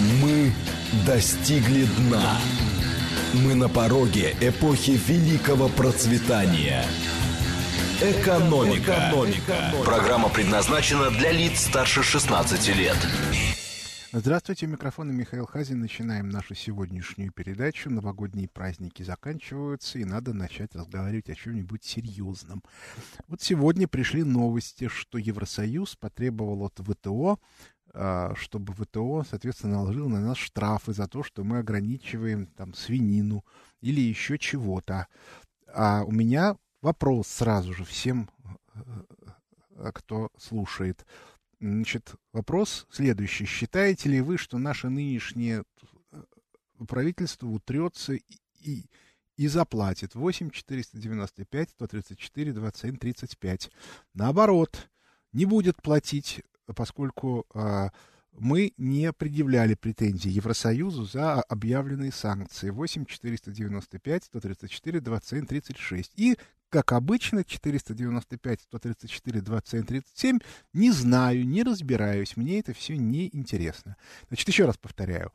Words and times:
Мы 0.00 0.50
достигли 1.04 1.84
дна. 1.84 2.38
Мы 3.44 3.54
на 3.54 3.68
пороге 3.68 4.34
эпохи 4.40 4.92
великого 4.92 5.68
процветания. 5.68 6.86
Экономика. 8.00 8.92
Экономика. 8.92 9.74
Программа 9.84 10.30
предназначена 10.30 11.10
для 11.10 11.32
лиц 11.32 11.66
старше 11.66 12.02
16 12.02 12.76
лет. 12.76 12.96
Здравствуйте, 14.12 14.66
у 14.66 14.70
микрофона 14.70 15.12
Михаил 15.12 15.44
Хазин. 15.44 15.80
Начинаем 15.80 16.30
нашу 16.30 16.54
сегодняшнюю 16.54 17.30
передачу. 17.30 17.90
Новогодние 17.90 18.48
праздники 18.48 19.02
заканчиваются, 19.02 19.98
и 19.98 20.06
надо 20.06 20.32
начать 20.32 20.74
разговаривать 20.74 21.28
о 21.28 21.34
чем-нибудь 21.34 21.84
серьезном. 21.84 22.64
Вот 23.28 23.42
сегодня 23.42 23.86
пришли 23.86 24.24
новости, 24.24 24.88
что 24.88 25.18
Евросоюз 25.18 25.94
потребовал 25.94 26.62
от 26.62 26.80
ВТО 26.80 27.38
чтобы 27.92 28.72
ВТО, 28.74 29.24
соответственно, 29.28 29.78
наложил 29.78 30.08
на 30.08 30.20
нас 30.20 30.38
штрафы 30.38 30.92
за 30.92 31.08
то, 31.08 31.22
что 31.22 31.42
мы 31.42 31.58
ограничиваем 31.58 32.46
там 32.46 32.72
свинину 32.72 33.44
или 33.80 34.00
еще 34.00 34.38
чего-то. 34.38 35.08
А 35.74 36.04
у 36.04 36.12
меня 36.12 36.56
вопрос 36.82 37.28
сразу 37.28 37.72
же 37.72 37.84
всем, 37.84 38.30
э, 38.74 39.90
кто 39.94 40.30
слушает. 40.36 41.06
Значит, 41.60 42.14
вопрос 42.32 42.86
следующий. 42.90 43.44
Считаете 43.44 44.08
ли 44.08 44.20
вы, 44.20 44.38
что 44.38 44.58
наше 44.58 44.88
нынешнее 44.88 45.64
э, 46.12 46.22
правительство 46.88 47.46
утрется 47.46 48.14
и, 48.14 48.22
и, 48.60 48.86
и 49.36 49.48
заплатит 49.48 50.14
8 50.14 50.50
495 50.50 51.70
134 51.70 52.52
27 52.52 52.96
35? 52.96 53.70
Наоборот, 54.14 54.88
не 55.32 55.44
будет 55.44 55.82
платить 55.82 56.42
поскольку 56.74 57.46
а, 57.54 57.90
мы 58.38 58.72
не 58.76 59.12
предъявляли 59.12 59.74
претензий 59.74 60.30
Евросоюзу 60.30 61.04
за 61.04 61.40
объявленные 61.42 62.12
санкции 62.12 62.70
8 62.70 63.04
495 63.04 64.24
134 64.24 65.00
27 65.00 65.46
36 65.46 66.12
и 66.16 66.36
как 66.70 66.92
обычно, 66.92 67.42
495, 67.42 68.60
134, 68.60 69.40
27, 69.40 69.84
37, 69.84 70.38
не 70.72 70.92
знаю, 70.92 71.44
не 71.44 71.64
разбираюсь, 71.64 72.36
мне 72.36 72.60
это 72.60 72.72
все 72.72 72.96
не 72.96 73.28
интересно. 73.32 73.96
Значит, 74.28 74.48
еще 74.48 74.66
раз 74.66 74.78
повторяю. 74.78 75.32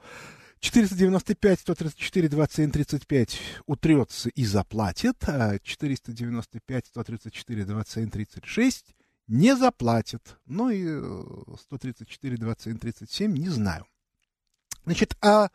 495, 0.61 1.59
134, 1.59 2.29
27, 2.29 2.71
35 2.71 3.39
утрется 3.65 4.29
и 4.29 4.45
заплатит, 4.45 5.17
а 5.27 5.59
495, 5.61 6.87
134, 6.87 7.65
27, 7.65 8.09
36 8.09 8.95
не 9.27 9.55
заплатит. 9.55 10.37
Ну 10.45 10.69
и 10.69 10.85
134, 11.61 12.37
27, 12.37 12.77
37 12.77 13.33
не 13.37 13.49
знаю. 13.49 13.85
Значит, 14.85 15.17
а 15.21 15.49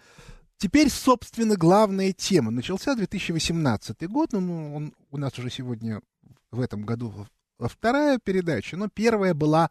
теперь, 0.57 0.91
собственно, 0.91 1.57
главная 1.57 2.13
тема. 2.13 2.51
Начался 2.51 2.95
2018 2.95 4.09
год, 4.09 4.33
ну, 4.33 4.75
он 4.75 4.95
у 5.11 5.17
нас 5.17 5.39
уже 5.39 5.51
сегодня 5.51 6.03
в 6.51 6.61
этом 6.61 6.83
году 6.83 7.27
вторая 7.59 8.19
передача, 8.19 8.77
но 8.77 8.89
первая 8.89 9.35
была 9.35 9.71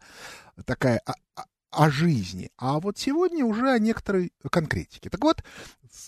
такая 0.64 1.00
о, 1.00 1.14
о, 1.34 1.44
о 1.70 1.90
жизни, 1.90 2.50
а 2.56 2.80
вот 2.80 2.98
сегодня 2.98 3.44
уже 3.44 3.70
о 3.70 3.78
некоторой 3.78 4.32
конкретике. 4.50 5.10
Так 5.10 5.22
вот, 5.22 5.42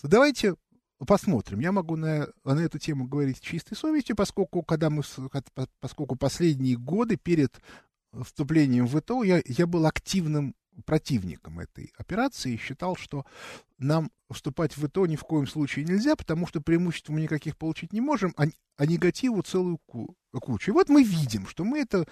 давайте 0.02 0.54
посмотрим. 1.06 1.60
Я 1.60 1.72
могу 1.72 1.96
на, 1.96 2.28
на 2.44 2.60
эту 2.60 2.78
тему 2.78 3.06
говорить 3.06 3.38
с 3.38 3.40
чистой 3.40 3.74
совестью, 3.74 4.16
поскольку, 4.16 4.62
когда 4.62 4.90
мы, 4.90 5.02
поскольку 5.80 6.16
последние 6.16 6.76
годы 6.76 7.16
перед 7.16 7.60
вступлением 8.22 8.86
в 8.86 9.00
ВТО 9.00 9.22
я, 9.22 9.42
я 9.46 9.66
был 9.66 9.86
активным 9.86 10.54
противником 10.86 11.60
этой 11.60 11.92
операции 11.98 12.54
и 12.54 12.58
считал, 12.58 12.96
что 12.96 13.26
нам 13.78 14.10
вступать 14.30 14.76
в 14.76 14.86
ВТО 14.86 15.06
ни 15.06 15.16
в 15.16 15.22
коем 15.22 15.46
случае 15.46 15.84
нельзя, 15.84 16.16
потому 16.16 16.46
что 16.46 16.60
преимуществ 16.60 17.10
мы 17.10 17.20
никаких 17.22 17.56
получить 17.56 17.92
не 17.92 18.00
можем, 18.00 18.32
а, 18.36 18.44
а 18.76 18.86
негативу 18.86 19.42
целую 19.42 19.78
ку 19.86 20.16
кучу. 20.32 20.70
И 20.70 20.74
вот 20.74 20.88
мы 20.88 21.02
видим, 21.02 21.46
что 21.46 21.64
мы 21.64 21.80
это 21.80 22.06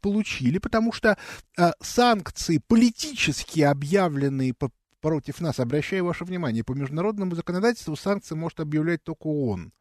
получили, 0.00 0.58
потому 0.58 0.92
что 0.92 1.16
а, 1.56 1.72
санкции, 1.80 2.60
политически 2.66 3.60
объявленные 3.60 4.52
по, 4.52 4.70
против 5.00 5.40
нас, 5.40 5.60
обращаю 5.60 6.04
ваше 6.04 6.24
внимание, 6.24 6.64
по 6.64 6.72
международному 6.72 7.34
законодательству 7.34 7.96
санкции 7.96 8.34
может 8.34 8.60
объявлять 8.60 9.02
только 9.04 9.26
ООН. 9.26 9.72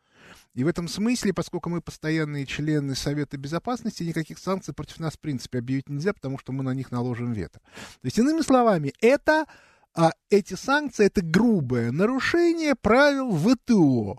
И 0.54 0.64
в 0.64 0.68
этом 0.68 0.88
смысле, 0.88 1.34
поскольку 1.34 1.70
мы 1.70 1.82
постоянные 1.82 2.46
члены 2.46 2.96
Совета 2.96 3.38
Безопасности, 3.38 4.04
никаких 4.04 4.40
санкций 4.40 4.74
против 4.74 5.00
нас, 5.00 5.14
в 5.14 5.20
принципе, 5.20 5.60
объявить 5.60 5.90
нельзя, 5.90 6.14
потому 6.14 6.38
что 6.38 6.52
мы 6.52 6.64
на 6.64 6.74
них 6.74 6.92
наложим 6.92 7.32
вето. 7.32 7.60
То 7.60 8.06
есть, 8.06 8.18
иными 8.18 8.42
словами, 8.42 8.94
это, 9.00 9.46
а, 9.96 10.12
эти 10.30 10.56
санкции, 10.56 11.06
это 11.06 11.22
грубое 11.22 11.92
нарушение 11.92 12.76
правил 12.76 13.32
ВТО, 13.38 14.18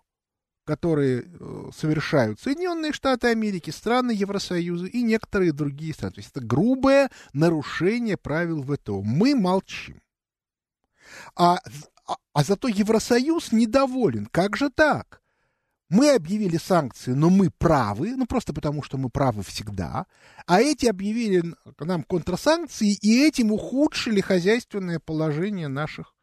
которые 0.65 1.25
э, 1.25 1.71
совершают 1.75 2.39
Соединенные 2.41 2.93
Штаты 2.93 3.29
Америки, 3.29 3.71
страны 3.71 4.13
Евросоюза 4.13 4.87
и 4.87 5.03
некоторые 5.03 5.53
другие 5.53 5.95
страны. 5.95 6.15
То 6.15 6.21
есть 6.21 6.31
это 6.31 6.45
грубое 6.45 7.11
нарушение 7.33 8.17
правил 8.17 8.63
ВТО. 8.63 9.03
Мы 9.03 9.35
молчим. 9.35 10.01
А, 11.35 11.59
а, 12.07 12.17
а 12.33 12.45
зато 12.45 12.69
Евросоюз 12.69 13.53
недоволен. 13.53 14.27
Как 14.27 14.57
же 14.57 14.71
так? 14.71 15.23
Мы 15.91 16.11
объявили 16.11 16.59
санкции, 16.59 17.13
но 17.13 17.31
мы 17.31 17.51
правы, 17.51 18.15
ну 18.15 18.27
просто 18.27 18.53
потому, 18.53 18.83
что 18.83 18.99
мы 18.99 19.09
правы 19.09 19.43
всегда, 19.43 20.05
а 20.47 20.61
эти 20.61 20.85
объявили 20.85 21.43
нам 21.81 22.03
контрсанкции 22.03 22.93
и 22.93 23.27
этим 23.27 23.53
ухудшили 23.53 24.21
хозяйственное 24.21 25.01
положение 25.01 25.69
наших. 25.69 26.15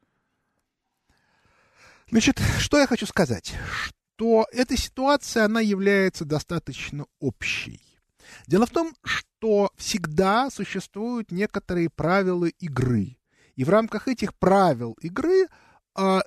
Значит, 2.12 2.40
что 2.60 2.78
я 2.78 2.86
хочу 2.86 3.08
сказать? 3.08 3.56
Что 3.72 4.46
эта 4.52 4.78
ситуация, 4.78 5.46
она 5.46 5.62
является 5.62 6.26
достаточно 6.26 7.08
общей. 7.20 7.82
Дело 8.46 8.68
в 8.68 8.70
том, 8.70 8.94
что 9.04 9.72
всегда 9.76 10.52
существуют 10.52 11.32
некоторые 11.32 11.90
правила 11.90 12.46
игры. 12.46 13.18
И 13.56 13.64
в 13.64 13.70
рамках 13.70 14.08
этих 14.08 14.36
правил 14.36 14.98
игры 15.02 15.48
а, 15.96 16.22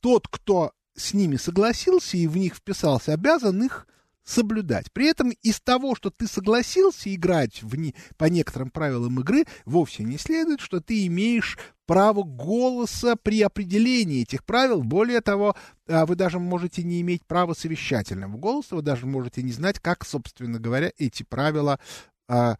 тот, 0.00 0.28
кто 0.28 0.72
с 0.94 1.14
ними 1.14 1.36
согласился 1.36 2.16
и 2.16 2.26
в 2.26 2.36
них 2.36 2.54
вписался, 2.54 3.14
обязан 3.14 3.62
их 3.62 3.86
соблюдать. 4.24 4.92
При 4.92 5.06
этом 5.06 5.30
из 5.30 5.60
того, 5.60 5.94
что 5.94 6.10
ты 6.10 6.26
согласился 6.26 7.12
играть 7.12 7.62
в 7.62 7.74
не, 7.76 7.94
по 8.16 8.26
некоторым 8.26 8.70
правилам 8.70 9.20
игры, 9.20 9.46
вовсе 9.64 10.04
не 10.04 10.16
следует, 10.16 10.60
что 10.60 10.80
ты 10.80 11.06
имеешь 11.06 11.58
право 11.86 12.22
голоса 12.22 13.16
при 13.16 13.42
определении 13.42 14.22
этих 14.22 14.44
правил. 14.44 14.82
Более 14.82 15.20
того, 15.20 15.56
а, 15.88 16.06
вы 16.06 16.14
даже 16.14 16.38
можете 16.38 16.82
не 16.82 17.00
иметь 17.00 17.24
права 17.26 17.54
совещательного 17.54 18.36
голоса, 18.36 18.76
вы 18.76 18.82
даже 18.82 19.06
можете 19.06 19.42
не 19.42 19.52
знать, 19.52 19.80
как, 19.80 20.04
собственно 20.04 20.60
говоря, 20.60 20.92
эти 20.98 21.22
правила 21.24 21.80
а, 22.28 22.56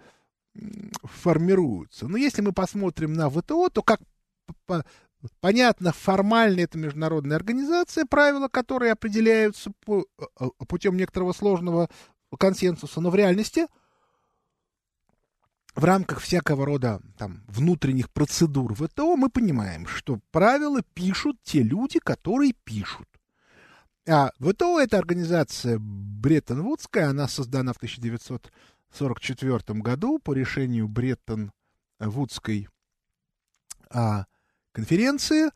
формируются. 1.04 2.08
Но 2.08 2.16
если 2.16 2.42
мы 2.42 2.52
посмотрим 2.52 3.14
на 3.14 3.30
ВТО, 3.30 3.68
то 3.68 3.82
как 3.82 4.00
Понятно, 5.40 5.92
формально 5.92 6.60
это 6.60 6.78
международная 6.78 7.36
организация, 7.36 8.04
правила 8.04 8.48
которые 8.48 8.92
определяются 8.92 9.70
по, 9.84 10.04
э, 10.18 10.48
путем 10.66 10.96
некоторого 10.96 11.32
сложного 11.32 11.88
консенсуса, 12.38 13.00
но 13.00 13.10
в 13.10 13.14
реальности 13.14 13.66
в 15.76 15.84
рамках 15.84 16.20
всякого 16.20 16.66
рода 16.66 17.00
там, 17.16 17.44
внутренних 17.46 18.10
процедур 18.10 18.74
ВТО 18.74 19.16
мы 19.16 19.30
понимаем, 19.30 19.86
что 19.86 20.18
правила 20.32 20.82
пишут 20.94 21.36
те 21.42 21.62
люди, 21.62 21.98
которые 21.98 22.52
пишут. 22.64 23.08
А 24.08 24.32
ВТО 24.40 24.80
это 24.80 24.98
организация 24.98 25.78
Бреттон-Вудская, 25.78 27.10
она 27.10 27.28
создана 27.28 27.72
в 27.72 27.78
1944 28.94 29.80
году 29.80 30.18
по 30.18 30.32
решению 30.32 30.88
Бреттон-Вудской 30.88 32.68
а, 33.90 34.26
конференции 34.72 35.50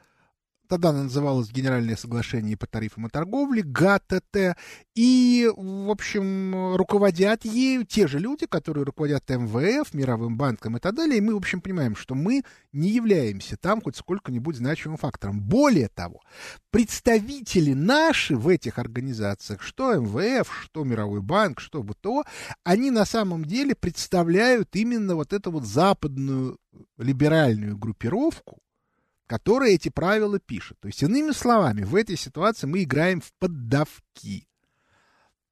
Тогда 0.68 0.90
она 0.90 1.04
называлась 1.04 1.50
Генеральное 1.50 1.96
соглашение 1.96 2.56
по 2.56 2.66
тарифам 2.66 3.06
и 3.06 3.10
торговле, 3.10 3.62
ГАТТ, 3.62 4.56
и, 4.94 5.50
в 5.56 5.90
общем, 5.90 6.76
руководят 6.76 7.44
ею 7.44 7.84
те 7.84 8.06
же 8.06 8.18
люди, 8.18 8.46
которые 8.46 8.84
руководят 8.84 9.28
МВФ, 9.28 9.94
Мировым 9.94 10.36
банком 10.36 10.76
и 10.76 10.80
так 10.80 10.94
далее, 10.94 11.18
и 11.18 11.20
мы, 11.20 11.34
в 11.34 11.38
общем, 11.38 11.60
понимаем, 11.60 11.94
что 11.94 12.14
мы 12.14 12.42
не 12.72 12.88
являемся 12.88 13.56
там 13.56 13.80
хоть 13.80 13.96
сколько-нибудь 13.96 14.56
значимым 14.56 14.98
фактором. 14.98 15.40
Более 15.40 15.88
того, 15.88 16.20
представители 16.70 17.72
наши 17.72 18.36
в 18.36 18.48
этих 18.48 18.78
организациях, 18.78 19.62
что 19.62 19.94
МВФ, 19.94 20.52
что 20.62 20.84
Мировой 20.84 21.20
банк, 21.20 21.60
что 21.60 21.82
ВТО, 21.82 22.24
они 22.64 22.90
на 22.90 23.04
самом 23.04 23.44
деле 23.44 23.74
представляют 23.74 24.74
именно 24.74 25.14
вот 25.14 25.32
эту 25.32 25.50
вот 25.50 25.64
западную 25.64 26.58
либеральную 26.98 27.76
группировку, 27.76 28.58
которая 29.26 29.70
эти 29.70 29.88
правила 29.88 30.38
пишет. 30.38 30.78
То 30.81 30.88
есть, 30.88 31.02
иными 31.02 31.32
словами, 31.32 31.82
в 31.82 31.94
этой 31.94 32.17
ситуации 32.17 32.67
мы 32.67 32.82
играем 32.82 33.20
в 33.20 33.32
поддавки. 33.34 34.46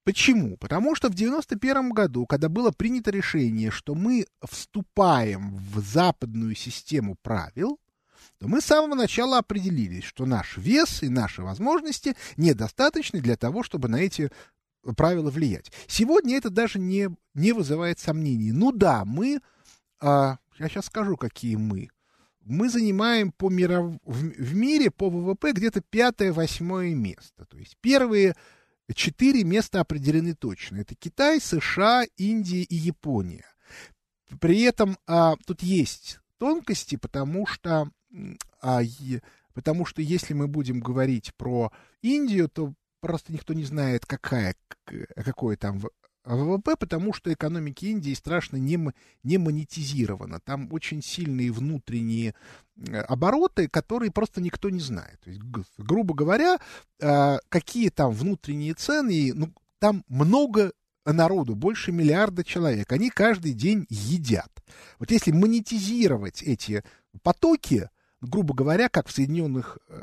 Почему? 0.05 0.59
Потому 0.59 0.95
что 0.95 1.09
в 1.09 1.15
91 1.15 1.91
году, 1.91 2.27
когда 2.27 2.49
было 2.49 2.71
принято 2.71 3.11
решение, 3.11 3.71
что 3.71 3.95
мы 3.95 4.27
вступаем 4.43 5.57
в 5.57 5.81
западную 5.81 6.55
систему 6.55 7.17
правил, 7.23 7.81
то 8.39 8.49
мы 8.49 8.61
с 8.61 8.67
самого 8.67 8.95
начала 8.95 9.39
определились, 9.39 10.05
что 10.05 10.27
наш 10.27 10.59
вес 10.59 11.03
и 11.03 11.09
наши 11.09 11.43
возможности 11.43 12.15
недостаточны 12.37 13.21
для 13.21 13.37
того, 13.37 13.63
чтобы 13.63 13.89
на 13.89 13.97
эти 13.97 14.31
правила 14.97 15.31
влиять. 15.31 15.73
Сегодня 15.87 16.37
это 16.37 16.51
даже 16.51 16.79
не, 16.79 17.09
не 17.33 17.53
вызывает 17.53 17.99
сомнений. 17.99 18.53
Ну 18.53 18.73
да, 18.73 19.07
мы, 19.07 19.41
а, 20.01 20.37
я 20.59 20.69
сейчас 20.69 20.87
скажу, 20.87 21.17
какие 21.17 21.57
мы. 21.57 21.89
Мы 22.45 22.69
занимаем 22.69 23.33
по 23.33 23.49
миров, 23.49 23.95
в, 24.05 24.55
мире 24.55 24.91
по 24.91 25.09
ВВП 25.09 25.53
где-то 25.53 25.81
пятое-восьмое 25.81 26.95
место. 26.95 27.47
То 27.47 27.57
есть 27.59 27.77
первые 27.81 28.35
четыре 28.95 29.45
места 29.45 29.81
определены 29.81 30.35
точно. 30.35 30.79
Это 30.79 30.95
Китай, 30.95 31.41
США, 31.41 32.05
Индия 32.17 32.63
и 32.63 32.75
Япония. 32.75 33.47
При 34.41 34.63
этом 34.63 34.99
а, 35.07 35.37
тут 35.47 35.63
есть 35.63 36.19
тонкости, 36.39 36.97
потому 36.97 37.47
что, 37.47 37.91
а, 38.61 38.83
е, 38.83 39.23
потому 39.55 39.87
что 39.87 40.03
если 40.03 40.35
мы 40.35 40.49
будем 40.49 40.81
говорить 40.81 41.35
про 41.37 41.73
Индию, 42.03 42.49
то 42.49 42.75
просто 43.01 43.33
никто 43.33 43.55
не 43.55 43.65
знает, 43.65 44.05
какая, 44.07 44.55
какое 45.15 45.57
там 45.57 45.81
ВВП, 46.25 46.77
потому 46.79 47.13
что 47.13 47.33
экономика 47.33 47.87
Индии 47.87 48.15
страшно 48.15 48.57
не, 48.57 48.79
не 49.23 49.39
монетизирована. 49.39 50.41
Там 50.41 50.73
очень 50.73 51.03
сильные 51.03 51.53
внутренние 51.53 52.35
обороты, 53.07 53.69
которые 53.69 54.11
просто 54.11 54.41
никто 54.41 54.71
не 54.71 54.81
знает. 54.81 55.21
То 55.21 55.31
есть, 55.31 55.43
грубо 55.79 56.15
говоря, 56.15 56.59
а, 57.03 57.39
какие 57.49 57.91
там 57.91 58.13
внутренние 58.13 58.75
цены, 58.75 59.33
ну, 59.35 59.53
там 59.79 60.03
много 60.09 60.73
народу, 61.05 61.55
больше 61.55 61.93
миллиарда 61.93 62.43
человек. 62.43 62.91
Они 62.91 63.11
каждый 63.11 63.53
день 63.53 63.87
едят. 63.91 64.51
Вот 64.99 65.11
если 65.11 65.31
монетизировать 65.31 66.43
эти 66.43 66.83
потоки, 67.23 67.91
грубо 68.23 68.55
говоря, 68.55 68.89
как 68.89 69.09
в 69.09 69.13
Соединенных 69.13 69.79
э, 69.89 70.03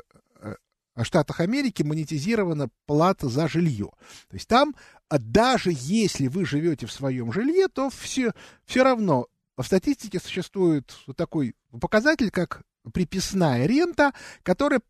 Штатах 1.00 1.40
Америки 1.40 1.82
монетизирована 1.82 2.68
плата 2.86 3.28
за 3.28 3.48
жилье. 3.48 3.90
То 4.28 4.34
есть 4.34 4.46
там, 4.46 4.74
а 5.01 5.01
даже 5.18 5.70
если 5.72 6.28
вы 6.28 6.44
живете 6.44 6.86
в 6.86 6.92
своем 6.92 7.32
жилье, 7.32 7.68
то 7.68 7.90
все, 7.90 8.32
все 8.64 8.82
равно 8.82 9.26
в 9.56 9.64
статистике 9.64 10.18
существует 10.18 10.94
такой 11.16 11.54
показатель, 11.80 12.30
как 12.30 12.62
приписная 12.92 13.66
рента, 13.66 14.12
которая 14.42 14.80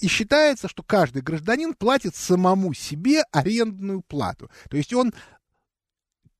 и 0.00 0.08
считается, 0.08 0.68
что 0.68 0.82
каждый 0.82 1.22
гражданин 1.22 1.74
платит 1.74 2.14
самому 2.14 2.74
себе 2.74 3.22
арендную 3.32 4.02
плату. 4.02 4.50
То 4.68 4.76
есть 4.76 4.92
он, 4.92 5.14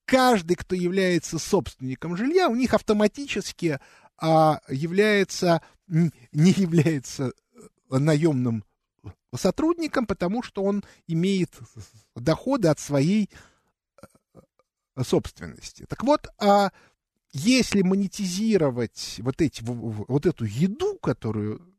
каждый, 0.04 0.56
кто 0.56 0.74
является 0.74 1.38
собственником 1.38 2.16
жилья, 2.16 2.48
у 2.48 2.54
них 2.54 2.74
автоматически 2.74 3.78
а, 4.18 4.60
является, 4.68 5.62
не 5.86 6.50
является 6.50 7.32
э, 7.90 7.98
наемным 9.34 9.38
сотрудникам, 9.38 10.06
потому 10.06 10.42
что 10.42 10.62
он 10.62 10.84
имеет 11.06 11.58
доходы 12.14 12.68
от 12.68 12.78
своей 12.78 13.30
э, 14.36 15.02
собственности. 15.02 15.86
Так 15.88 16.04
вот, 16.04 16.28
а 16.38 16.70
если 17.32 17.82
монетизировать 17.82 19.16
вот, 19.18 19.40
эти, 19.40 19.62
вот 19.64 20.26
эту 20.26 20.44
еду, 20.44 20.98
которую 20.98 21.74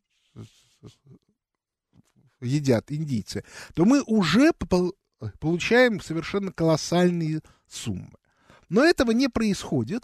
едят 2.42 2.92
индийцы, 2.92 3.44
то 3.74 3.86
мы 3.86 4.04
уже 4.04 4.52
получаем 5.40 6.02
совершенно 6.02 6.52
колоссальные 6.52 7.42
суммы. 7.68 8.12
Но 8.70 8.84
этого 8.84 9.12
не 9.12 9.30
происходит, 9.30 10.04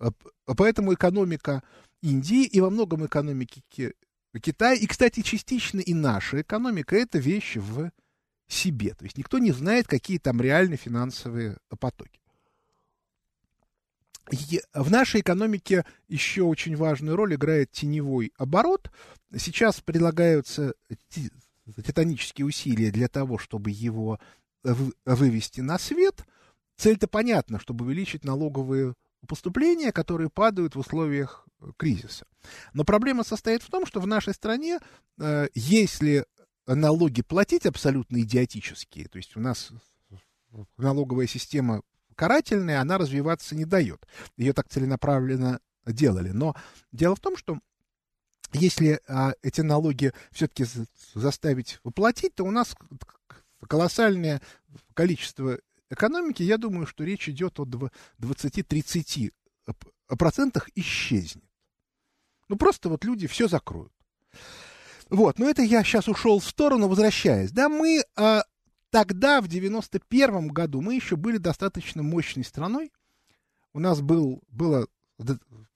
э, 0.00 0.10
поэтому 0.46 0.94
экономика 0.94 1.62
Индии 2.00 2.44
и 2.44 2.60
во 2.60 2.70
многом 2.70 3.04
экономики 3.04 3.62
Китай, 4.40 4.78
и, 4.78 4.86
кстати, 4.86 5.22
частично 5.22 5.80
и 5.80 5.94
наша 5.94 6.42
экономика, 6.42 6.96
это 6.96 7.18
вещь 7.18 7.56
в 7.56 7.90
себе. 8.46 8.94
То 8.94 9.04
есть 9.04 9.16
никто 9.16 9.38
не 9.38 9.52
знает, 9.52 9.86
какие 9.86 10.18
там 10.18 10.40
реальные 10.40 10.76
финансовые 10.76 11.58
потоки. 11.78 12.20
И 14.30 14.60
в 14.74 14.90
нашей 14.90 15.22
экономике 15.22 15.86
еще 16.08 16.42
очень 16.42 16.76
важную 16.76 17.16
роль 17.16 17.34
играет 17.34 17.70
теневой 17.70 18.32
оборот. 18.36 18.90
Сейчас 19.36 19.80
предлагаются 19.80 20.74
титанические 21.76 22.46
усилия 22.46 22.90
для 22.90 23.08
того, 23.08 23.38
чтобы 23.38 23.70
его 23.70 24.20
вывести 24.62 25.60
на 25.62 25.78
свет. 25.78 26.26
Цель-то 26.76 27.08
понятна, 27.08 27.58
чтобы 27.58 27.86
увеличить 27.86 28.24
налоговые 28.24 28.94
поступления, 29.26 29.92
которые 29.92 30.30
падают 30.30 30.76
в 30.76 30.78
условиях 30.78 31.46
кризиса. 31.76 32.26
Но 32.72 32.84
проблема 32.84 33.24
состоит 33.24 33.62
в 33.62 33.70
том, 33.70 33.86
что 33.86 34.00
в 34.00 34.06
нашей 34.06 34.34
стране, 34.34 34.78
э, 35.18 35.48
если 35.54 36.24
налоги 36.66 37.22
платить 37.22 37.66
абсолютно 37.66 38.20
идиотические, 38.20 39.08
то 39.08 39.16
есть 39.16 39.36
у 39.36 39.40
нас 39.40 39.70
налоговая 40.76 41.26
система 41.26 41.82
карательная, 42.14 42.80
она 42.80 42.98
развиваться 42.98 43.54
не 43.54 43.64
дает. 43.64 44.06
Ее 44.36 44.52
так 44.52 44.68
целенаправленно 44.68 45.60
делали. 45.86 46.30
Но 46.30 46.54
дело 46.92 47.14
в 47.14 47.20
том, 47.20 47.36
что 47.36 47.58
если 48.52 49.00
а, 49.06 49.34
эти 49.42 49.60
налоги 49.60 50.12
все-таки 50.32 50.66
заставить 51.14 51.80
выплатить, 51.84 52.34
то 52.34 52.44
у 52.44 52.50
нас 52.50 52.74
колоссальное 53.66 54.40
количество 54.94 55.58
экономики, 55.90 56.42
я 56.42 56.58
думаю, 56.58 56.86
что 56.86 57.04
речь 57.04 57.28
идет 57.28 57.58
о 57.60 57.64
20-30 58.18 59.32
процентах 60.18 60.68
исчезнет. 60.74 61.44
Ну, 62.48 62.56
просто 62.56 62.88
вот 62.88 63.04
люди 63.04 63.26
все 63.26 63.48
закроют. 63.48 63.92
Вот, 65.10 65.38
но 65.38 65.48
это 65.48 65.62
я 65.62 65.82
сейчас 65.84 66.08
ушел 66.08 66.38
в 66.38 66.44
сторону, 66.44 66.88
возвращаясь. 66.88 67.50
Да, 67.50 67.68
мы 67.68 68.02
а, 68.16 68.42
тогда, 68.90 69.40
в 69.40 69.46
91-м 69.46 70.48
году, 70.48 70.80
мы 70.80 70.94
еще 70.94 71.16
были 71.16 71.38
достаточно 71.38 72.02
мощной 72.02 72.44
страной. 72.44 72.92
У 73.72 73.80
нас 73.80 74.00
был, 74.00 74.42
было 74.48 74.86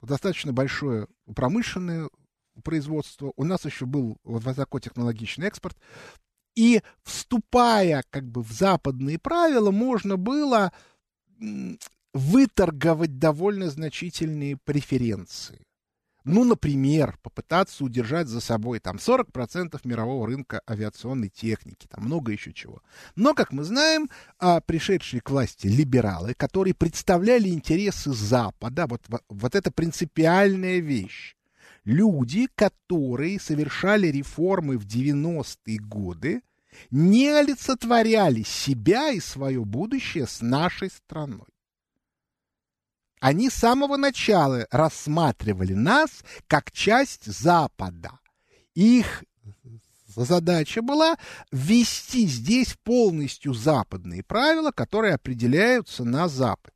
достаточно 0.01 0.53
большое 0.53 1.07
промышленное 1.35 2.09
производство, 2.63 3.33
у 3.35 3.43
нас 3.43 3.65
еще 3.65 3.85
был 3.85 4.17
высокотехнологичный 4.23 5.47
экспорт. 5.47 5.77
И 6.55 6.81
вступая 7.03 8.03
как 8.09 8.25
бы 8.29 8.43
в 8.43 8.51
западные 8.51 9.19
правила, 9.19 9.71
можно 9.71 10.17
было 10.17 10.71
выторговать 12.13 13.17
довольно 13.17 13.69
значительные 13.69 14.57
преференции. 14.57 15.65
Ну, 16.25 16.45
например, 16.45 17.17
попытаться 17.21 17.83
удержать 17.83 18.27
за 18.27 18.39
собой 18.39 18.79
там 18.79 18.95
40% 18.95 19.77
мирового 19.83 20.27
рынка 20.27 20.61
авиационной 20.69 21.27
техники, 21.27 21.85
там 21.89 22.05
много 22.05 22.31
еще 22.31 22.53
чего. 22.53 22.81
Но, 23.15 23.33
как 23.33 23.51
мы 23.51 23.63
знаем, 23.63 24.09
а, 24.39 24.61
пришедшие 24.61 25.19
к 25.19 25.29
власти 25.29 25.67
либералы, 25.67 26.33
которые 26.33 26.73
представляли 26.75 27.49
интересы 27.49 28.13
Запада, 28.13 28.87
вот, 28.87 29.01
вот 29.27 29.55
это 29.55 29.69
принципиальная 29.71 30.79
вещь. 30.79 31.35
Люди, 31.85 32.47
которые 32.55 33.39
совершали 33.39 34.07
реформы 34.07 34.77
в 34.77 34.85
90-е 34.85 35.79
годы, 35.79 36.41
не 36.89 37.29
олицетворяли 37.29 38.43
себя 38.43 39.11
и 39.11 39.19
свое 39.19 39.63
будущее 39.65 40.25
с 40.25 40.41
нашей 40.41 40.89
страной. 40.89 41.47
Они 43.19 43.49
с 43.49 43.53
самого 43.53 43.97
начала 43.97 44.67
рассматривали 44.71 45.73
нас 45.73 46.23
как 46.47 46.71
часть 46.71 47.25
Запада. 47.25 48.19
Их 48.75 49.23
задача 50.15 50.81
была 50.81 51.17
ввести 51.51 52.27
здесь 52.27 52.75
полностью 52.83 53.53
западные 53.53 54.23
правила, 54.23 54.71
которые 54.71 55.15
определяются 55.15 56.03
на 56.03 56.27
Западе. 56.27 56.75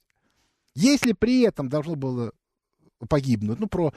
Если 0.73 1.13
при 1.13 1.41
этом 1.41 1.69
должно 1.69 1.95
было 1.95 2.31
погибнуть, 3.09 3.59
ну, 3.59 3.67
про 3.67 3.93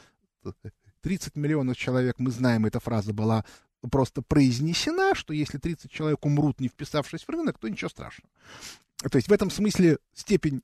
30 1.02 1.37
миллионов 1.37 1.76
человек, 1.76 2.16
мы 2.19 2.30
знаем, 2.30 2.66
эта 2.66 2.80
фраза 2.80 3.12
была 3.12 3.45
просто 3.90 4.23
произнесена, 4.23 5.14
что 5.14 5.33
если 5.33 5.59
30 5.59 5.90
человек 5.90 6.25
умрут, 6.25 6.61
не 6.61 6.69
вписавшись 6.69 7.25
в 7.25 7.28
рынок, 7.28 7.59
то 7.59 7.69
ничего 7.69 7.88
страшного. 7.88 8.30
То 9.11 9.16
есть 9.16 9.28
в 9.28 9.33
этом 9.33 9.50
смысле 9.50 9.99
степень 10.12 10.62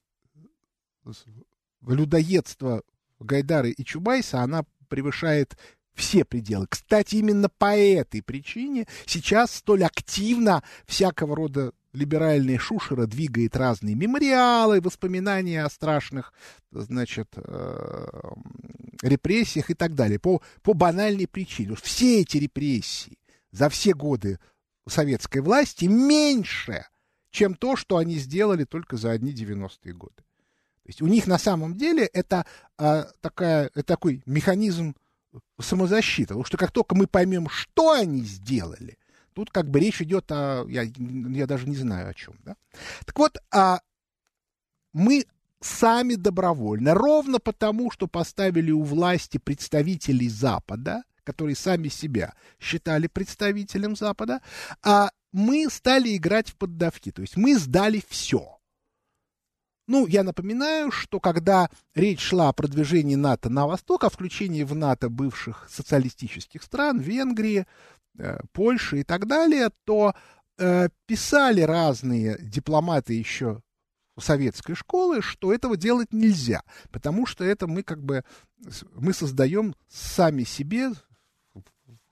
людоедство 1.87 2.83
Гайдары 3.19 3.71
и 3.71 3.85
Чубайса, 3.85 4.43
она 4.43 4.65
превышает 4.89 5.57
все 5.97 6.25
пределы. 6.25 6.67
Кстати, 6.69 7.17
именно 7.17 7.49
по 7.49 7.77
этой 7.77 8.23
причине 8.23 8.87
сейчас 9.07 9.53
столь 9.53 9.85
активно 9.85 10.63
всякого 10.87 11.35
рода 11.35 11.73
либеральная 11.93 12.59
шушера 12.59 13.07
двигает 13.07 13.57
разные 13.57 13.95
мемориалы, 13.95 14.81
воспоминания 14.81 15.65
о 15.65 15.71
страшных, 15.71 16.33
значит, 16.71 17.33
э, 17.37 18.31
репрессиях 19.03 19.71
и 19.71 19.75
так 19.75 19.95
далее. 19.95 20.19
По, 20.19 20.43
по 20.63 20.75
банальной 20.75 21.27
причине. 21.27 21.75
Все 21.83 22.21
эти 22.21 22.37
репрессии 22.37 23.19
за 23.51 23.71
все 23.71 23.95
годы 23.95 24.39
советской 24.87 25.39
власти 25.39 25.87
меньше, 25.87 26.87
чем 27.31 27.55
то, 27.55 27.77
что 27.77 27.97
они 27.97 28.17
сделали 28.17 28.65
только 28.65 28.97
за 28.97 29.11
одни 29.13 29.33
90-е 29.33 29.95
годы. 29.95 30.17
То 30.17 30.91
есть 30.91 31.03
у 31.03 31.07
них 31.07 31.27
на 31.27 31.39
самом 31.39 31.75
деле 31.75 32.05
это, 32.05 32.47
а, 32.79 33.09
такая, 33.21 33.71
это 33.75 33.83
такой 33.83 34.23
механизм 34.27 34.95
самозащита. 35.61 36.29
Потому 36.29 36.45
что 36.45 36.57
как 36.57 36.73
только 36.73 36.95
мы 36.95 37.07
поймем, 37.07 37.49
что 37.49 37.93
они 37.93 38.23
сделали, 38.23 38.99
тут 39.35 39.51
как 39.51 39.69
бы 39.71 39.81
речь 39.81 40.01
идет 40.03 40.31
о... 40.31 40.65
Я, 40.69 40.83
я 40.83 41.47
даже 41.47 41.69
не 41.69 41.77
знаю 41.77 42.11
о 42.11 42.15
чем. 42.15 42.35
Да? 42.45 42.57
Так 43.05 43.19
вот, 43.19 43.39
а 43.53 43.81
мы 44.93 45.27
сами 45.61 46.15
добровольно, 46.15 46.95
ровно 46.95 47.39
потому, 47.39 47.91
что 47.91 48.07
поставили 48.07 48.71
у 48.71 48.83
власти 48.83 49.39
представителей 49.39 50.29
Запада, 50.29 51.03
которые 51.25 51.57
сами 51.57 51.89
себя 51.89 52.35
считали 52.61 53.09
представителем 53.09 53.97
Запада, 53.97 54.41
а 54.83 55.11
мы 55.33 55.69
стали 55.71 56.17
играть 56.17 56.51
в 56.51 56.57
поддавки. 56.57 57.11
То 57.11 57.23
есть 57.23 57.37
мы 57.37 57.59
сдали 57.59 58.03
все. 58.09 58.56
Ну, 59.87 60.07
я 60.07 60.25
напоминаю, 60.25 60.91
что 60.91 61.21
когда 61.21 61.71
речь 61.95 62.21
шла 62.21 62.49
о 62.49 62.53
продвижении 62.53 63.15
НАТО 63.15 63.51
на 63.51 63.67
восток, 63.67 64.05
о 64.05 64.11
включении 64.11 64.65
в 64.65 64.75
НАТО 64.75 65.09
бывших 65.09 65.69
социалистических 65.71 66.63
стран, 66.63 66.99
Венгрии, 66.99 67.67
э, 68.19 68.41
Польши 68.53 69.01
и 69.01 69.05
так 69.05 69.27
далее, 69.27 69.71
то 69.85 70.15
э, 70.59 70.89
писали 71.07 71.61
разные 71.61 72.37
дипломаты 72.41 73.15
еще 73.15 73.63
советской 74.19 74.75
школы, 74.75 75.23
что 75.23 75.53
этого 75.53 75.77
делать 75.77 76.13
нельзя, 76.13 76.63
потому 76.91 77.27
что 77.27 77.45
это 77.45 77.67
мы 77.67 77.83
как 77.83 78.03
бы 78.03 78.25
мы 78.95 79.13
создаем 79.13 79.75
сами 79.89 80.45
себе 80.45 80.93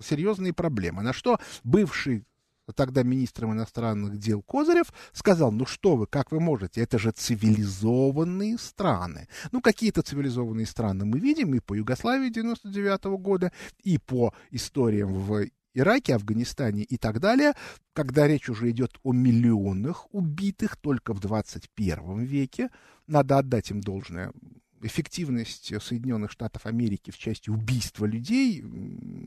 серьезные 0.01 0.53
проблемы. 0.53 1.03
На 1.03 1.13
что 1.13 1.41
бывший 1.63 2.25
тогда 2.73 3.03
министром 3.03 3.53
иностранных 3.53 4.19
дел 4.19 4.43
Козырев 4.43 4.93
сказал, 5.13 5.53
ну 5.53 5.67
что 5.67 5.97
вы, 5.97 6.07
как 6.07 6.33
вы 6.33 6.41
можете, 6.41 6.81
это 6.81 6.99
же 6.99 7.11
цивилизованные 7.11 8.59
страны. 8.59 9.29
Ну, 9.53 9.61
какие-то 9.61 10.03
цивилизованные 10.03 10.67
страны 10.67 11.05
мы 11.05 11.19
видим 11.19 11.55
и 11.55 11.61
по 11.61 11.75
Югославии 11.75 12.31
99 12.31 13.07
-го 13.07 13.19
года, 13.19 13.53
и 13.83 13.99
по 13.99 14.33
историям 14.51 15.13
в 15.13 15.47
Ираке, 15.75 16.15
Афганистане 16.15 16.85
и 16.85 16.97
так 16.97 17.21
далее, 17.21 17.53
когда 17.93 18.27
речь 18.27 18.49
уже 18.49 18.71
идет 18.71 18.99
о 19.03 19.13
миллионах 19.13 20.07
убитых 20.15 20.77
только 20.77 21.13
в 21.13 21.21
21 21.21 22.21
веке, 22.25 22.71
надо 23.07 23.39
отдать 23.39 23.71
им 23.71 23.81
должное. 23.81 24.33
Эффективность 24.81 25.73
Соединенных 25.83 26.31
Штатов 26.31 26.67
Америки 26.67 27.11
в 27.11 27.19
части 27.19 27.51
убийства 27.51 28.05
людей, 28.05 28.63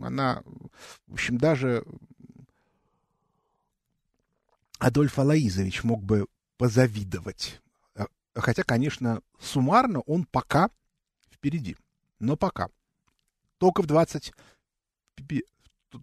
она, 0.01 0.43
в 1.07 1.13
общем, 1.13 1.37
даже 1.37 1.83
Адольф 4.79 5.17
Алаизович 5.17 5.83
мог 5.83 6.03
бы 6.03 6.27
позавидовать. 6.57 7.61
А, 7.95 8.07
хотя, 8.35 8.63
конечно, 8.63 9.21
суммарно 9.39 10.01
он 10.01 10.25
пока 10.25 10.69
впереди. 11.31 11.75
Но 12.19 12.35
пока. 12.35 12.69
Только 13.57 13.81
в 13.81 13.87
20 13.87 14.33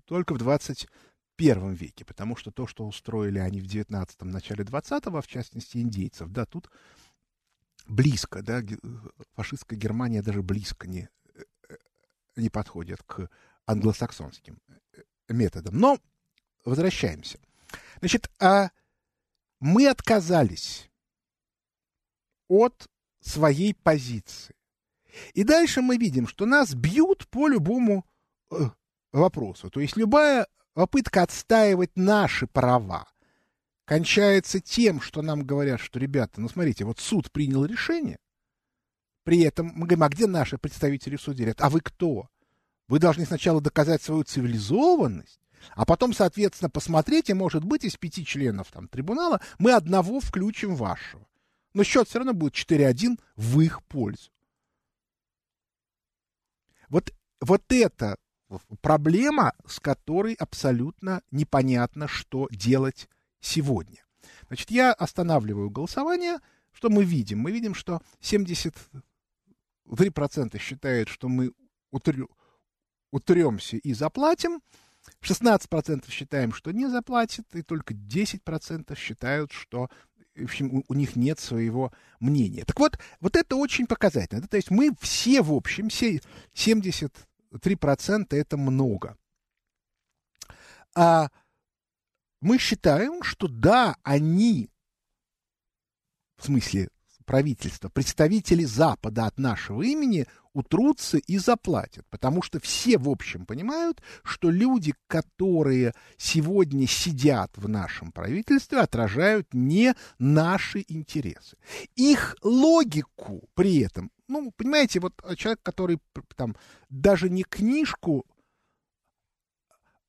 только 0.07 0.35
в 0.35 0.39
21 0.39 1.73
веке, 1.73 2.05
потому 2.05 2.37
что 2.37 2.51
то, 2.51 2.67
что 2.67 2.87
устроили 2.87 3.39
они 3.39 3.61
в 3.61 3.67
19-м, 3.67 4.29
начале 4.29 4.65
20-го, 4.65 5.21
в 5.21 5.27
частности, 5.27 5.79
индейцев, 5.79 6.29
да, 6.31 6.47
тут 6.47 6.71
близко, 7.87 8.43
да, 8.43 8.63
фашистская 9.35 9.79
Германия 9.79 10.23
даже 10.23 10.43
близко 10.43 10.89
не, 10.89 11.09
не 12.37 12.51
подходит 12.51 13.03
к 13.05 13.31
англосаксонским 13.67 14.59
методам. 15.29 15.79
Но 15.79 15.99
возвращаемся. 16.65 17.39
Значит, 18.01 18.31
а 18.41 18.71
мы 19.61 19.89
отказались 19.89 20.91
от 22.49 22.89
своей 23.21 23.75
позиции. 23.75 24.55
И 25.33 25.45
дальше 25.45 25.81
мы 25.81 25.97
видим, 25.97 26.27
что 26.27 26.47
нас 26.47 26.75
бьют 26.75 27.29
по 27.29 27.49
любому 27.49 28.05
э, 28.51 28.57
вопросу. 29.13 29.71
То 29.71 29.81
есть 29.81 29.97
любая 29.97 30.47
попытка 30.75 31.23
отстаивать 31.23 31.93
наши 31.95 32.47
права 32.47 33.07
кончается 33.85 34.61
тем, 34.61 35.01
что 35.01 35.23
нам 35.23 35.45
говорят, 35.45 35.81
что, 35.81 35.99
ребята, 35.99 36.41
ну 36.41 36.49
смотрите, 36.49 36.85
вот 36.85 36.99
суд 37.01 37.31
принял 37.31 37.65
решение, 37.65 38.19
при 39.25 39.41
этом 39.41 39.73
мы 39.75 39.87
говорим, 39.87 40.03
а 40.03 40.09
где 40.09 40.27
наши 40.27 40.59
представители 40.59 41.17
в 41.17 41.23
суде? 41.23 41.45
Говорят, 41.45 41.63
а 41.63 41.71
вы 41.71 41.81
кто? 41.81 42.29
Вы 42.89 42.99
должны 42.99 43.25
сначала 43.25 43.61
доказать 43.61 44.03
свою 44.03 44.25
цивилизованность, 44.25 45.41
а 45.75 45.85
потом, 45.85 46.13
соответственно, 46.13 46.71
посмотреть, 46.71 47.31
и, 47.31 47.35
может 47.35 47.65
быть, 47.65 47.85
из 47.85 47.97
пяти 47.97 48.25
членов 48.25 48.71
там, 48.71 48.89
трибунала 48.89 49.41
мы 49.59 49.73
одного 49.73 50.21
включим 50.21 50.75
вашего. 50.75 51.27
Но 51.75 51.85
счет 51.85 52.09
все 52.09 52.19
равно 52.19 52.35
будет 52.35 52.55
4-1 52.55 53.19
в 53.37 53.61
их 53.61 53.83
пользу. 53.85 54.31
Вот, 56.89 57.13
вот 57.41 57.65
это 57.71 58.17
проблема, 58.81 59.53
с 59.67 59.81
которой 59.81 60.35
абсолютно 60.35 61.23
непонятно, 61.31 62.09
что 62.09 62.49
делать 62.51 63.09
сегодня. 63.41 64.05
Значит, 64.47 64.71
я 64.71 64.93
останавливаю 64.93 65.71
голосование. 65.71 66.39
Что 66.73 66.91
мы 66.91 67.05
видим? 67.05 67.41
Мы 67.41 67.53
видим, 67.53 67.75
что 67.75 68.03
73% 68.21 70.59
считают, 70.59 71.09
что 71.09 71.29
мы 71.29 71.53
утрё, 71.91 72.29
утремся 73.11 73.77
и 73.77 73.95
заплатим. 73.95 74.61
16% 75.25 76.11
считаем, 76.11 76.53
что 76.53 76.71
не 76.71 76.87
заплатит, 76.89 77.47
и 77.55 77.63
только 77.63 77.95
10% 77.95 78.97
считают, 78.97 79.53
что 79.53 79.89
в 80.37 80.45
общем, 80.45 80.75
у, 80.75 80.85
у 80.89 80.95
них 80.95 81.17
нет 81.17 81.39
своего 81.39 81.93
мнения. 82.19 82.65
Так 82.65 82.81
вот, 82.81 82.99
вот 83.21 83.37
это 83.37 83.57
очень 83.57 83.87
показательно. 83.87 84.43
Да? 84.43 84.49
То 84.49 84.57
есть 84.57 84.71
мы 84.71 84.91
все, 85.01 85.43
в 85.43 85.53
общем, 85.53 85.89
все 85.89 86.21
70 86.55 87.15
3% 87.53 88.27
это 88.31 88.57
много. 88.57 89.17
А 90.95 91.29
мы 92.41 92.59
считаем, 92.59 93.23
что 93.23 93.49
да, 93.49 93.97
они, 94.03 94.71
в 96.37 96.45
смысле 96.45 96.89
правительства, 97.25 97.89
представители 97.89 98.65
Запада 98.65 99.27
от 99.27 99.39
нашего 99.39 99.83
имени 99.83 100.27
утрутся 100.53 101.19
и 101.19 101.39
заплатят, 101.39 102.07
потому 102.11 102.43
что 102.43 102.61
все, 102.61 102.97
в 102.99 103.09
общем, 103.09 103.45
понимают, 103.45 104.03
что 104.23 104.51
люди, 104.51 104.95
которые 105.09 105.95
сегодня 106.17 106.87
сидят 106.87 107.51
в 107.57 107.69
нашем 107.69 108.13
правительстве, 108.13 108.79
отражают 108.79 109.53
не 109.53 109.95
наши 110.19 110.85
интересы. 110.87 111.57
Их 111.97 112.37
логику 112.43 113.49
при 113.55 113.81
этом 113.81 114.11
ну, 114.27 114.53
понимаете, 114.57 115.01
вот 115.01 115.13
человек, 115.37 115.61
который 115.63 116.01
там 116.37 116.57
даже 116.89 117.29
не 117.29 117.43
книжку 117.43 118.25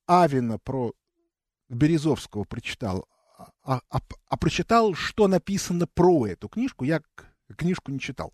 Авина 0.05 0.57
про 0.57 0.93
Березовского 1.69 2.43
прочитал, 2.43 3.07
а, 3.63 3.81
а, 3.89 3.99
а 4.27 4.37
прочитал, 4.37 4.93
что 4.93 5.27
написано 5.27 5.87
про 5.87 6.27
эту 6.27 6.47
книжку, 6.47 6.85
я 6.85 7.01
книжку 7.57 7.91
не 7.91 7.99
читал. 7.99 8.33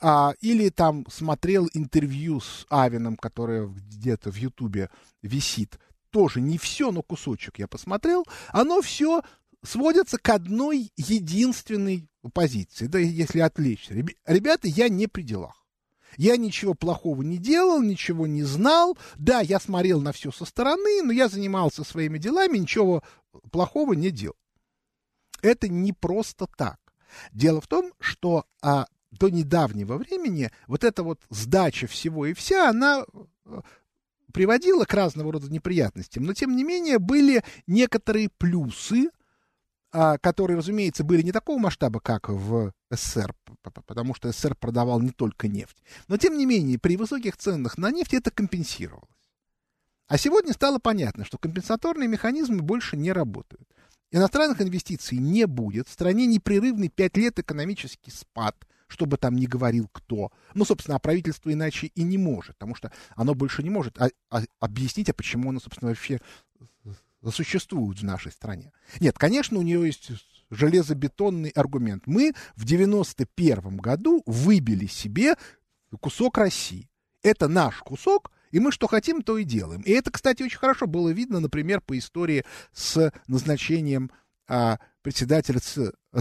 А, 0.00 0.34
или 0.40 0.68
там 0.68 1.06
смотрел 1.10 1.68
интервью 1.72 2.40
с 2.40 2.66
Авином, 2.70 3.16
которое 3.16 3.66
где-то 3.66 4.30
в 4.30 4.36
Ютубе 4.36 4.90
висит. 5.22 5.78
Тоже 6.10 6.40
не 6.40 6.58
все, 6.58 6.92
но 6.92 7.02
кусочек 7.02 7.58
я 7.58 7.66
посмотрел. 7.66 8.24
Оно 8.48 8.82
все 8.82 9.22
сводится 9.62 10.18
к 10.18 10.28
одной 10.28 10.92
единственной 10.96 12.08
позиции, 12.32 12.86
да, 12.86 12.98
если 12.98 13.40
отвлечься. 13.40 13.94
Ребята, 14.26 14.68
я 14.68 14.88
не 14.88 15.06
при 15.06 15.22
делах. 15.22 15.64
Я 16.16 16.36
ничего 16.36 16.74
плохого 16.74 17.22
не 17.22 17.38
делал, 17.38 17.82
ничего 17.82 18.26
не 18.28 18.44
знал. 18.44 18.96
Да, 19.16 19.40
я 19.40 19.58
смотрел 19.58 20.00
на 20.00 20.12
все 20.12 20.30
со 20.30 20.44
стороны, 20.44 21.02
но 21.02 21.12
я 21.12 21.28
занимался 21.28 21.82
своими 21.82 22.18
делами, 22.18 22.58
ничего 22.58 23.02
плохого 23.50 23.92
не 23.92 24.10
делал. 24.10 24.36
Это 25.42 25.68
не 25.68 25.92
просто 25.92 26.46
так. 26.56 26.78
Дело 27.32 27.60
в 27.60 27.66
том, 27.66 27.92
что 28.00 28.46
а, 28.62 28.86
до 29.10 29.28
недавнего 29.28 29.96
времени 29.96 30.50
вот 30.66 30.84
эта 30.84 31.02
вот 31.02 31.20
сдача 31.30 31.86
всего 31.86 32.26
и 32.26 32.34
вся, 32.34 32.70
она 32.70 33.04
э, 33.46 33.60
приводила 34.32 34.84
к 34.84 34.94
разного 34.94 35.32
рода 35.32 35.50
неприятностям. 35.50 36.24
Но, 36.24 36.34
тем 36.34 36.56
не 36.56 36.64
менее, 36.64 36.98
были 36.98 37.44
некоторые 37.66 38.30
плюсы, 38.30 39.10
а, 39.92 40.18
которые, 40.18 40.56
разумеется, 40.56 41.04
были 41.04 41.22
не 41.22 41.32
такого 41.32 41.58
масштаба, 41.58 42.00
как 42.00 42.28
в 42.28 42.72
СССР, 42.90 43.34
потому 43.86 44.14
что 44.14 44.32
СССР 44.32 44.56
продавал 44.56 45.00
не 45.00 45.10
только 45.10 45.46
нефть. 45.46 45.76
Но, 46.08 46.16
тем 46.16 46.36
не 46.36 46.46
менее, 46.46 46.78
при 46.78 46.96
высоких 46.96 47.36
ценах 47.36 47.78
на 47.78 47.90
нефть 47.90 48.14
это 48.14 48.30
компенсировалось. 48.30 49.08
А 50.06 50.18
сегодня 50.18 50.52
стало 50.52 50.78
понятно, 50.78 51.24
что 51.24 51.38
компенсаторные 51.38 52.08
механизмы 52.08 52.60
больше 52.60 52.96
не 52.96 53.12
работают. 53.12 53.68
Иностранных 54.10 54.60
инвестиций 54.60 55.18
не 55.18 55.46
будет, 55.46 55.88
в 55.88 55.92
стране 55.92 56.26
непрерывный 56.26 56.88
пять 56.88 57.16
лет 57.16 57.38
экономический 57.38 58.10
спад, 58.10 58.56
чтобы 58.86 59.16
там 59.16 59.34
не 59.34 59.46
говорил 59.46 59.88
кто. 59.90 60.30
Ну, 60.54 60.64
собственно, 60.64 60.96
а 60.96 61.00
правительство 61.00 61.52
иначе 61.52 61.88
и 61.88 62.02
не 62.02 62.18
может, 62.18 62.56
потому 62.56 62.74
что 62.74 62.92
оно 63.16 63.34
больше 63.34 63.62
не 63.62 63.70
может 63.70 64.00
а, 64.00 64.10
а, 64.30 64.42
объяснить, 64.60 65.08
а 65.08 65.14
почему 65.14 65.50
оно, 65.50 65.58
собственно, 65.58 65.88
вообще 65.88 66.20
существуют 67.32 68.00
в 68.00 68.04
нашей 68.04 68.30
стране. 68.30 68.72
Нет, 69.00 69.18
конечно, 69.18 69.58
у 69.58 69.62
нее 69.62 69.86
есть 69.86 70.10
железобетонный 70.50 71.50
аргумент. 71.50 72.06
Мы 72.06 72.34
в 72.54 72.64
91 72.64 73.78
году 73.78 74.22
выбили 74.26 74.86
себе 74.86 75.34
кусок 76.00 76.38
России. 76.38 76.90
Это 77.22 77.48
наш 77.48 77.78
кусок, 77.78 78.30
И 78.54 78.60
мы 78.60 78.70
что 78.70 78.86
хотим, 78.86 79.22
то 79.22 79.36
и 79.36 79.42
делаем. 79.42 79.80
И 79.80 79.90
это, 79.90 80.12
кстати, 80.12 80.44
очень 80.44 80.58
хорошо 80.58 80.86
было 80.86 81.08
видно, 81.08 81.40
например, 81.40 81.80
по 81.80 81.98
истории 81.98 82.44
с 82.72 83.12
назначением 83.26 84.12
а, 84.46 84.78
председателя 85.02 85.58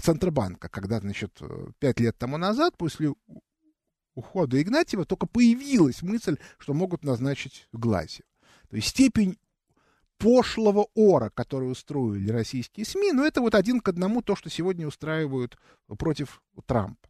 Центробанка, 0.02 0.68
когда, 0.68 1.00
значит, 1.00 1.40
пять 1.78 2.00
лет 2.00 2.18
тому 2.18 2.38
назад, 2.38 2.76
после 2.76 3.14
ухода 4.16 4.60
Игнатьева, 4.60 5.06
только 5.06 5.28
появилась 5.28 6.02
мысль, 6.02 6.38
что 6.58 6.74
могут 6.74 7.04
назначить 7.04 7.68
Глазьев. 7.72 8.26
То 8.68 8.78
есть 8.78 8.88
степень 8.88 9.38
пошлого 10.18 10.88
ора, 10.96 11.30
который 11.36 11.70
устроили 11.70 12.32
российские 12.32 12.88
СМИ, 12.88 13.12
но 13.12 13.24
это 13.24 13.42
вот 13.42 13.54
один 13.54 13.80
к 13.80 13.90
одному 13.90 14.24
то, 14.24 14.36
что 14.36 14.50
сегодня 14.50 14.88
устраивают 14.88 15.56
против 16.00 16.42
Трампа. 16.66 17.10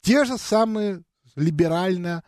Те 0.00 0.24
же 0.24 0.36
самые 0.36 1.04
либерально 1.36 2.24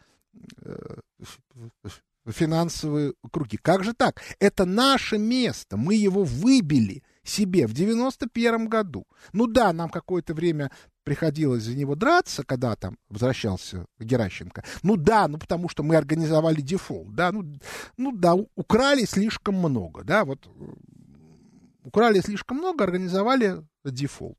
финансовые 2.27 3.15
круги. 3.31 3.57
Как 3.57 3.85
же 3.85 3.93
так? 3.93 4.23
Это 4.39 4.65
наше 4.65 5.19
место, 5.19 5.77
мы 5.77 5.95
его 5.95 6.25
выбили 6.25 7.03
себе 7.23 7.67
в 7.67 7.73
91 7.73 8.69
году. 8.69 9.07
Ну 9.33 9.47
да, 9.47 9.73
нам 9.73 9.89
какое-то 9.91 10.35
время 10.35 10.71
приходилось 11.05 11.65
за 11.65 11.75
него 11.75 11.95
драться, 11.95 12.45
когда 12.45 12.77
там 12.77 12.99
возвращался 13.09 13.87
Геращенко. 13.99 14.65
Ну 14.83 14.97
да, 14.97 15.29
ну 15.29 15.39
потому 15.39 15.69
что 15.69 15.83
мы 15.83 15.97
организовали 15.97 16.61
дефолт, 16.61 17.15
да, 17.15 17.31
ну, 17.31 17.45
ну 17.97 18.13
да, 18.13 18.35
украли 18.55 19.05
слишком 19.05 19.57
много, 19.57 20.03
да, 20.03 20.25
вот 20.25 20.49
украли 21.83 22.21
слишком 22.21 22.59
много, 22.59 22.85
организовали 22.85 23.63
дефолт. 23.85 24.39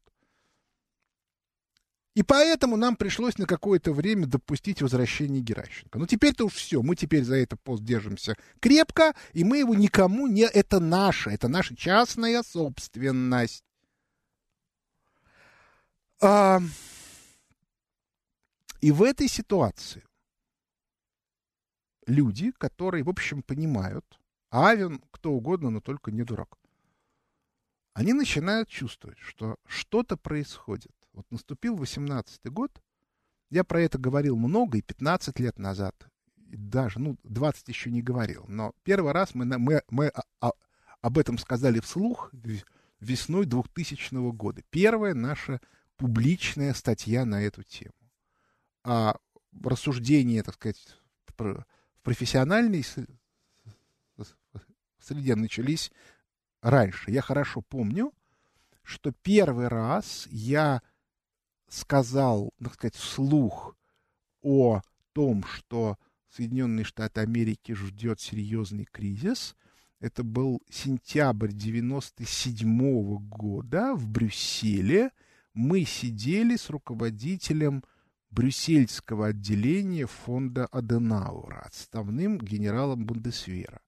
И 2.15 2.24
поэтому 2.24 2.77
нам 2.77 2.95
пришлось 2.95 3.38
на 3.38 3.45
какое-то 3.45 3.91
время 3.91 4.25
допустить 4.25 4.81
возвращение 4.81 5.41
Геращенко. 5.41 6.00
Ну, 6.00 6.07
теперь-то 6.07 6.45
уж 6.45 6.53
все, 6.53 6.81
мы 6.81 6.95
теперь 6.95 7.25
за 7.25 7.36
это 7.36 7.57
пост 7.57 7.84
держимся 7.84 8.38
крепко, 8.62 9.13
и 9.34 9.43
мы 9.43 9.57
его 9.57 9.75
никому 9.75 10.25
не... 10.27 10.43
Это 10.43 10.79
наше, 10.79 11.29
это 11.29 11.50
наша 11.50 11.75
частная 11.75 12.41
собственность. 12.41 13.65
А, 16.22 16.62
и 18.79 18.91
в 18.91 19.03
этой 19.03 19.27
ситуации 19.27 20.05
люди, 22.07 22.51
которые, 22.57 23.03
в 23.03 23.10
общем, 23.10 23.43
понимают, 23.43 24.05
Авен, 24.51 25.03
кто 25.12 25.34
угодно, 25.34 25.69
но 25.69 25.81
только 25.81 26.12
не 26.12 26.24
дурак, 26.24 26.55
они 27.93 28.13
начинают 28.13 28.69
чувствовать, 28.69 29.19
что 29.19 29.57
что-то 29.67 30.15
происходит. 30.15 30.93
Вот 31.15 31.31
наступил 31.31 31.77
18-й 31.77 32.50
год, 32.50 32.81
я 33.50 33.63
про 33.63 33.81
это 33.81 33.98
говорил 33.98 34.36
много, 34.36 34.77
и 34.77 34.81
15 34.81 35.39
лет 35.39 35.57
назад, 35.57 35.95
и 36.36 36.57
даже, 36.57 37.00
ну, 37.00 37.17
20 37.24 37.67
еще 37.69 37.89
не 37.89 38.01
говорил, 38.01 38.45
но 38.48 38.74
первый 38.84 39.13
раз 39.13 39.34
мы, 39.34 39.45
мы, 39.45 39.81
мы 39.89 40.12
об 41.01 41.17
этом 41.17 41.38
сказали 41.38 41.79
вслух 41.79 42.31
весной 43.00 43.45
2000 43.45 44.31
года. 44.31 44.62
Первая 44.69 45.13
наша 45.13 45.62
публичная 45.98 46.74
статья 46.74 47.24
на 47.25 47.41
эту 47.41 47.63
тему. 47.63 47.93
А 48.84 49.17
рассуждения, 49.63 50.43
так 50.43 50.55
сказать, 50.55 50.98
в 51.27 51.65
профессиональной 52.03 52.86
среде 55.00 55.36
начались 55.36 55.91
раньше. 56.62 57.12
Я 57.12 57.22
хорошо 57.22 57.62
помню, 57.62 58.13
что 58.84 59.12
первый 59.12 59.67
раз 59.67 60.27
я 60.29 60.81
сказал, 61.67 62.51
так 62.63 62.74
сказать, 62.74 62.95
вслух 62.95 63.75
о 64.41 64.81
том, 65.13 65.43
что 65.43 65.98
Соединенные 66.29 66.84
Штаты 66.84 67.22
Америки 67.22 67.74
ждет 67.74 68.19
серьезный 68.19 68.86
кризис. 68.86 69.55
Это 70.00 70.24
был 70.24 70.62
сентябрь 70.69 71.51
97 71.51 73.17
года 73.28 73.93
в 73.95 74.08
Брюсселе– 74.08 75.12
мы 75.56 75.86
сидели 75.86 76.58
с 76.58 76.69
руководителем 76.69 77.84
брюссельского 78.30 79.28
отделения 79.28 80.06
фонда 80.06 80.65
Аденаура, 80.65 81.62
отставным 81.65 82.38
генералом 82.38 83.06
Бундесвера. 83.06 83.80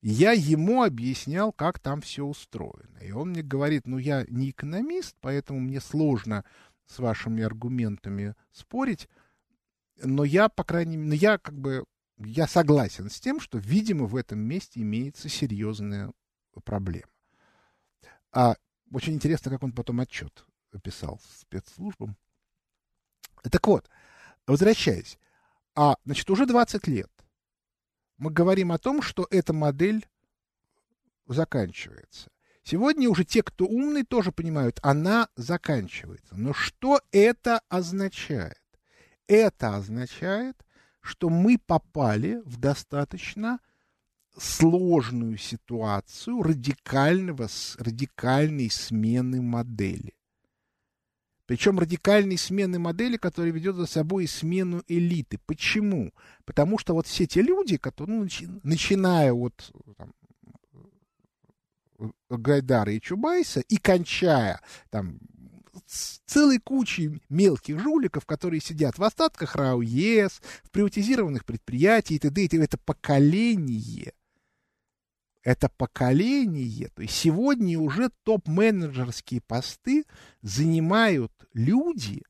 Я 0.00 0.32
ему 0.32 0.82
объяснял, 0.82 1.52
как 1.52 1.78
там 1.78 2.00
все 2.00 2.24
устроено. 2.24 2.96
И 3.02 3.12
он 3.12 3.30
мне 3.30 3.42
говорит, 3.42 3.86
ну 3.86 3.98
я 3.98 4.24
не 4.30 4.50
экономист, 4.50 5.14
поэтому 5.20 5.60
мне 5.60 5.82
сложно 5.82 6.46
с 6.90 6.98
вашими 6.98 7.42
аргументами 7.42 8.34
спорить, 8.50 9.08
но 10.02 10.24
я, 10.24 10.48
по 10.48 10.64
крайней 10.64 10.96
мере, 10.96 11.16
я 11.16 11.38
как 11.38 11.54
бы, 11.54 11.84
я 12.18 12.48
согласен 12.48 13.08
с 13.08 13.20
тем, 13.20 13.38
что, 13.38 13.58
видимо, 13.58 14.06
в 14.06 14.16
этом 14.16 14.40
месте 14.40 14.80
имеется 14.80 15.28
серьезная 15.28 16.12
проблема. 16.64 17.08
А 18.32 18.56
очень 18.92 19.14
интересно, 19.14 19.50
как 19.50 19.62
он 19.62 19.72
потом 19.72 20.00
отчет 20.00 20.44
писал 20.82 21.20
спецслужбам. 21.40 22.16
Так 23.42 23.66
вот, 23.66 23.88
возвращаясь, 24.46 25.18
а, 25.74 25.94
значит, 26.04 26.28
уже 26.30 26.46
20 26.46 26.86
лет 26.88 27.10
мы 28.18 28.30
говорим 28.30 28.70
о 28.72 28.78
том, 28.78 29.00
что 29.00 29.26
эта 29.30 29.52
модель 29.52 30.06
заканчивается. 31.26 32.30
Сегодня 32.70 33.10
уже 33.10 33.24
те, 33.24 33.42
кто 33.42 33.66
умный, 33.66 34.04
тоже 34.04 34.30
понимают, 34.30 34.78
она 34.84 35.28
заканчивается. 35.34 36.36
Но 36.36 36.52
что 36.52 37.00
это 37.10 37.62
означает? 37.68 38.62
Это 39.26 39.74
означает, 39.74 40.54
что 41.00 41.30
мы 41.30 41.58
попали 41.58 42.40
в 42.44 42.58
достаточно 42.60 43.58
сложную 44.38 45.36
ситуацию 45.36 46.40
радикального, 46.44 47.48
радикальной 47.76 48.70
смены 48.70 49.42
модели. 49.42 50.14
Причем 51.46 51.80
радикальной 51.80 52.38
смены 52.38 52.78
модели, 52.78 53.16
которая 53.16 53.50
ведет 53.50 53.74
за 53.74 53.86
собой 53.86 54.28
смену 54.28 54.84
элиты. 54.86 55.40
Почему? 55.44 56.12
Потому 56.44 56.78
что 56.78 56.94
вот 56.94 57.08
все 57.08 57.26
те 57.26 57.42
люди, 57.42 57.78
которые, 57.78 58.18
ну, 58.18 58.22
начи, 58.22 58.46
начиная 58.62 59.32
от 59.32 59.72
там, 59.96 60.14
Гайдара 62.28 62.92
и 62.92 63.00
Чубайса 63.00 63.60
и 63.60 63.76
кончая 63.76 64.60
там 64.90 65.18
целой 66.26 66.58
кучей 66.58 67.20
мелких 67.28 67.78
жуликов, 67.80 68.26
которые 68.26 68.60
сидят 68.60 68.98
в 68.98 69.04
остатках 69.04 69.56
РАО 69.56 69.82
ЕС, 69.82 70.40
в 70.62 70.70
приватизированных 70.70 71.44
предприятиях 71.44 72.18
и 72.18 72.20
т.д. 72.20 72.44
и 72.44 72.56
Это 72.58 72.78
поколение. 72.78 74.12
Это 75.42 75.70
поколение, 75.70 76.88
то 76.88 77.00
есть 77.00 77.14
сегодня 77.14 77.78
уже 77.78 78.10
топ-менеджерские 78.24 79.40
посты 79.40 80.04
занимают 80.42 81.32
люди, 81.54 82.22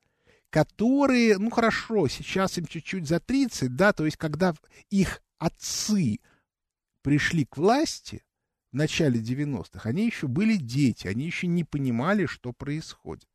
которые, 0.49 1.37
ну 1.39 1.51
хорошо, 1.51 2.07
сейчас 2.07 2.57
им 2.59 2.67
чуть-чуть 2.67 3.09
за 3.09 3.19
30, 3.19 3.75
да, 3.75 3.93
то 3.93 4.05
есть 4.05 4.17
когда 4.17 4.55
их 4.91 5.21
отцы 5.39 6.21
пришли 7.03 7.47
к 7.47 7.57
власти 7.57 8.23
в 8.73 8.77
начале 8.77 9.21
90-х, 9.21 9.89
они 9.89 10.07
еще 10.07 10.29
были 10.29 10.57
дети, 10.57 11.09
они 11.09 11.25
еще 11.27 11.47
не 11.47 11.65
понимали, 11.65 12.27
что 12.27 12.53
происходит. 12.53 13.29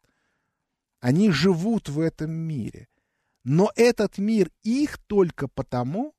Они 1.01 1.29
живут 1.31 1.89
в 1.89 1.99
этом 1.99 2.31
мире. 2.31 2.87
Но 3.43 3.71
этот 3.75 4.17
мир 4.17 4.49
их 4.63 4.97
только 4.97 5.47
потому, 5.47 6.15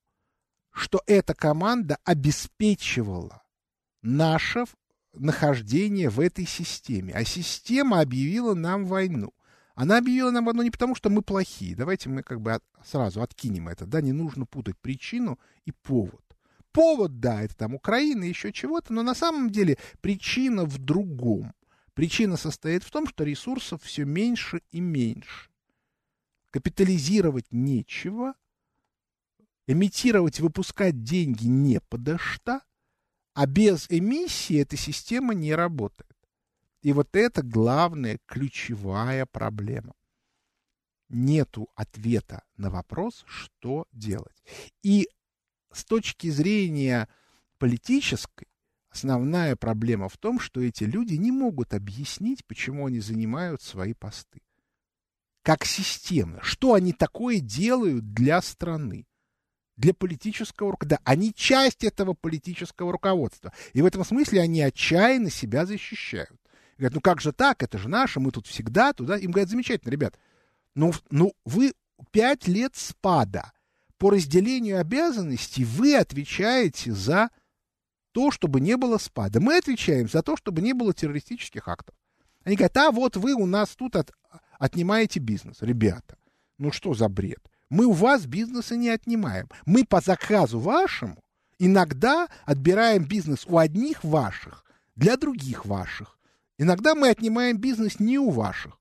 что 0.71 1.03
эта 1.07 1.35
команда 1.35 1.99
обеспечивала 2.05 3.43
наше 4.03 4.65
нахождение 5.15 6.11
в 6.11 6.21
этой 6.21 6.47
системе. 6.47 7.15
А 7.15 7.25
система 7.25 8.01
объявила 8.01 8.55
нам 8.55 8.85
войну. 8.85 9.33
Она 9.75 9.99
объявила 9.99 10.31
нам 10.31 10.45
войну 10.45 10.63
не 10.63 10.71
потому, 10.71 10.95
что 10.95 11.11
мы 11.11 11.23
плохие. 11.23 11.75
Давайте 11.75 12.09
мы 12.09 12.23
как 12.23 12.41
бы 12.41 12.53
от, 12.53 12.65
сразу 12.85 13.23
откинем 13.23 13.69
это. 13.69 13.87
Да, 13.87 14.01
не 14.01 14.13
нужно 14.13 14.47
путать 14.47 14.79
причину 14.79 15.39
и 15.65 15.73
повод. 15.73 16.23
Повод, 16.77 17.21
да, 17.21 17.43
это 17.43 17.57
там 17.57 17.75
Украина, 17.75 18.25
еще 18.25 18.53
чего-то, 18.53 18.93
но 18.93 19.03
на 19.03 19.15
самом 19.15 19.49
деле 19.49 19.79
причина 20.03 20.67
в 20.67 20.77
другом. 20.77 21.55
Причина 21.95 22.37
состоит 22.37 22.85
в 22.85 22.91
том, 22.91 23.09
что 23.09 23.25
ресурсов 23.25 23.83
все 23.83 24.05
меньше 24.05 24.61
и 24.73 24.81
меньше. 24.81 25.49
Капитализировать 26.51 27.47
нечего, 27.51 28.35
эмитировать, 29.67 30.41
выпускать 30.41 31.03
деньги 31.03 31.47
не 31.47 31.81
подо 31.81 32.19
что– 32.19 32.61
а 33.33 33.47
без 33.47 33.87
эмиссии 33.91 34.59
эта 34.61 34.79
система 34.79 35.35
не 35.35 35.55
работает. 35.55 36.17
И 36.81 36.95
вот 36.95 37.15
это 37.15 37.43
главная, 37.43 38.19
ключевая 38.25 39.27
проблема. 39.27 39.95
Нету 41.11 41.69
ответа 41.75 42.45
на 42.57 42.71
вопрос, 42.71 43.25
что 43.27 43.87
делать. 43.93 44.43
И 44.83 45.11
с 45.77 45.85
точки 45.85 46.31
зрения 46.31 47.09
политической, 47.59 48.49
основная 48.91 49.57
проблема 49.57 50.09
в 50.09 50.17
том, 50.17 50.41
что 50.41 50.61
эти 50.61 50.85
люди 50.85 51.15
не 51.15 51.31
могут 51.31 51.75
объяснить, 51.75 52.45
почему 52.47 52.87
они 52.87 53.01
занимают 53.01 53.62
свои 53.62 53.93
посты. 53.93 54.41
Как 55.43 55.65
системно. 55.65 56.41
Что 56.43 56.75
они 56.75 56.93
такое 56.93 57.41
делают 57.41 58.12
для 58.12 58.41
страны. 58.43 59.07
для 59.77 59.93
политического 59.93 60.73
руководства. 60.73 60.99
Да, 61.05 61.11
они 61.11 61.35
часть 61.35 61.85
этого 61.85 62.15
политического 62.15 62.93
руководства. 62.93 63.53
И 63.75 63.83
в 63.83 63.87
этом 63.87 64.05
смысле 64.05 64.41
они 64.41 64.62
отчаянно 64.62 65.31
себя 65.31 65.67
защищают. 65.67 66.41
Говорят, 66.79 66.95
ну 66.95 67.01
как 67.01 67.21
же 67.21 67.33
так, 67.33 67.62
это 67.62 67.79
же 67.79 67.89
наше, 67.89 68.21
мы 68.21 68.31
тут 68.31 68.47
всегда 68.47 68.93
туда. 68.93 69.17
Им 69.17 69.31
говорят, 69.31 69.51
замечательно, 69.51 69.91
ребят, 69.91 70.19
ну, 70.75 70.93
ну 71.11 71.35
вы 71.45 71.75
пять 72.11 72.49
лет 72.49 72.75
спада. 72.77 73.53
По 73.99 74.11
разделению 74.11 74.81
обязанностей 74.81 75.65
вы 75.65 75.97
отвечаете 75.97 76.93
за 76.93 77.31
то, 78.13 78.31
чтобы 78.31 78.61
не 78.61 78.77
было 78.77 78.99
спада. 78.99 79.41
Мы 79.41 79.57
отвечаем 79.57 80.09
за 80.09 80.23
то, 80.23 80.37
чтобы 80.37 80.63
не 80.63 80.73
было 80.73 80.93
террористических 80.93 81.69
актов. 81.69 81.95
Они 82.45 82.57
говорят, 82.57 82.77
а 82.77 82.91
вот 82.91 83.17
вы 83.17 83.35
у 83.35 83.47
нас 83.47 83.75
тут 83.77 83.97
от, 83.97 84.13
отнимаете 84.59 85.21
бизнес. 85.21 85.59
Ребята, 85.61 86.17
ну 86.59 86.73
что 86.73 86.95
за 86.95 87.09
бред? 87.09 87.41
Мы 87.69 87.87
у 87.87 87.93
вас 87.93 88.27
бизнеса 88.27 88.77
не 88.77 88.89
отнимаем. 88.89 89.49
Мы 89.65 89.85
по 89.85 90.01
заказу 90.01 90.59
вашему 90.61 91.23
иногда 91.59 92.29
отбираем 92.45 93.05
бизнес 93.05 93.45
у 93.47 93.59
одних 93.59 94.05
ваших 94.05 94.65
для 94.95 95.17
других 95.17 95.67
ваших. 95.67 96.19
Иногда 96.59 96.95
мы 96.95 97.09
отнимаем 97.09 97.59
бизнес 97.59 98.01
не 98.01 98.19
у 98.19 98.31
ваших. 98.31 98.79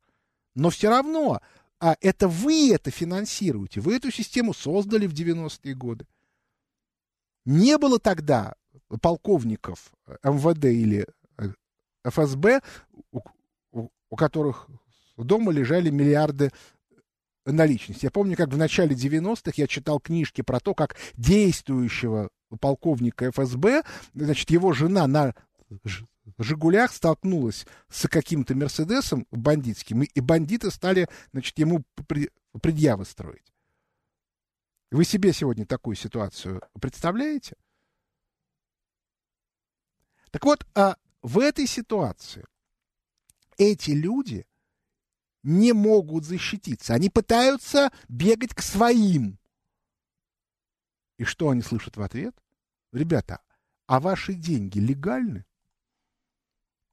Но 0.55 0.69
все 0.69 0.89
равно 0.89 1.41
а 1.79 1.95
это 2.01 2.27
вы 2.27 2.73
это 2.73 2.91
финансируете. 2.91 3.81
Вы 3.81 3.95
эту 3.95 4.11
систему 4.11 4.53
создали 4.53 5.07
в 5.07 5.13
90-е 5.13 5.75
годы. 5.75 6.05
Не 7.45 7.77
было 7.77 7.99
тогда 7.99 8.55
полковников 9.01 9.91
МВД 10.23 10.65
или 10.65 11.07
э, 11.37 11.49
ФСБ, 12.03 12.61
у, 13.11 13.21
у, 13.71 13.89
у 14.09 14.15
которых 14.15 14.67
дома 15.17 15.51
лежали 15.51 15.89
миллиарды 15.89 16.51
наличности. 17.45 18.05
Я 18.05 18.11
помню, 18.11 18.35
как 18.35 18.49
в 18.49 18.57
начале 18.57 18.95
90-х 18.95 19.53
я 19.55 19.67
читал 19.67 19.99
книжки 19.99 20.41
про 20.41 20.59
то, 20.59 20.73
как 20.73 20.95
действующего 21.15 22.29
полковника 22.59 23.31
ФСБ, 23.31 23.83
значит, 24.13 24.49
его 24.49 24.73
жена 24.73 25.07
на 25.07 25.35
«Жигулях» 26.37 26.91
столкнулась 26.91 27.65
с 27.89 28.07
каким-то 28.07 28.55
«Мерседесом» 28.55 29.27
бандитским, 29.31 30.03
и, 30.03 30.19
бандиты 30.19 30.71
стали, 30.71 31.07
значит, 31.31 31.57
ему 31.59 31.83
предъявы 32.61 33.05
строить. 33.05 33.53
Вы 34.91 35.03
себе 35.05 35.33
сегодня 35.33 35.65
такую 35.65 35.95
ситуацию 35.95 36.61
представляете? 36.79 37.55
Так 40.31 40.43
вот, 40.45 40.65
а 40.75 40.97
в 41.21 41.39
этой 41.39 41.67
ситуации 41.67 42.45
эти 43.57 43.91
люди 43.91 44.45
не 45.43 45.73
могут 45.73 46.25
защититься. 46.25 46.93
Они 46.93 47.09
пытаются 47.09 47.91
бегать 48.09 48.53
к 48.53 48.61
своим. 48.61 49.37
И 51.17 51.23
что 51.23 51.49
они 51.49 51.61
слышат 51.61 51.97
в 51.97 52.01
ответ? 52.01 52.35
Ребята, 52.91 53.41
а 53.85 53.99
ваши 53.99 54.33
деньги 54.33 54.79
легальны? 54.79 55.45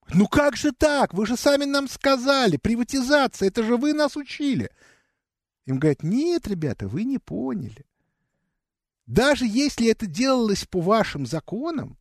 Ну 0.08 0.26
как 0.26 0.56
же 0.56 0.72
так? 0.72 1.14
Вы 1.14 1.26
же 1.26 1.36
сами 1.36 1.64
нам 1.64 1.88
сказали, 1.88 2.56
приватизация, 2.56 3.48
это 3.48 3.62
же 3.62 3.76
вы 3.76 3.92
нас 3.92 4.16
учили. 4.16 4.70
Им 5.66 5.78
говорят, 5.78 6.02
нет, 6.02 6.46
ребята, 6.48 6.88
вы 6.88 7.04
не 7.04 7.18
поняли. 7.18 7.86
Даже 9.06 9.46
если 9.46 9.88
это 9.88 10.06
делалось 10.06 10.64
по 10.64 10.80
вашим 10.80 11.26
законам, 11.26 11.96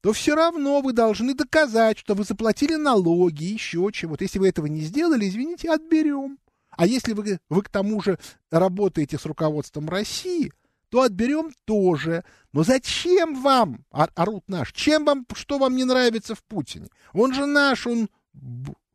то 0.00 0.12
все 0.12 0.34
равно 0.34 0.80
вы 0.80 0.92
должны 0.92 1.34
доказать, 1.34 1.98
что 1.98 2.14
вы 2.14 2.24
заплатили 2.24 2.76
налоги, 2.76 3.44
еще 3.44 3.90
чего-то. 3.92 4.24
Если 4.24 4.38
вы 4.38 4.48
этого 4.48 4.66
не 4.66 4.80
сделали, 4.82 5.28
извините, 5.28 5.70
отберем. 5.70 6.38
А 6.70 6.86
если 6.86 7.12
вы, 7.12 7.40
вы 7.48 7.62
к 7.62 7.68
тому 7.68 8.00
же 8.02 8.18
работаете 8.50 9.18
с 9.18 9.26
руководством 9.26 9.88
России– 9.88 10.52
то 10.88 11.02
отберем 11.02 11.50
тоже. 11.64 12.24
Но 12.52 12.62
зачем 12.62 13.40
вам, 13.40 13.84
орут 13.90 14.44
наш, 14.48 14.72
чем 14.72 15.04
вам, 15.04 15.26
что 15.34 15.58
вам 15.58 15.76
не 15.76 15.84
нравится 15.84 16.34
в 16.34 16.42
Путине? 16.44 16.88
Он 17.12 17.34
же 17.34 17.46
наш, 17.46 17.86
он 17.86 18.08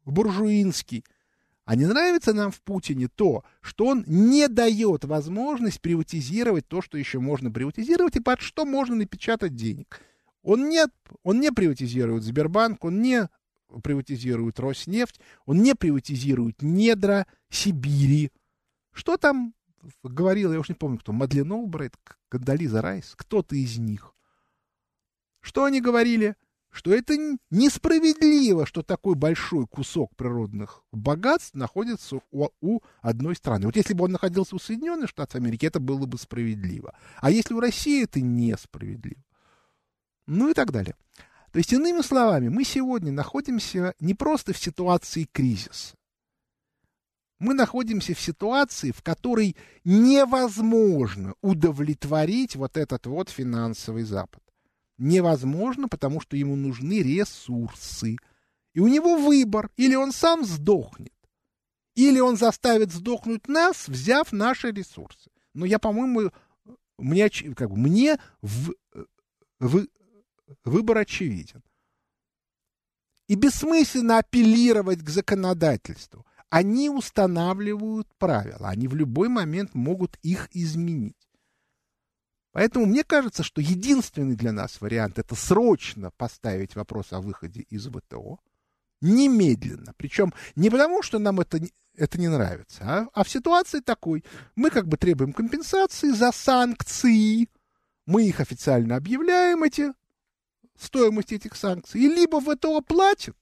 буржуинский. 0.06 1.04
А 1.66 1.76
не 1.76 1.86
нравится 1.86 2.34
нам 2.34 2.52
в 2.52 2.62
Путине 2.62 3.08
то, 3.08 3.44
что 3.62 3.86
он 3.86 4.04
не 4.08 4.48
дает 4.48 5.06
возможность 5.06 5.80
приватизировать 5.80 6.68
то, 6.68 6.82
что 6.82 6.98
еще 6.98 7.20
можно 7.20 7.52
приватизировать, 7.52 8.16
и 8.16 8.20
под 8.20 8.42
что 8.42 8.66
можно 8.66 8.96
напечатать 8.96 9.56
денег. 9.56 10.02
Он 10.44 10.70
не, 10.70 10.84
он 11.24 11.40
не 11.40 11.52
приватизирует 11.52 12.24
Сбербанк, 12.24 12.84
он 12.84 13.02
не 13.02 13.30
приватизирует 13.84 14.60
Роснефть, 14.60 15.20
он 15.46 15.62
не 15.62 15.76
приватизирует 15.76 16.62
недра 16.62 17.28
Сибири. 17.50 18.32
Что 18.92 19.18
там 19.18 19.54
говорила, 20.04 20.54
я 20.54 20.60
уж 20.60 20.70
не 20.70 20.76
помню 20.76 21.00
кто, 21.00 21.12
Мадлен 21.12 21.52
Олбрайт, 21.52 21.96
Кандализа 22.30 22.82
Райс, 22.82 23.14
кто-то 23.16 23.56
из 23.56 23.78
них. 23.78 24.14
Что 25.42 25.66
они 25.66 25.82
говорили? 25.82 26.36
Что 26.70 26.94
это 26.94 27.18
несправедливо, 27.50 28.66
что 28.66 28.82
такой 28.82 29.16
большой 29.16 29.68
кусок 29.68 30.16
природных 30.16 30.84
богатств 30.94 31.54
находится 31.54 32.22
у, 32.32 32.48
у 32.62 32.80
одной 33.02 33.36
страны. 33.36 33.66
Вот 33.66 33.76
если 33.76 33.94
бы 33.94 34.06
он 34.06 34.14
находился 34.14 34.56
у 34.56 34.60
Соединенных 34.60 35.10
Штатов 35.10 35.36
Америки, 35.36 35.66
это 35.66 35.82
было 35.82 36.06
бы 36.06 36.18
справедливо. 36.18 36.96
А 37.18 37.30
если 37.30 37.54
у 37.54 37.60
России, 37.60 38.04
это 38.04 38.22
несправедливо. 38.22 39.22
Ну 40.28 40.50
и 40.50 40.54
так 40.54 40.72
далее. 40.72 40.96
То 41.52 41.58
есть, 41.58 41.74
иными 41.74 42.02
словами, 42.02 42.48
мы 42.48 42.64
сегодня 42.64 43.12
находимся 43.12 43.94
не 44.00 44.14
просто 44.14 44.54
в 44.54 44.58
ситуации 44.58 45.28
кризиса, 45.30 45.96
мы 47.42 47.56
находимся 47.56 48.14
в 48.14 48.22
ситуации, 48.22 48.92
в 48.92 49.02
которой 49.02 49.56
невозможно 49.84 51.34
удовлетворить 51.42 52.56
вот 52.56 52.78
этот 52.78 53.08
вот 53.08 53.30
финансовый 53.30 54.04
Запад. 54.04 54.44
Невозможно, 55.00 55.88
потому 55.88 56.22
что 56.22 56.38
ему 56.38 56.56
нужны 56.56 57.02
ресурсы. 57.02 58.18
И 58.74 58.80
у 58.80 58.88
него 58.88 59.18
выбор, 59.18 59.72
или 59.76 59.96
он 59.96 60.12
сам 60.12 60.46
сдохнет, 60.46 61.16
или 61.96 62.20
он 62.20 62.38
заставит 62.38 62.92
сдохнуть 62.92 63.48
нас, 63.48 63.88
взяв 63.88 64.32
наши 64.32 64.70
ресурсы. 64.70 65.32
Но 65.56 65.66
я, 65.66 65.80
по-моему, 65.80 66.32
мне, 67.00 67.28
как 67.56 67.72
бы, 67.72 67.76
мне 67.76 68.20
в, 68.44 68.76
в, 69.60 69.88
выбор 70.64 71.00
очевиден. 71.00 71.64
И 73.28 73.34
бессмысленно 73.34 74.20
апеллировать 74.20 75.00
к 75.00 75.10
законодательству 75.10 76.24
они 76.52 76.90
устанавливают 76.90 78.10
правила, 78.20 78.68
они 78.68 78.90
в 78.90 78.94
любой 78.94 79.30
момент 79.30 79.74
могут 79.74 80.18
их 80.22 80.50
изменить. 80.52 81.16
Поэтому 82.52 82.86
мне 82.86 83.06
кажется, 83.06 83.42
что 83.42 83.62
единственный 83.62 84.36
для 84.36 84.52
нас 84.52 84.82
вариант 84.82 85.18
это 85.18 85.34
срочно 85.34 86.12
поставить 86.12 86.76
вопрос 86.76 87.14
о 87.14 87.22
выходе 87.22 87.62
из 87.62 87.88
ВТО, 87.88 88.40
немедленно. 89.00 89.94
Причем 89.96 90.34
не 90.58 90.70
потому, 90.70 91.02
что 91.02 91.20
нам 91.20 91.40
это, 91.40 91.62
это 91.96 92.20
не 92.20 92.28
нравится, 92.28 92.84
а, 92.84 93.08
а 93.14 93.24
в 93.24 93.30
ситуации 93.30 93.80
такой. 93.80 94.26
Мы 94.58 94.72
как 94.72 94.90
бы 94.90 94.98
требуем 94.98 95.32
компенсации 95.32 96.12
за 96.12 96.34
санкции, 96.34 97.48
мы 98.06 98.28
их 98.28 98.42
официально 98.42 98.98
объявляем, 98.98 99.64
эти 99.64 99.94
стоимость 100.78 101.32
этих 101.32 101.56
санкций, 101.56 102.02
и 102.02 102.10
либо 102.10 102.42
ВТО 102.42 102.82
платит, 102.82 103.38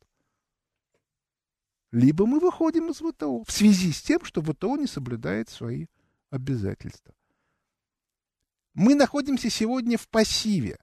либо 1.91 2.25
мы 2.25 2.39
выходим 2.39 2.89
из 2.89 2.97
ВТО 2.97 3.43
в 3.43 3.51
связи 3.51 3.91
с 3.91 4.01
тем, 4.01 4.23
что 4.23 4.41
ВТО 4.41 4.77
не 4.77 4.87
соблюдает 4.87 5.49
свои 5.49 5.87
обязательства. 6.29 7.13
Мы 8.73 8.95
находимся 8.95 9.49
сегодня 9.49 9.97
в 9.97 10.07
пассиве 10.07 10.77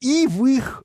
и 0.00 0.26
в 0.26 0.46
их 0.46 0.84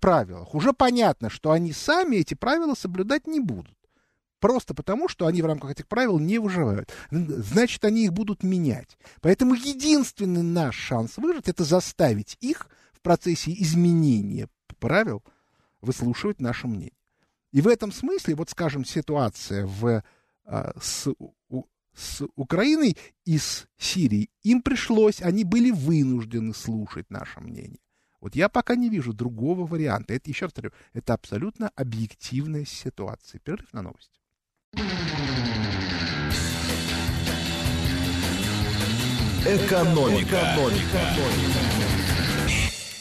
правилах. 0.00 0.54
Уже 0.54 0.72
понятно, 0.72 1.30
что 1.30 1.52
они 1.52 1.72
сами 1.72 2.16
эти 2.16 2.34
правила 2.34 2.74
соблюдать 2.74 3.26
не 3.26 3.40
будут. 3.40 3.74
Просто 4.40 4.74
потому, 4.74 5.08
что 5.08 5.26
они 5.26 5.42
в 5.42 5.46
рамках 5.46 5.72
этих 5.72 5.88
правил 5.88 6.18
не 6.18 6.38
выживают. 6.38 6.92
Значит, 7.10 7.84
они 7.84 8.04
их 8.04 8.12
будут 8.12 8.42
менять. 8.42 8.96
Поэтому 9.20 9.54
единственный 9.54 10.42
наш 10.42 10.76
шанс 10.76 11.16
выжить– 11.16 11.48
это 11.50 11.64
заставить 11.64 12.36
их 12.40 12.68
в 12.92 13.00
процессе 13.00 13.52
изменения 13.52 14.48
правил 14.78 15.22
выслушивать 15.80 16.40
наше 16.40 16.66
мнение. 16.66 16.92
И 17.52 17.60
в 17.60 17.68
этом 17.68 17.92
смысле, 17.92 18.34
вот 18.34 18.50
скажем, 18.50 18.84
ситуация 18.84 19.66
в, 19.66 20.02
а, 20.44 20.72
с, 20.80 21.08
с 21.94 22.26
Украиной 22.36 22.96
и 23.24 23.38
с 23.38 23.66
Сирией, 23.78 24.30
им 24.42 24.62
пришлось, 24.62 25.22
они 25.22 25.44
были 25.44 25.70
вынуждены 25.70 26.54
слушать 26.54 27.10
наше 27.10 27.40
мнение. 27.40 27.80
Вот 28.20 28.34
я 28.34 28.48
пока 28.48 28.74
не 28.74 28.88
вижу 28.88 29.12
другого 29.12 29.66
варианта. 29.66 30.14
Это, 30.14 30.28
еще 30.28 30.46
раз 30.46 30.52
говорю, 30.52 30.72
это 30.92 31.14
абсолютно 31.14 31.70
объективная 31.76 32.64
ситуация. 32.64 33.38
Перерыв 33.38 33.72
на 33.72 33.82
новости. 33.82 34.18
Экономика. 39.46 40.36
Экономика. 40.36 41.97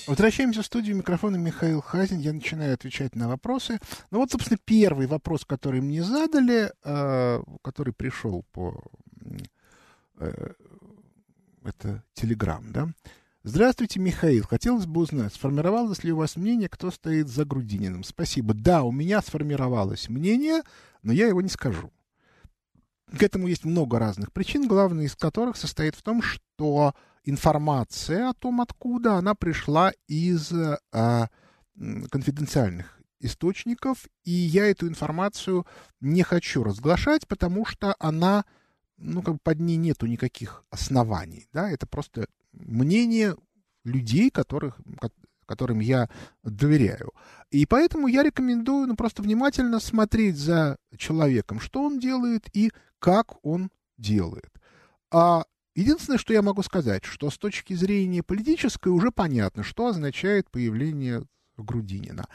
Возвращаемся 0.07 0.61
в 0.61 0.65
студию 0.65 0.95
микрофона 0.95 1.35
Михаил 1.35 1.81
Хазин. 1.81 2.19
Я 2.19 2.31
начинаю 2.31 2.73
отвечать 2.73 3.13
на 3.13 3.27
вопросы. 3.27 3.77
Ну 4.09 4.19
вот, 4.19 4.31
собственно, 4.31 4.57
первый 4.63 5.05
вопрос, 5.05 5.43
который 5.43 5.81
мне 5.81 6.01
задали, 6.01 6.71
э, 6.85 7.41
который 7.61 7.93
пришел 7.93 8.45
по 8.53 8.81
э, 10.19 10.53
это 11.65 12.03
Телеграм, 12.13 12.63
да? 12.71 12.87
Здравствуйте, 13.43 13.99
Михаил. 13.99 14.45
Хотелось 14.45 14.85
бы 14.85 15.01
узнать, 15.01 15.33
сформировалось 15.33 16.05
ли 16.05 16.13
у 16.13 16.17
вас 16.17 16.37
мнение, 16.37 16.69
кто 16.69 16.89
стоит 16.89 17.27
за 17.27 17.43
Грудининым? 17.43 18.05
Спасибо. 18.05 18.53
Да, 18.53 18.83
у 18.83 18.93
меня 18.93 19.21
сформировалось 19.21 20.07
мнение, 20.07 20.61
но 21.03 21.11
я 21.11 21.27
его 21.27 21.41
не 21.41 21.49
скажу. 21.49 21.91
К 23.11 23.23
этому 23.23 23.47
есть 23.47 23.65
много 23.65 23.99
разных 23.99 24.31
причин, 24.31 24.67
главная 24.67 25.05
из 25.05 25.15
которых 25.15 25.57
состоит 25.57 25.95
в 25.95 26.01
том, 26.01 26.21
что 26.21 26.93
информация 27.27 28.29
о 28.29 28.33
том, 28.33 28.61
откуда 28.61 29.15
она 29.15 29.35
пришла 29.35 29.91
из 30.07 30.51
а, 30.93 31.27
конфиденциальных 32.09 32.99
источников, 33.19 34.07
и 34.23 34.31
я 34.31 34.67
эту 34.67 34.87
информацию 34.87 35.65
не 35.99 36.23
хочу 36.23 36.63
разглашать, 36.63 37.27
потому 37.27 37.65
что 37.65 37.95
она, 37.99 38.45
ну, 38.97 39.21
как 39.21 39.35
бы 39.35 39.39
под 39.43 39.59
ней 39.59 39.75
нету 39.75 40.05
никаких 40.05 40.63
оснований, 40.69 41.47
да, 41.51 41.69
это 41.69 41.85
просто 41.85 42.27
мнение 42.53 43.35
людей, 43.83 44.29
которых, 44.29 44.79
которым 45.45 45.79
я 45.79 46.09
доверяю. 46.43 47.11
И 47.51 47.65
поэтому 47.65 48.07
я 48.07 48.23
рекомендую 48.23 48.87
ну, 48.87 48.95
просто 48.95 49.21
внимательно 49.21 49.79
смотреть 49.79 50.37
за 50.37 50.77
человеком, 50.95 51.59
что 51.59 51.83
он 51.83 51.99
делает 51.99 52.47
и 52.53 52.71
как 52.99 53.43
он 53.43 53.69
делает. 53.97 54.51
А 55.11 55.43
единственное, 55.77 56.17
что 56.17 56.33
я 56.33 56.41
могу 56.41 56.63
сказать, 56.63 57.05
что 57.05 57.29
с 57.29 57.37
точки 57.37 57.73
зрения 57.73 58.23
политической 58.23 58.89
уже 58.89 59.11
понятно, 59.11 59.63
что 59.63 59.87
означает 59.87 60.49
появление 60.51 61.23
Грудинина. 61.55 62.27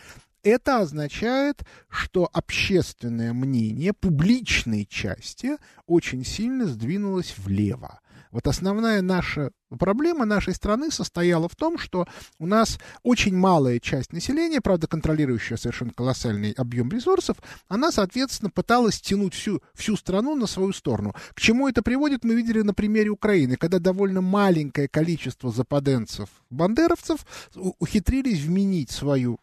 Это 0.42 0.81
означает, 0.81 1.62
что 1.88 2.28
общественное 2.33 3.33
мнение 3.33 3.92
публичной 3.92 4.87
части 4.87 5.57
очень 5.87 6.24
сильно 6.24 6.66
сдвинулось 6.66 7.35
влево. 7.38 8.00
Вот 8.33 8.47
основная 8.47 9.03
наша 9.03 9.53
проблема 9.79 10.25
нашей 10.25 10.55
страны 10.55 10.90
состояла 10.90 11.51
в 11.51 11.55
том, 11.55 11.77
что 11.77 12.07
у 12.38 12.47
нас 12.47 12.79
очень 13.03 13.37
малая 13.37 13.79
часть 13.79 14.12
населения, 14.14 14.62
правда, 14.62 14.87
контролирующая 14.87 15.59
совершенно 15.59 15.92
колоссальный 15.92 16.53
объем 16.53 16.88
ресурсов, 16.88 17.37
она, 17.68 17.92
соответственно, 17.92 18.51
пыталась 18.51 19.01
тянуть 19.03 19.35
всю, 19.35 19.62
всю 19.75 19.97
страну 19.99 20.35
на 20.35 20.47
свою 20.47 20.73
сторону. 20.73 21.14
К 21.35 21.40
чему 21.40 21.68
это 21.68 21.83
приводит, 21.83 22.25
мы 22.25 22.35
видели 22.35 22.62
на 22.62 22.73
примере 22.73 23.11
Украины, 23.11 23.57
когда 23.57 23.79
довольно 23.79 24.23
маленькое 24.23 24.88
количество 24.88 25.53
западенцев, 25.53 26.31
бандеровцев 26.49 27.27
ухитрились 27.55 28.40
вменить 28.40 28.90
свою 28.90 29.38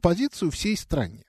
позицию 0.00 0.50
всей 0.50 0.76
стране. 0.76 1.25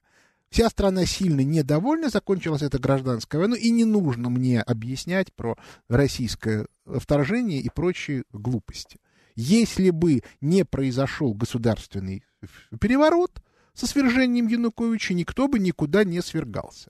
Вся 0.49 0.69
страна 0.69 1.05
сильно 1.05 1.41
недовольна, 1.41 2.09
закончилась 2.09 2.61
эта 2.61 2.79
гражданская 2.79 3.39
война, 3.39 3.57
и 3.57 3.69
не 3.69 3.85
нужно 3.85 4.29
мне 4.29 4.61
объяснять 4.61 5.33
про 5.33 5.57
российское 5.89 6.67
вторжение 6.85 7.59
и 7.59 7.69
прочие 7.69 8.23
глупости. 8.31 8.99
Если 9.35 9.89
бы 9.89 10.23
не 10.41 10.63
произошел 10.63 11.33
государственный 11.33 12.23
переворот 12.79 13.41
со 13.73 13.85
свержением 13.85 14.47
Януковича, 14.47 15.13
никто 15.13 15.47
бы 15.47 15.59
никуда 15.59 16.03
не 16.03 16.21
свергался. 16.21 16.89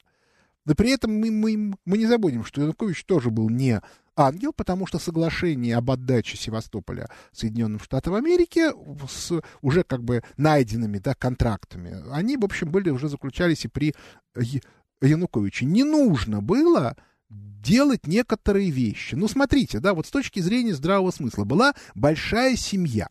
Но 0.66 0.76
при 0.76 0.92
этом 0.92 1.12
мы, 1.20 1.32
мы, 1.32 1.76
мы 1.86 1.98
не 1.98 2.06
забудем, 2.06 2.46
что 2.46 2.62
Янукович 2.62 3.06
тоже 3.06 3.32
был 3.32 3.50
не 3.50 3.82
ангел, 4.18 4.52
потому 4.52 4.88
что 4.88 5.00
соглашение 5.00 5.78
об 5.78 5.92
отдаче 5.92 6.38
Севастополя 6.38 7.08
Соединенным 7.32 7.80
Штатам 7.80 8.16
Америки 8.16 8.72
с 9.08 9.42
уже 9.62 9.84
как 9.84 10.04
бы 10.04 10.24
найденными 10.36 10.98
да, 10.98 11.14
контрактами, 11.14 12.04
они, 12.12 12.36
в 12.36 12.44
общем, 12.44 12.70
были 12.70 12.90
уже 12.90 13.08
заключались 13.08 13.66
и 13.66 13.68
при 13.68 13.94
Януковиче. 15.02 15.66
Не 15.66 15.84
нужно 15.84 16.42
было 16.42 16.98
делать 17.30 18.08
некоторые 18.08 18.72
вещи. 18.72 19.16
Ну, 19.16 19.28
смотрите, 19.28 19.80
да, 19.80 19.94
вот 19.94 20.08
с 20.08 20.12
точки 20.12 20.40
зрения 20.40 20.74
здравого 20.74 21.12
смысла 21.12 21.44
была 21.44 21.74
большая 21.94 22.56
семья. 22.56 23.10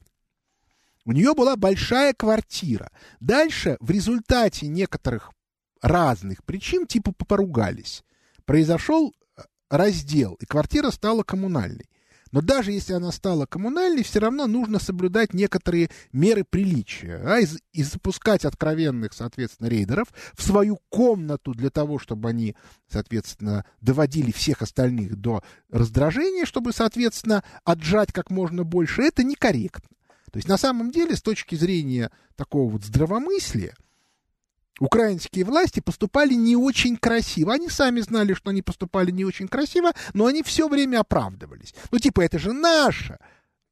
У 1.04 1.12
нее 1.12 1.34
была 1.34 1.56
большая 1.56 2.14
квартира. 2.14 2.90
Дальше 3.20 3.76
в 3.80 3.90
результате 3.90 4.66
некоторых 4.66 5.32
разных 5.80 6.42
причин, 6.44 6.86
типа 6.86 7.12
поругались, 7.12 8.02
произошел 8.44 9.14
раздел, 9.70 10.34
и 10.34 10.46
квартира 10.46 10.90
стала 10.90 11.22
коммунальной. 11.22 11.88
Но 12.32 12.40
даже 12.40 12.72
если 12.72 12.92
она 12.92 13.12
стала 13.12 13.46
коммунальной, 13.46 14.02
все 14.02 14.18
равно 14.18 14.46
нужно 14.46 14.78
соблюдать 14.78 15.32
некоторые 15.32 15.90
меры 16.12 16.44
приличия 16.44 17.22
а, 17.24 17.38
и, 17.40 17.46
и 17.72 17.82
запускать 17.82 18.44
откровенных, 18.44 19.12
соответственно, 19.12 19.68
рейдеров 19.68 20.08
в 20.34 20.42
свою 20.42 20.78
комнату 20.88 21.52
для 21.52 21.70
того, 21.70 21.98
чтобы 21.98 22.28
они, 22.28 22.56
соответственно, 22.90 23.64
доводили 23.80 24.32
всех 24.32 24.60
остальных 24.62 25.16
до 25.16 25.42
раздражения, 25.70 26.44
чтобы, 26.46 26.72
соответственно, 26.72 27.44
отжать 27.64 28.12
как 28.12 28.30
можно 28.30 28.64
больше. 28.64 29.02
Это 29.02 29.22
некорректно. 29.22 29.88
То 30.32 30.38
есть 30.38 30.48
на 30.48 30.58
самом 30.58 30.90
деле, 30.90 31.16
с 31.16 31.22
точки 31.22 31.54
зрения 31.54 32.10
такого 32.34 32.70
вот 32.70 32.84
здравомыслия, 32.84 33.74
украинские 34.80 35.44
власти 35.44 35.80
поступали 35.80 36.34
не 36.34 36.56
очень 36.56 36.96
красиво. 36.96 37.54
Они 37.54 37.68
сами 37.68 38.00
знали, 38.00 38.34
что 38.34 38.50
они 38.50 38.62
поступали 38.62 39.10
не 39.10 39.24
очень 39.24 39.48
красиво, 39.48 39.92
но 40.14 40.26
они 40.26 40.42
все 40.42 40.68
время 40.68 41.00
оправдывались. 41.00 41.74
Ну, 41.90 41.98
типа, 41.98 42.22
это 42.22 42.38
же 42.38 42.52
наше. 42.52 43.18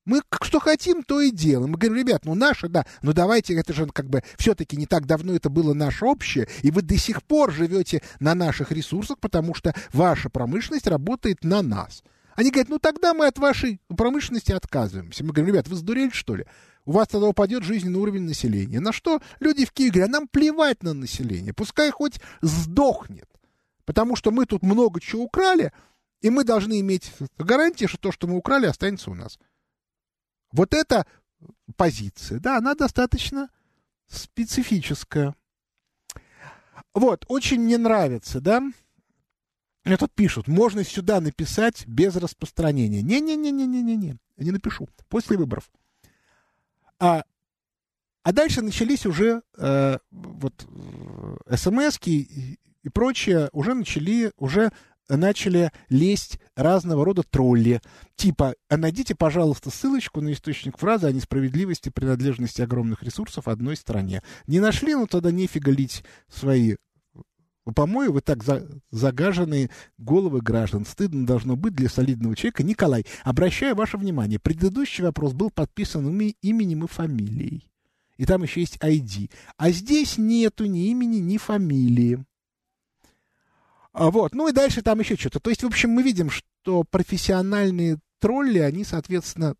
Мы 0.06 0.20
что 0.42 0.60
хотим, 0.60 1.02
то 1.02 1.20
и 1.20 1.30
делаем. 1.30 1.72
Мы 1.72 1.78
говорим, 1.78 1.96
ребят, 1.96 2.26
ну 2.26 2.34
наше, 2.34 2.68
да, 2.68 2.84
но 3.00 3.14
давайте, 3.14 3.54
это 3.54 3.72
же 3.72 3.86
как 3.86 4.10
бы 4.10 4.22
все-таки 4.36 4.76
не 4.76 4.84
так 4.84 5.06
давно 5.06 5.34
это 5.34 5.48
было 5.48 5.72
наше 5.72 6.04
общее, 6.04 6.46
и 6.62 6.70
вы 6.70 6.82
до 6.82 6.98
сих 6.98 7.22
пор 7.22 7.52
живете 7.52 8.02
на 8.20 8.34
наших 8.34 8.70
ресурсах, 8.70 9.18
потому 9.18 9.54
что 9.54 9.74
ваша 9.94 10.28
промышленность 10.28 10.86
работает 10.86 11.42
на 11.42 11.62
нас. 11.62 12.02
Они 12.36 12.50
говорят, 12.50 12.68
ну 12.68 12.78
тогда 12.78 13.14
мы 13.14 13.26
от 13.26 13.38
вашей 13.38 13.80
промышленности 13.88 14.52
отказываемся. 14.52 15.24
Мы 15.24 15.32
говорим, 15.32 15.54
ребят, 15.54 15.68
вы 15.68 15.76
сдурели, 15.76 16.10
что 16.10 16.34
ли? 16.34 16.44
У 16.84 16.92
вас 16.92 17.08
тогда 17.08 17.26
упадет 17.26 17.62
жизненный 17.62 17.98
уровень 17.98 18.22
населения. 18.22 18.80
На 18.80 18.92
что 18.92 19.20
люди 19.40 19.64
в 19.64 19.72
Киеве 19.72 19.92
говорят, 19.92 20.10
нам 20.10 20.28
плевать 20.28 20.82
на 20.82 20.92
население, 20.92 21.54
пускай 21.54 21.90
хоть 21.90 22.20
сдохнет. 22.42 23.28
Потому 23.84 24.16
что 24.16 24.30
мы 24.30 24.46
тут 24.46 24.62
много 24.62 25.00
чего 25.00 25.24
украли, 25.24 25.72
и 26.20 26.30
мы 26.30 26.44
должны 26.44 26.80
иметь 26.80 27.12
гарантии, 27.38 27.86
что 27.86 27.98
то, 27.98 28.12
что 28.12 28.26
мы 28.26 28.36
украли, 28.36 28.66
останется 28.66 29.10
у 29.10 29.14
нас. 29.14 29.38
Вот 30.52 30.72
эта 30.72 31.06
позиция, 31.76 32.38
да, 32.40 32.58
она 32.58 32.74
достаточно 32.74 33.50
специфическая. 34.06 35.34
Вот, 36.92 37.24
очень 37.28 37.60
мне 37.60 37.76
нравится, 37.76 38.40
да, 38.40 38.62
мне 39.84 39.98
тут 39.98 40.12
пишут, 40.12 40.48
можно 40.48 40.82
сюда 40.82 41.20
написать 41.20 41.86
без 41.86 42.16
распространения. 42.16 43.02
Не-не-не-не-не-не, 43.02 44.16
не 44.38 44.50
напишу. 44.50 44.88
После 45.08 45.36
выборов. 45.36 45.70
А, 47.04 47.22
а 48.22 48.32
дальше 48.32 48.62
начались 48.62 49.04
уже 49.04 49.42
э, 49.58 49.98
вот 50.10 50.66
э, 51.46 51.56
смс 51.56 51.98
и, 52.06 52.58
и 52.82 52.88
прочее, 52.88 53.50
уже 53.52 53.74
начали, 53.74 54.32
уже 54.38 54.70
начали 55.10 55.70
лезть 55.90 56.38
разного 56.56 57.04
рода 57.04 57.22
тролли. 57.22 57.82
Типа, 58.16 58.54
а 58.70 58.78
найдите, 58.78 59.14
пожалуйста, 59.14 59.68
ссылочку 59.68 60.22
на 60.22 60.32
источник 60.32 60.78
фразы 60.78 61.08
о 61.08 61.12
несправедливости 61.12 61.90
принадлежности 61.90 62.62
огромных 62.62 63.02
ресурсов 63.02 63.48
одной 63.48 63.76
стране. 63.76 64.22
Не 64.46 64.60
нашли, 64.60 64.94
ну 64.94 65.06
тогда 65.06 65.30
нефига 65.30 65.70
лить 65.70 66.04
свои 66.32 66.76
по-моему, 67.72 68.14
вы 68.14 68.20
так 68.20 68.44
за, 68.44 68.68
загаженные 68.90 69.70
головы 69.96 70.40
граждан. 70.40 70.84
Стыдно 70.84 71.26
должно 71.26 71.56
быть 71.56 71.74
для 71.74 71.88
солидного 71.88 72.36
человека. 72.36 72.62
Николай, 72.62 73.06
обращаю 73.22 73.74
ваше 73.74 73.96
внимание, 73.96 74.38
предыдущий 74.38 75.02
вопрос 75.02 75.32
был 75.32 75.50
подписан 75.50 76.06
именем 76.42 76.84
и 76.84 76.88
фамилией. 76.88 77.70
И 78.16 78.26
там 78.26 78.42
еще 78.42 78.60
есть 78.60 78.76
ID. 78.76 79.30
А 79.56 79.70
здесь 79.70 80.18
нету 80.18 80.66
ни 80.66 80.88
имени, 80.88 81.16
ни 81.18 81.38
фамилии. 81.38 82.24
А 83.92 84.10
вот. 84.10 84.34
Ну 84.34 84.48
и 84.48 84.52
дальше 84.52 84.82
там 84.82 85.00
еще 85.00 85.16
что-то. 85.16 85.40
То 85.40 85.50
есть, 85.50 85.62
в 85.62 85.66
общем, 85.66 85.90
мы 85.90 86.02
видим, 86.02 86.30
что 86.30 86.84
профессиональные 86.84 87.98
тролли, 88.18 88.58
они, 88.58 88.84
соответственно, 88.84 89.56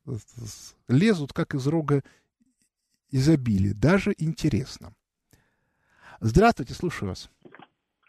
лезут 0.89 1.33
как 1.33 1.55
из 1.55 1.67
рога 1.67 2.03
изобилия. 3.11 3.75
Даже 3.75 4.15
интересно. 4.19 4.93
Здравствуйте, 6.21 6.75
слушаю 6.75 7.11
вас. 7.11 7.31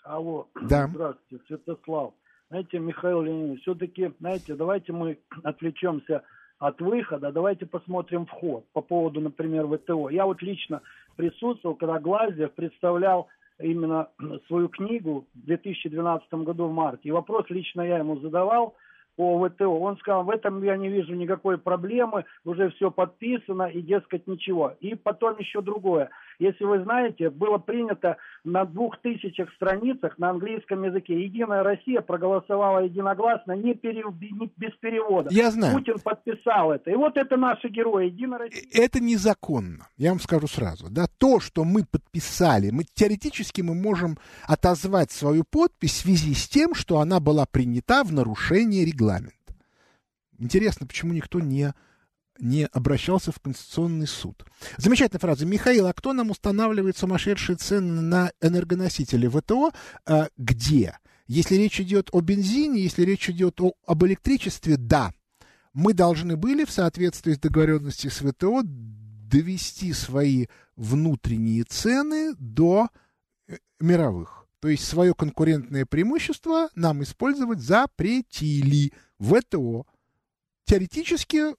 Алло. 0.06 0.48
Да. 0.70 0.88
Здравствуйте, 0.88 1.44
Святослав. 1.48 2.14
Знаете, 2.50 2.80
Михаил 2.80 3.22
Леонидович, 3.22 3.62
все-таки, 3.62 4.12
знаете, 4.20 4.56
давайте 4.56 4.94
мы 4.94 5.18
отвлечемся 5.44 6.24
от 6.60 6.80
выхода, 6.80 7.32
давайте 7.32 7.66
посмотрим 7.66 8.26
вход 8.26 8.66
по 8.72 8.82
поводу, 8.82 9.20
например, 9.20 9.68
ВТО. 9.68 10.10
Я 10.10 10.26
вот 10.26 10.42
лично 10.42 10.82
присутствовал, 11.18 11.76
когда 11.76 12.00
Глазьев 12.00 12.54
представлял 12.54 13.28
именно 13.60 14.10
свою 14.48 14.70
книгу 14.70 15.26
в 15.34 15.46
2012 15.46 16.32
году 16.34 16.68
в 16.68 16.74
марте. 16.74 17.10
И 17.10 17.12
вопрос 17.12 17.50
лично 17.50 17.82
я 17.82 17.98
ему 17.98 18.20
задавал 18.20 18.76
по 19.16 19.48
ВТО. 19.48 19.80
Он 19.80 19.98
сказал, 19.98 20.24
в 20.24 20.30
этом 20.30 20.62
я 20.64 20.78
не 20.78 20.90
вижу 20.90 21.16
никакой 21.16 21.58
проблемы, 21.58 22.26
уже 22.44 22.70
все 22.72 22.92
подписано 22.92 23.64
и, 23.64 23.82
дескать, 23.82 24.28
ничего. 24.28 24.76
И 24.82 24.96
потом 24.96 25.40
еще 25.40 25.62
другое. 25.62 26.10
Если 26.40 26.64
вы 26.64 26.84
знаете, 26.84 27.30
было 27.30 27.58
принято 27.58 28.18
на 28.44 28.66
двух 28.66 29.00
тысячах 29.02 29.52
страницах 29.54 30.18
на 30.18 30.32
английском 30.32 30.84
языке. 30.84 31.24
Единая 31.24 31.64
Россия 31.64 32.02
проголосовала 32.02 32.80
единогласно, 32.80 33.54
не, 33.54 33.74
пере, 33.74 34.04
не 34.04 34.52
без 34.58 34.72
перевода. 34.80 35.30
Я 35.32 35.52
знаю. 35.52 35.78
Путин 35.78 36.00
подписал 36.00 36.72
это. 36.72 36.92
И 36.92 36.96
вот 36.96 37.18
это 37.18 37.38
наши 37.38 37.70
герои. 37.70 38.08
Единая 38.08 38.40
Россия. 38.40 38.64
Это 38.74 39.02
незаконно. 39.02 39.88
Я 39.98 40.10
вам 40.10 40.20
скажу 40.20 40.48
сразу. 40.48 40.88
Да, 40.90 41.06
то, 41.18 41.40
что 41.40 41.64
мы 41.64 41.86
подписали, 41.86 42.70
мы 42.72 42.84
теоретически 42.84 43.62
мы 43.62 43.74
можем 43.74 44.18
отозвать 44.48 45.12
свою 45.12 45.44
подпись 45.44 45.94
в 45.94 46.02
связи 46.02 46.34
с 46.34 46.48
тем, 46.48 46.74
что 46.74 47.00
она 47.00 47.20
была 47.20 47.46
принята 47.46 48.04
в 48.04 48.12
нарушение 48.12 48.86
регламента. 48.86 49.34
Интересно, 50.38 50.86
почему 50.86 51.14
никто 51.14 51.40
не 51.40 51.74
не 52.40 52.66
обращался 52.66 53.32
в 53.32 53.40
Конституционный 53.40 54.08
суд. 54.08 54.46
Замечательная 54.78 55.20
фраза. 55.20 55.46
Михаил, 55.46 55.88
а 55.88 55.94
кто 55.94 56.14
нам 56.14 56.32
устанавливает 56.32 56.98
сумасшедшие 56.98 57.56
цены 57.56 58.02
на 58.02 58.32
энергоносители 58.42 59.28
ВТО? 59.28 59.72
А, 60.06 60.28
где? 60.38 60.98
Если 61.28 61.56
речь 61.56 61.80
идет 61.80 62.10
о 62.12 62.22
бензине, 62.22 62.82
если 62.82 63.04
речь 63.04 63.30
идет 63.30 63.60
о, 63.62 63.74
об 63.86 64.06
электричестве, 64.06 64.78
да. 64.78 65.12
Мы 65.74 65.94
должны 65.94 66.38
были 66.38 66.66
в 66.66 66.72
соответствии 66.72 67.34
с 67.34 67.40
договоренностью 67.40 68.12
с 68.12 68.20
ВТО 68.20 68.62
довести 68.64 69.92
свои 69.94 70.46
внутренние 70.76 71.64
цены 71.64 72.34
до 72.38 72.90
э, 73.48 73.58
мировых. 73.80 74.46
То 74.60 74.70
есть 74.70 74.86
свое 74.86 75.14
конкурентное 75.14 75.86
преимущество 75.86 76.70
нам 76.76 77.04
использовать 77.04 77.60
запретили 77.60 78.94
ВТО. 79.20 79.86
Теоретически 80.66 81.54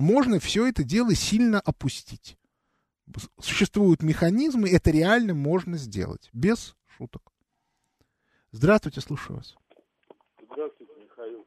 можно 0.00 0.38
все 0.38 0.66
это 0.66 0.84
дело 0.84 1.14
сильно 1.14 1.60
опустить. 1.60 2.36
Существуют 3.40 4.02
механизмы, 4.02 4.70
это 4.70 4.90
реально 4.90 5.34
можно 5.34 5.76
сделать, 5.76 6.30
без 6.32 6.76
шуток. 6.86 7.22
Здравствуйте, 8.50 9.00
слушаю 9.00 9.36
вас. 9.36 9.56
Здравствуйте, 10.50 10.92
Михаил. 10.96 11.46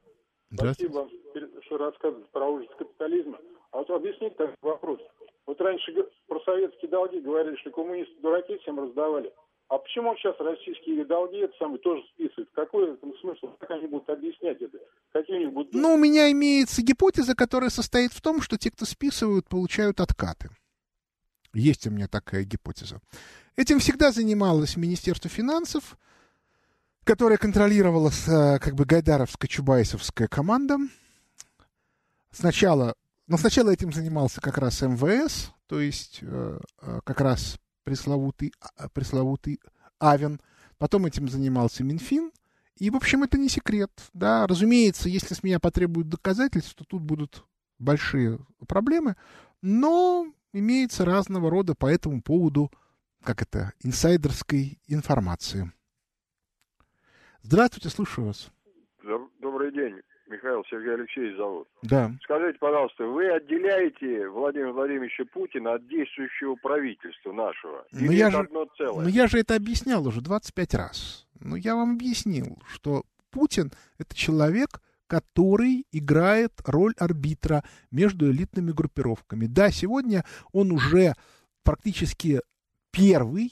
Здравствуйте. 0.52 0.94
Спасибо 0.94 1.50
вам, 1.50 1.62
что 1.64 1.78
рассказываете 1.78 2.30
про 2.32 2.48
ужас 2.48 2.70
капитализма. 2.78 3.40
А 3.72 3.78
вот 3.78 3.90
объясните 3.90 4.36
такой 4.36 4.56
вопрос. 4.62 5.00
Вот 5.46 5.60
раньше 5.62 5.94
про 6.28 6.40
советские 6.42 6.92
долги 6.92 7.20
говорили, 7.22 7.56
что 7.58 7.72
коммунисты 7.72 8.14
дураки 8.22 8.58
всем 8.60 8.80
раздавали. 8.80 9.34
А 9.70 9.78
почему 9.80 10.16
сейчас 10.16 10.36
российские 10.40 11.04
долги 11.04 11.40
это 11.40 11.54
самое 11.60 11.80
тоже 11.80 12.02
списывают? 12.14 12.50
Какой 12.54 12.94
этом 12.94 13.14
смысл? 13.20 13.48
Как 13.60 13.72
они 13.72 13.88
будут 13.88 14.10
объяснять 14.10 14.62
это? 14.62 14.78
Какие 15.12 15.38
у 15.38 15.40
них 15.40 15.54
будут... 15.54 15.74
Ну, 15.74 15.96
у 15.96 15.98
меня 15.98 16.32
имеется 16.32 16.82
гипотеза, 16.82 17.36
которая 17.36 17.70
состоит 17.70 18.14
в 18.14 18.22
том, 18.22 18.42
что 18.42 18.58
те, 18.58 18.72
кто 18.72 18.86
списывают, 18.86 19.50
получают 19.50 20.00
откаты. 20.00 20.50
Есть 21.54 21.86
у 21.86 21.92
меня 21.92 22.08
такая 22.08 22.44
гипотеза. 22.44 23.02
Этим 23.58 23.80
всегда 23.80 24.12
занималось 24.12 24.78
Министерство 24.78 25.30
финансов, 25.30 25.98
которое 27.04 27.38
контролировало 27.38 28.10
э, 28.10 28.60
как 28.60 28.74
бы 28.76 28.86
Гайдаровско-Чубайсовская 28.86 30.28
команда. 30.28 30.78
Сначала, 32.32 32.96
но 33.28 33.38
сначала 33.38 33.72
этим 33.72 33.92
занимался 33.92 34.40
как 34.40 34.58
раз 34.60 34.82
МВС, 34.82 35.52
то 35.68 35.82
есть 35.82 36.20
э, 36.22 36.60
э, 36.82 37.00
как 37.04 37.20
раз 37.20 37.58
пресловутый, 37.88 38.52
а, 38.60 38.90
пресловутый 38.90 39.62
Авен. 39.98 40.42
Потом 40.78 41.06
этим 41.06 41.30
занимался 41.30 41.86
Минфин. 41.86 42.34
И, 42.76 42.90
в 42.90 42.98
общем, 42.98 43.24
это 43.24 43.38
не 43.38 43.48
секрет. 43.48 43.90
Да, 44.14 44.46
разумеется, 44.46 45.08
если 45.08 45.34
с 45.34 45.42
меня 45.42 45.62
потребуют 45.62 46.10
доказательств, 46.10 46.76
то 46.76 46.84
тут 46.84 47.02
будут 47.02 47.46
большие 47.80 48.40
проблемы. 48.68 49.16
Но 49.62 50.28
имеется 50.52 51.06
разного 51.06 51.50
рода 51.50 51.76
по 51.76 51.86
этому 51.86 52.22
поводу, 52.22 52.74
как 53.24 53.42
это, 53.42 53.72
инсайдерской 53.80 54.82
информации. 54.88 55.72
Здравствуйте, 57.42 57.88
слушаю 57.88 58.28
вас. 58.28 58.52
Добрый 59.40 59.72
день. 59.72 60.02
Михаил 60.28 60.64
Сергей 60.70 60.94
Алексеевич 60.94 61.38
зовут. 61.38 61.68
Да. 61.84 62.12
Скажите, 62.24 62.58
пожалуйста, 62.60 63.06
вы 63.06 63.30
отделяете 63.30 64.28
Владимира 64.30 64.72
Владимировича 64.72 65.24
Путина 65.26 65.76
от 65.76 65.88
действующего 65.88 66.56
правительства 66.56 67.32
нашего? 67.32 67.86
Ну 67.92 68.12
я, 68.12 68.30
же, 68.30 68.38
одно 68.38 68.66
целое? 68.78 69.04
ну 69.04 69.10
я 69.10 69.28
же 69.28 69.40
это 69.40 69.56
объяснял 69.56 70.06
уже 70.08 70.22
25 70.22 70.74
раз. 70.76 71.28
Ну 71.40 71.56
я 71.56 71.76
вам 71.76 71.94
объяснил, 71.94 72.58
что 72.68 73.04
Путин 73.32 73.72
это 73.98 74.16
человек, 74.16 74.82
который 75.08 75.86
играет 75.92 76.52
роль 76.66 76.94
арбитра 76.98 77.64
между 77.92 78.30
элитными 78.30 78.72
группировками. 78.72 79.46
Да, 79.46 79.72
сегодня 79.72 80.26
он 80.52 80.72
уже 80.72 81.14
практически 81.64 82.42
первый 82.92 83.52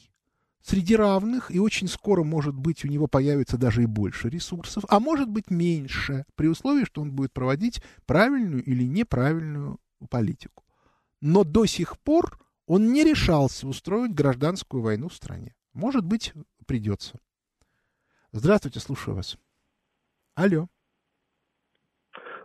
среди 0.66 0.96
равных, 0.96 1.52
и 1.52 1.60
очень 1.60 1.88
скоро, 1.88 2.24
может 2.24 2.56
быть, 2.56 2.84
у 2.84 2.88
него 2.88 3.06
появится 3.08 3.58
даже 3.58 3.84
и 3.84 3.86
больше 3.86 4.30
ресурсов, 4.30 4.84
а 4.90 5.00
может 5.00 5.30
быть 5.30 5.52
меньше, 5.52 6.26
при 6.36 6.48
условии, 6.48 6.86
что 6.86 7.02
он 7.02 7.12
будет 7.12 7.32
проводить 7.34 7.84
правильную 8.08 8.64
или 8.64 8.84
неправильную 8.84 9.78
политику. 10.10 10.64
Но 11.22 11.44
до 11.44 11.66
сих 11.66 12.00
пор 12.00 12.40
он 12.66 12.92
не 12.94 13.04
решался 13.04 13.68
устроить 13.68 14.16
гражданскую 14.16 14.82
войну 14.82 15.08
в 15.10 15.14
стране. 15.14 15.56
Может 15.74 16.04
быть, 16.04 16.34
придется. 16.66 17.20
Здравствуйте, 18.32 18.80
слушаю 18.80 19.16
вас. 19.16 19.38
Алло. 20.34 20.68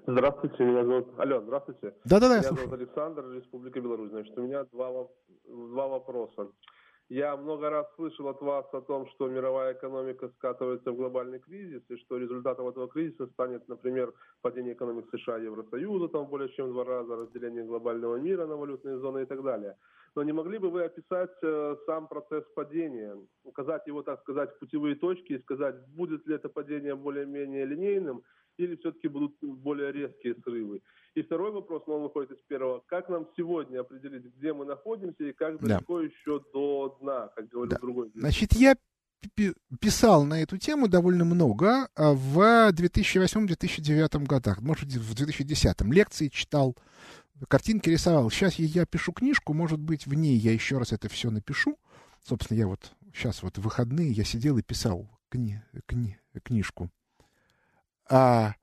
Здравствуйте, 0.07 0.63
меня 0.65 0.85
зовут... 0.85 1.19
Алло, 1.19 1.41
здравствуйте. 1.41 1.95
Да-да-да, 2.05 2.35
я 2.35 2.41
Меня 2.41 2.49
слушаю. 2.49 2.69
зовут 2.69 2.81
Александр, 2.81 3.31
Республика 3.33 3.81
Беларусь. 3.81 4.11
Значит, 4.11 4.37
у 4.37 4.43
меня 4.43 4.65
два, 4.65 5.09
два 5.47 5.89
вопроса. 5.89 6.49
Я 7.11 7.37
много 7.37 7.71
раз 7.71 7.87
слышал 7.97 8.29
от 8.29 8.41
вас 8.41 8.67
о 8.73 8.81
том, 8.81 9.09
что 9.09 9.29
мировая 9.29 9.75
экономика 9.75 10.29
скатывается 10.29 10.93
в 10.93 10.97
глобальный 10.97 11.41
кризис, 11.41 11.83
и 11.89 11.97
что 11.97 12.19
результатом 12.19 12.69
этого 12.69 12.87
кризиса 12.89 13.27
станет, 13.27 13.67
например, 13.69 14.15
падение 14.43 14.75
экономик 14.75 15.07
США 15.11 15.39
и 15.39 15.45
Евросоюза, 15.47 16.07
там 16.09 16.27
более 16.27 16.49
чем 16.51 16.69
в 16.69 16.73
два 16.73 16.85
раза, 16.85 17.17
разделение 17.17 17.65
глобального 17.65 18.15
мира 18.15 18.47
на 18.47 18.55
валютные 18.55 18.99
зоны 18.99 19.23
и 19.23 19.27
так 19.27 19.43
далее. 19.43 19.77
Но 20.15 20.23
не 20.23 20.33
могли 20.33 20.59
бы 20.59 20.71
вы 20.71 20.85
описать 20.85 21.37
э, 21.43 21.77
сам 21.85 22.07
процесс 22.07 22.45
падения, 22.55 23.17
указать 23.43 23.89
его, 23.89 24.03
так 24.03 24.21
сказать, 24.21 24.57
путевые 24.61 24.95
точки 24.95 25.33
и 25.33 25.43
сказать, 25.43 25.85
будет 25.89 26.25
ли 26.29 26.37
это 26.37 26.49
падение 26.49 26.95
более-менее 26.95 27.65
линейным, 27.65 28.23
или 28.57 28.77
все-таки 28.77 29.09
будут 29.09 29.35
более 29.41 29.91
резкие 29.91 30.37
срывы? 30.45 30.81
И 31.15 31.23
второй 31.23 31.51
вопрос, 31.51 31.83
но 31.87 31.97
он 31.97 32.03
выходит 32.03 32.31
из 32.31 32.39
первого. 32.43 32.83
Как 32.87 33.09
нам 33.09 33.27
сегодня 33.37 33.81
определить, 33.81 34.25
где 34.37 34.53
мы 34.53 34.65
находимся 34.65 35.25
и 35.25 35.33
как 35.33 35.59
далеко 35.59 35.99
да. 35.99 36.05
еще 36.05 36.41
до 36.53 36.97
дна, 37.01 37.29
как 37.35 37.49
говорил 37.49 37.71
да. 37.71 37.79
другой? 37.79 38.13
Значит, 38.15 38.53
я 38.53 38.77
писал 39.81 40.25
на 40.25 40.41
эту 40.41 40.57
тему 40.57 40.89
довольно 40.89 41.25
много 41.25 41.89
а, 41.95 42.13
в 42.13 42.71
2008-2009 42.71 44.25
годах, 44.25 44.61
может 44.61 44.89
в 44.89 45.15
2010. 45.15 45.81
Лекции 45.83 46.29
читал, 46.29 46.77
картинки 47.49 47.91
рисовал. 47.91 48.31
Сейчас 48.31 48.55
я 48.55 48.87
пишу 48.87 49.13
книжку, 49.13 49.53
может 49.53 49.81
быть, 49.81 50.07
в 50.07 50.15
ней 50.15 50.37
я 50.37 50.53
еще 50.53 50.79
раз 50.79 50.93
это 50.93 51.09
все 51.09 51.31
напишу. 51.31 51.77
Собственно, 52.23 52.59
я 52.59 52.67
вот 52.67 52.93
сейчас 53.13 53.43
вот 53.43 53.59
в 53.59 53.63
выходные 53.63 54.13
я 54.13 54.25
сидел 54.25 54.59
и 54.59 54.63
писал 54.63 55.09
кни, 55.29 55.61
кни, 55.87 56.19
книжку. 56.43 56.91
А, 58.09 58.55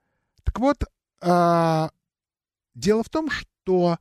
так 0.44 0.60
вот, 0.60 0.78
а, 1.22 1.90
Дело 2.78 3.02
в 3.02 3.10
том, 3.10 3.32
что 3.32 3.98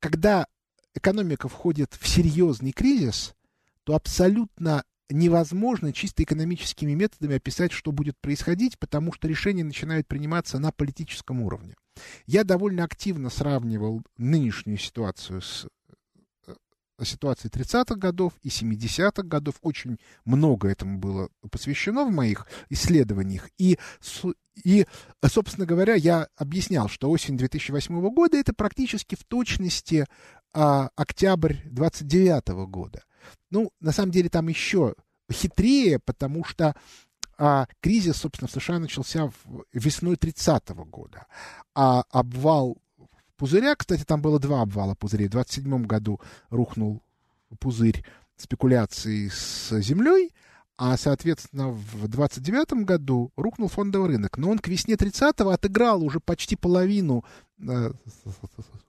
когда 0.00 0.48
экономика 0.94 1.48
входит 1.48 1.94
в 1.94 2.08
серьезный 2.08 2.72
кризис, 2.72 3.36
то 3.84 3.94
абсолютно 3.94 4.82
невозможно 5.08 5.92
чисто 5.92 6.24
экономическими 6.24 6.94
методами 6.94 7.36
описать, 7.36 7.70
что 7.70 7.92
будет 7.92 8.18
происходить, 8.18 8.80
потому 8.80 9.12
что 9.12 9.28
решения 9.28 9.62
начинают 9.62 10.08
приниматься 10.08 10.58
на 10.58 10.72
политическом 10.72 11.40
уровне. 11.40 11.76
Я 12.26 12.42
довольно 12.42 12.82
активно 12.82 13.30
сравнивал 13.30 14.02
нынешнюю 14.16 14.78
ситуацию 14.78 15.40
с 15.40 15.68
ситуации 17.04 17.48
30-х 17.48 17.94
годов 17.96 18.32
и 18.42 18.48
70-х 18.48 19.22
годов. 19.22 19.56
Очень 19.62 19.98
много 20.24 20.68
этому 20.68 20.98
было 20.98 21.28
посвящено 21.50 22.04
в 22.04 22.10
моих 22.10 22.46
исследованиях. 22.70 23.48
И, 23.58 23.78
и, 24.64 24.86
собственно 25.26 25.66
говоря, 25.66 25.94
я 25.94 26.28
объяснял, 26.36 26.88
что 26.88 27.10
осень 27.10 27.36
2008 27.36 28.08
года 28.10 28.36
это 28.36 28.52
практически 28.52 29.14
в 29.14 29.24
точности 29.24 30.06
а, 30.52 30.90
октябрь 30.96 31.56
29 31.66 32.48
года. 32.68 33.02
Ну, 33.50 33.70
на 33.80 33.92
самом 33.92 34.10
деле 34.10 34.28
там 34.28 34.48
еще 34.48 34.94
хитрее, 35.30 35.98
потому 35.98 36.44
что 36.44 36.74
а, 37.38 37.66
кризис, 37.80 38.16
собственно, 38.16 38.48
в 38.48 38.52
США 38.52 38.78
начался 38.78 39.28
в, 39.28 39.64
весной 39.72 40.16
30 40.16 40.70
года, 40.70 41.26
а 41.74 42.02
обвал 42.10 42.78
пузыря. 43.38 43.74
Кстати, 43.74 44.04
там 44.04 44.20
было 44.20 44.38
два 44.38 44.60
обвала 44.62 44.94
пузырей. 44.94 45.28
В 45.28 45.30
27 45.30 45.86
году 45.86 46.20
рухнул 46.50 47.02
пузырь 47.60 48.04
спекуляций 48.36 49.30
с 49.30 49.80
землей, 49.80 50.34
а, 50.76 50.96
соответственно, 50.96 51.70
в 51.70 52.06
29 52.06 52.84
году 52.84 53.32
рухнул 53.36 53.68
фондовый 53.68 54.10
рынок. 54.10 54.38
Но 54.38 54.50
он 54.50 54.58
к 54.58 54.68
весне 54.68 54.94
30-го 54.94 55.50
отыграл 55.50 56.04
уже 56.04 56.20
почти 56.20 56.54
половину 56.54 57.24
э, 57.60 57.90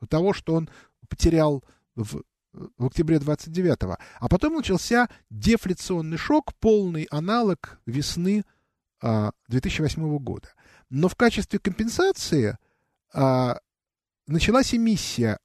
того, 0.07 0.33
что 0.33 0.53
он 0.53 0.69
потерял 1.07 1.63
в, 1.95 2.21
в 2.53 2.85
октябре 2.85 3.17
29-го. 3.17 3.97
А 4.19 4.27
потом 4.27 4.55
начался 4.55 5.09
дефляционный 5.31 6.17
шок, 6.17 6.53
полный 6.59 7.07
аналог 7.09 7.79
весны 7.87 8.43
э, 9.01 9.31
2008 9.47 10.17
года. 10.19 10.49
Но 10.91 11.07
в 11.07 11.15
качестве 11.15 11.57
компенсации 11.57 12.57
э, 13.15 13.55
началась 14.29 14.73
эмиссия 14.73 15.39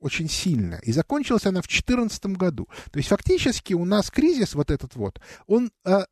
очень 0.00 0.28
сильно, 0.28 0.80
и 0.82 0.92
закончилась 0.92 1.46
она 1.46 1.60
в 1.60 1.68
2014 1.68 2.26
году. 2.26 2.68
То 2.90 2.98
есть 2.98 3.08
фактически 3.08 3.74
у 3.74 3.84
нас 3.84 4.10
кризис 4.10 4.54
вот 4.54 4.70
этот 4.70 4.96
вот, 4.96 5.20
он 5.46 5.70
а, 5.84 6.06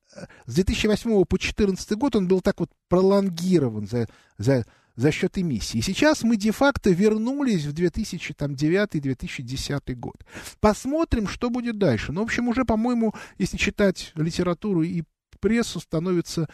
с 0.46 0.54
2008 0.54 1.24
по 1.24 1.36
2014 1.36 1.92
год 1.92 2.16
он 2.16 2.28
был 2.28 2.40
так 2.40 2.60
вот 2.60 2.70
пролонгирован 2.88 3.86
за, 3.86 4.08
за, 4.38 4.64
за 4.96 5.10
счет 5.10 5.38
эмиссии. 5.38 5.78
И 5.78 5.82
сейчас 5.82 6.22
мы 6.22 6.36
де-факто 6.36 6.90
вернулись 6.90 7.64
в 7.64 7.74
2009-2010 7.74 9.94
год. 9.94 10.16
Посмотрим, 10.60 11.28
что 11.28 11.50
будет 11.50 11.78
дальше. 11.78 12.12
Ну, 12.12 12.20
в 12.20 12.24
общем, 12.24 12.48
уже, 12.48 12.64
по-моему, 12.64 13.14
если 13.38 13.56
читать 13.56 14.12
литературу 14.14 14.82
и 14.82 15.02
прессу, 15.40 15.80
становится 15.80 16.48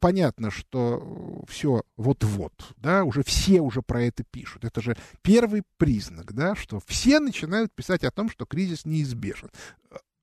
понятно, 0.00 0.50
что 0.50 1.44
все 1.48 1.82
вот-вот, 1.96 2.52
да, 2.76 3.04
уже 3.04 3.22
все 3.22 3.60
уже 3.60 3.82
про 3.82 4.02
это 4.02 4.24
пишут. 4.24 4.64
Это 4.64 4.80
же 4.80 4.96
первый 5.22 5.62
признак, 5.76 6.32
да, 6.32 6.54
что 6.54 6.80
все 6.86 7.20
начинают 7.20 7.72
писать 7.72 8.04
о 8.04 8.10
том, 8.10 8.30
что 8.30 8.46
кризис 8.46 8.84
неизбежен. 8.84 9.50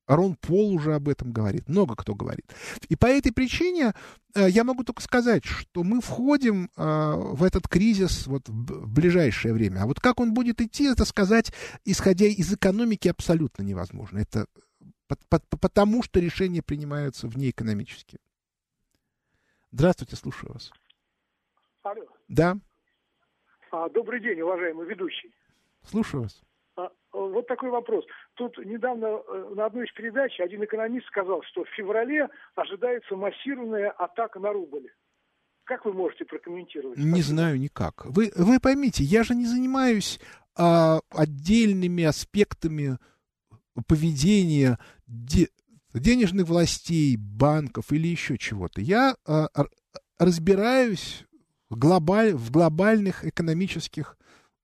Рон 0.07 0.36
Пол 0.36 0.74
уже 0.74 0.95
об 0.95 1.07
этом 1.07 1.32
говорит, 1.32 1.70
много 1.70 1.95
кто 1.95 2.15
говорит. 2.15 2.51
И 2.88 2.95
по 2.95 3.05
этой 3.05 3.32
причине 3.32 3.93
э, 4.34 4.49
я 4.49 4.63
могу 4.63 4.84
только 4.84 5.03
сказать, 5.03 5.45
что 5.45 5.84
мы 5.84 6.01
входим 6.01 6.72
э, 6.76 7.13
в 7.15 7.43
этот 7.43 7.67
кризис 7.67 8.26
вот 8.26 8.49
в 8.49 8.91
ближайшее 8.91 9.53
время. 9.53 9.84
А 9.84 9.86
вот 9.86 9.99
как 9.99 10.20
он 10.20 10.34
будет 10.34 10.61
идти, 10.61 10.86
это 10.86 11.05
сказать, 11.05 11.53
исходя 11.86 12.26
из 12.26 12.51
экономики, 12.51 13.07
абсолютно 13.07 13.61
невозможно. 13.61 14.17
Это 14.17 14.47
потому, 15.59 16.01
что 16.01 16.20
решения 16.20 16.63
принимаются 16.63 17.28
вне 17.28 17.51
экономически. 17.51 18.17
Здравствуйте, 19.72 20.15
слушаю 20.15 20.53
вас. 20.53 20.72
Алло. 21.84 22.05
Да. 22.28 22.57
А, 23.72 23.89
добрый 23.89 24.20
день, 24.20 24.41
уважаемый 24.41 24.88
ведущий. 24.88 25.32
Слушаю 25.84 26.24
вас. 26.24 26.41
А, 26.76 26.89
вот 27.11 27.47
такой 27.47 27.70
вопрос. 27.70 28.03
Тут 28.34 28.57
недавно 28.65 29.05
э, 29.05 29.53
на 29.55 29.65
одной 29.65 29.86
из 29.86 29.93
передач 29.93 30.39
один 30.39 30.63
экономист 30.63 31.05
сказал, 31.07 31.43
что 31.43 31.63
в 31.63 31.70
феврале 31.70 32.30
ожидается 32.55 33.15
массированная 33.15 33.91
атака 33.91 34.39
на 34.39 34.51
рубль. 34.51 34.89
Как 35.65 35.86
вы 35.86 35.93
можете 35.93 36.26
прокомментировать? 36.26 36.97
Не 36.97 37.22
знаю 37.22 37.59
никак. 37.59 38.05
Вы, 38.05 38.32
вы 38.36 38.59
поймите, 38.59 39.03
я 39.03 39.24
же 39.24 39.36
не 39.36 39.45
занимаюсь 39.45 40.20
а, 40.57 40.99
отдельными 41.11 42.03
аспектами 42.03 42.97
поведения 43.88 44.80
де, 45.05 45.49
денежных 45.94 46.48
властей, 46.48 47.16
банков 47.18 47.92
или 47.92 48.08
еще 48.08 48.38
чего-то. 48.38 48.82
Я 48.82 49.16
э, 49.26 49.48
разбираюсь 50.18 51.26
в, 51.70 51.78
глобаль, 51.78 52.34
в 52.34 52.52
глобальных 52.52 53.26
экономических 53.26 54.18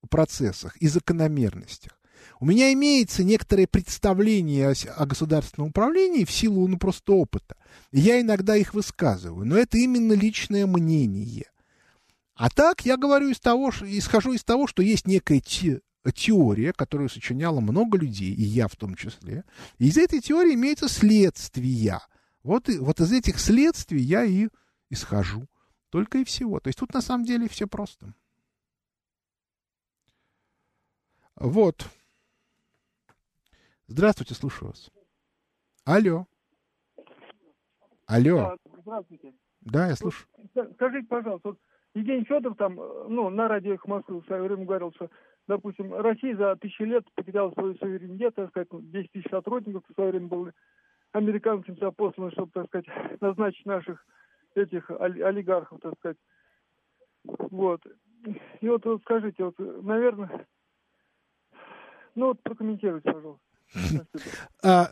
процессах 0.09 0.77
и 0.77 0.87
закономерностях. 0.87 1.97
У 2.39 2.45
меня 2.45 2.73
имеется 2.73 3.23
некоторое 3.23 3.67
представление 3.67 4.73
о, 4.95 5.05
государственном 5.05 5.69
управлении 5.69 6.25
в 6.25 6.31
силу 6.31 6.67
ну, 6.67 6.77
просто 6.77 7.13
опыта. 7.13 7.55
Я 7.91 8.19
иногда 8.19 8.55
их 8.55 8.73
высказываю, 8.73 9.45
но 9.45 9.57
это 9.57 9.77
именно 9.77 10.13
личное 10.13 10.65
мнение. 10.65 11.49
А 12.35 12.49
так 12.49 12.85
я 12.85 12.97
говорю 12.97 13.29
из 13.29 13.39
того, 13.39 13.69
исхожу 13.69 14.33
из 14.33 14.43
того, 14.43 14.67
что 14.67 14.83
есть 14.83 15.07
некая 15.07 15.39
теория, 16.11 16.73
которую 16.73 17.09
сочиняло 17.09 17.59
много 17.59 17.97
людей, 17.97 18.33
и 18.33 18.43
я 18.43 18.67
в 18.67 18.75
том 18.75 18.95
числе. 18.95 19.43
И 19.77 19.87
из 19.87 19.97
этой 19.97 20.19
теории 20.21 20.53
имеются 20.53 20.87
следствия. 20.87 21.99
Вот, 22.43 22.69
и, 22.69 22.77
вот 22.77 22.99
из 22.99 23.11
этих 23.11 23.39
следствий 23.39 24.01
я 24.01 24.23
и 24.23 24.49
исхожу. 24.89 25.47
Только 25.89 26.19
и 26.19 26.23
всего. 26.23 26.59
То 26.59 26.67
есть 26.67 26.79
тут 26.79 26.93
на 26.93 27.01
самом 27.01 27.25
деле 27.25 27.47
все 27.47 27.67
просто. 27.67 28.13
Вот. 31.35 31.89
Здравствуйте, 33.87 34.33
слушаю 34.33 34.69
вас. 34.69 34.91
Алло. 35.83 36.27
Алло. 38.07 38.57
Здравствуйте. 38.81 39.33
Да, 39.61 39.87
я 39.87 39.95
слушаю. 39.95 40.27
Скажите, 40.75 41.07
пожалуйста, 41.07 41.49
вот 41.49 41.59
Евгений 41.93 42.25
Федоров 42.25 42.57
там, 42.57 42.75
ну, 42.75 43.29
на 43.29 43.47
радио 43.47 43.73
«Эхо 43.73 43.89
Москвы» 43.89 44.21
в 44.21 44.25
свое 44.25 44.43
время 44.43 44.65
говорил, 44.65 44.91
что 44.93 45.09
допустим, 45.47 45.93
Россия 45.93 46.35
за 46.35 46.55
тысячи 46.55 46.83
лет 46.83 47.05
потеряла 47.15 47.51
свою 47.51 47.75
суверенитет, 47.75 48.35
так 48.35 48.49
сказать, 48.49 48.69
10 48.71 49.11
тысяч 49.11 49.29
сотрудников 49.29 49.83
в 49.87 49.93
свое 49.93 50.11
время 50.11 50.27
были 50.27 50.53
американцам 51.11 51.75
посланы, 51.93 52.31
чтобы, 52.31 52.51
так 52.51 52.67
сказать, 52.67 52.87
назначить 53.21 53.65
наших 53.65 54.05
этих 54.55 54.89
олигархов, 54.89 55.79
так 55.81 55.93
сказать. 55.99 56.17
Вот. 57.23 57.81
И 58.61 58.69
вот, 58.69 58.85
вот 58.85 59.01
скажите, 59.01 59.43
вот, 59.43 59.55
наверное, 59.59 60.47
ну 62.15 62.27
вот 62.27 62.41
прокомментируйте, 62.41 63.11
пожалуйста. 63.11 64.07
А, 64.63 64.89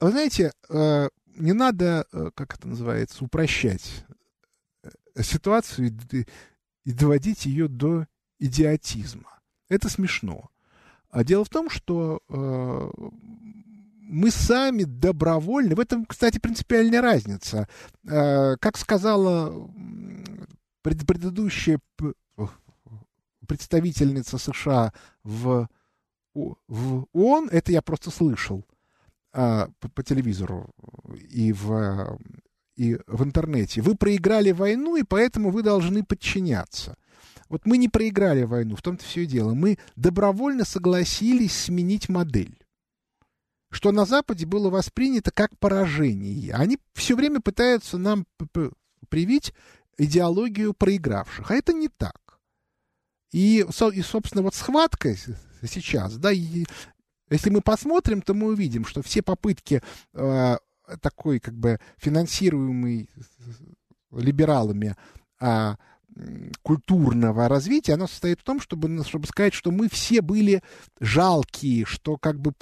вы 0.00 0.10
знаете, 0.10 0.52
э, 0.70 1.08
не 1.36 1.52
надо, 1.52 2.06
э, 2.12 2.30
как 2.34 2.54
это 2.54 2.68
называется, 2.68 3.24
упрощать 3.24 4.04
э, 4.82 5.22
ситуацию 5.22 5.88
и 6.84 6.92
доводить 6.92 7.46
ее 7.46 7.68
до 7.68 8.06
идиотизма. 8.38 9.40
Это 9.68 9.88
смешно. 9.88 10.50
А 11.10 11.24
дело 11.24 11.44
в 11.44 11.48
том, 11.48 11.70
что 11.70 12.20
э, 12.28 12.90
мы 14.00 14.30
сами 14.30 14.84
добровольны. 14.84 15.74
В 15.74 15.80
этом, 15.80 16.04
кстати, 16.06 16.38
принципиальная 16.38 17.00
разница. 17.00 17.68
Э, 18.04 18.56
как 18.56 18.76
сказала 18.76 19.70
пред, 20.82 21.06
предыдущая 21.06 21.80
представительница 23.46 24.38
США 24.38 24.92
в, 25.22 25.68
в 26.34 27.06
ООН, 27.12 27.48
это 27.52 27.72
я 27.72 27.82
просто 27.82 28.10
слышал 28.10 28.64
э, 29.32 29.66
по, 29.80 29.88
по 29.88 30.02
телевизору 30.02 30.70
и 31.30 31.52
в, 31.52 32.18
и 32.76 32.98
в 33.06 33.22
интернете. 33.22 33.82
Вы 33.82 33.94
проиграли 33.94 34.52
войну, 34.52 34.96
и 34.96 35.02
поэтому 35.02 35.50
вы 35.50 35.62
должны 35.62 36.02
подчиняться. 36.04 36.96
Вот 37.54 37.66
мы 37.66 37.78
не 37.78 37.88
проиграли 37.88 38.42
войну, 38.42 38.74
в 38.74 38.82
том-то 38.82 39.04
все 39.04 39.22
и 39.22 39.26
дело. 39.26 39.54
Мы 39.54 39.78
добровольно 39.94 40.64
согласились 40.64 41.56
сменить 41.56 42.08
модель. 42.08 42.58
Что 43.70 43.92
на 43.92 44.06
Западе 44.06 44.44
было 44.44 44.70
воспринято 44.70 45.30
как 45.30 45.56
поражение. 45.60 46.52
Они 46.52 46.80
все 46.94 47.14
время 47.14 47.40
пытаются 47.40 47.96
нам 47.96 48.26
привить 49.08 49.54
идеологию 49.96 50.74
проигравших. 50.74 51.48
А 51.48 51.54
это 51.54 51.72
не 51.72 51.86
так. 51.86 52.40
И, 53.30 53.60
и 53.60 54.02
собственно, 54.02 54.42
вот 54.42 54.56
схватка 54.56 55.14
сейчас, 55.62 56.16
да, 56.16 56.32
и 56.32 56.64
если 57.30 57.50
мы 57.50 57.60
посмотрим, 57.60 58.20
то 58.20 58.34
мы 58.34 58.48
увидим, 58.48 58.84
что 58.84 59.00
все 59.00 59.22
попытки 59.22 59.80
э, 60.12 60.56
такой, 61.00 61.38
как 61.38 61.54
бы, 61.54 61.78
финансируемый 61.98 63.08
либералами 64.10 64.96
э, 65.40 65.76
культурного 66.62 67.48
развития, 67.48 67.94
оно 67.94 68.06
состоит 68.06 68.40
в 68.40 68.44
том, 68.44 68.60
чтобы, 68.60 69.02
чтобы 69.04 69.26
сказать, 69.26 69.54
что 69.54 69.70
мы 69.70 69.88
все 69.88 70.22
были 70.22 70.62
жалкие, 71.00 71.84
что 71.84 72.16
как 72.16 72.40
бы 72.40 72.52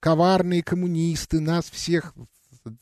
коварные 0.00 0.62
коммунисты 0.62 1.40
нас 1.40 1.70
всех 1.70 2.14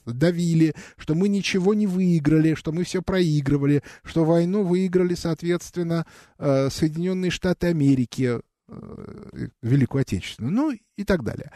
давили, 0.07 0.74
что 0.97 1.14
мы 1.14 1.28
ничего 1.28 1.74
не 1.74 1.86
выиграли, 1.86 2.55
что 2.55 2.72
мы 2.72 2.84
все 2.84 3.03
проигрывали, 3.03 3.82
что 4.05 4.24
войну 4.24 4.62
выиграли, 4.62 5.14
соответственно, 5.14 6.07
э, 6.38 6.70
Соединенные 6.70 7.30
Штаты 7.30 7.68
Америки, 7.68 8.40
э, 8.68 9.49
Великую 9.61 10.03
Отечественную, 10.03 10.55
ну 10.55 10.78
и 10.97 11.05
так 11.05 11.24
далее. 11.24 11.51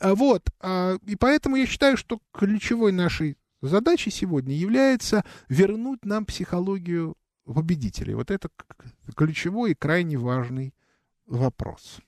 А 0.00 0.14
вот, 0.14 0.42
а, 0.60 0.96
и 1.06 1.16
поэтому 1.16 1.56
я 1.56 1.66
считаю, 1.66 1.96
что 1.96 2.20
ключевой 2.32 2.92
нашей 2.92 3.36
задачей 3.60 4.10
сегодня 4.10 4.54
является 4.54 5.24
вернуть 5.48 6.04
нам 6.04 6.24
психологию 6.24 7.16
победителей. 7.44 8.14
Вот 8.14 8.30
это 8.30 8.48
ключевой 9.16 9.72
и 9.72 9.74
крайне 9.74 10.16
важный 10.16 10.72
вопрос. 11.26 12.00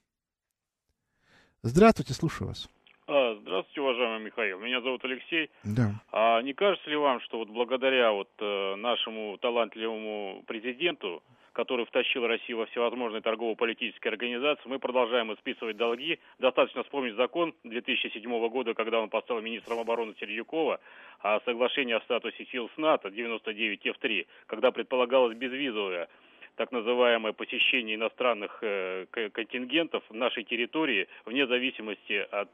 Здравствуйте, 1.62 2.12
слушаю 2.12 2.49
вас. 2.49 2.70
А, 3.07 3.35
здравствуйте, 3.41 3.80
уважаемый 3.80 4.26
Михаил. 4.26 4.59
Меня 4.61 4.80
зовут 4.80 5.05
Алексей. 5.05 5.51
Да. 5.62 5.93
А 6.12 6.41
не 6.43 6.55
кажется 6.55 6.89
ли 6.89 6.97
вам, 6.97 7.20
что 7.20 7.39
вот 7.39 7.49
благодаря 7.49 8.12
вот 8.12 8.30
э, 8.39 8.74
нашему 8.76 9.37
талантливому 9.39 10.43
президенту 10.47 11.22
который 11.55 11.87
втащил 11.87 12.27
Россию 12.27 12.59
во 12.59 12.67
всевозможные 12.67 13.23
торгово-политические 13.23 14.11
организации, 14.11 14.69
мы 14.69 14.79
продолжаем 14.79 15.33
исписывать 15.33 15.77
долги. 15.77 16.19
Достаточно 16.41 16.83
вспомнить 16.83 17.15
закон 17.15 17.55
2007 17.63 18.49
года, 18.49 18.75
когда 18.75 19.01
он 19.01 19.09
поставил 19.09 19.41
министром 19.41 19.79
обороны 19.79 20.15
Сердюкова, 20.19 20.81
о 21.21 21.41
соглашении 21.45 21.95
о 21.95 22.01
статусе 22.01 22.45
сил 22.47 22.69
с 22.75 22.77
НАТО 22.77 23.09
99F3, 23.09 24.27
когда 24.47 24.73
предполагалось 24.73 25.37
безвизовое 25.37 26.09
так 26.57 26.71
называемое 26.71 27.33
посещение 27.33 27.97
иностранных 27.97 28.59
э, 28.63 29.07
контингентов 29.33 30.05
нашей 30.11 30.45
территории 30.45 31.09
вне 31.25 31.47
зависимости 31.49 32.27
от 32.31 32.49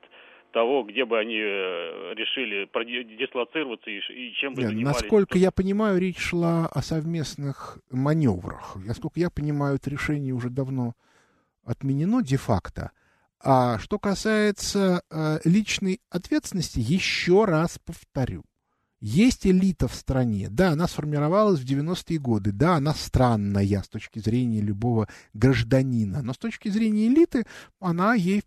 того, 0.52 0.82
где 0.82 1.04
бы 1.04 1.18
они 1.18 1.36
э, 1.36 2.14
решили 2.14 2.68
дислоцироваться 3.16 3.90
и, 3.90 3.98
и 3.98 4.32
чем 4.34 4.54
бы 4.54 4.62
Нет, 4.62 4.70
занимались. 4.70 5.00
Насколько 5.02 5.38
я 5.38 5.50
понимаю, 5.50 6.00
речь 6.00 6.18
шла 6.18 6.66
о 6.66 6.82
совместных 6.82 7.78
маневрах. 7.90 8.76
Насколько 8.76 9.20
я 9.20 9.30
понимаю, 9.30 9.76
это 9.76 9.90
решение 9.90 10.32
уже 10.32 10.50
давно 10.50 10.94
отменено 11.64 12.22
де-факто. 12.22 12.92
А 13.42 13.78
что 13.78 13.98
касается 13.98 15.02
э, 15.10 15.38
личной 15.44 16.00
ответственности, 16.10 16.78
еще 16.78 17.44
раз 17.46 17.78
повторю. 17.78 18.44
Есть 19.00 19.46
элита 19.46 19.88
в 19.88 19.94
стране. 19.94 20.48
Да, 20.50 20.70
она 20.70 20.86
сформировалась 20.86 21.60
в 21.60 21.64
90-е 21.64 22.18
годы. 22.18 22.52
Да, 22.52 22.76
она 22.76 22.94
странная 22.94 23.82
с 23.82 23.88
точки 23.88 24.18
зрения 24.18 24.60
любого 24.60 25.08
гражданина. 25.32 26.22
Но 26.22 26.34
с 26.34 26.38
точки 26.38 26.68
зрения 26.68 27.06
элиты, 27.08 27.46
она 27.80 28.14
ей, 28.14 28.42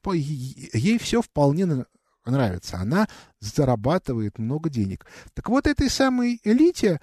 ей 0.73 0.97
все 0.99 1.21
вполне 1.23 1.85
нравится. 2.25 2.77
Она 2.77 3.07
зарабатывает 3.39 4.37
много 4.37 4.69
денег. 4.69 5.07
Так 5.33 5.49
вот, 5.49 5.65
этой 5.65 5.89
самой 5.89 6.39
элите 6.43 6.99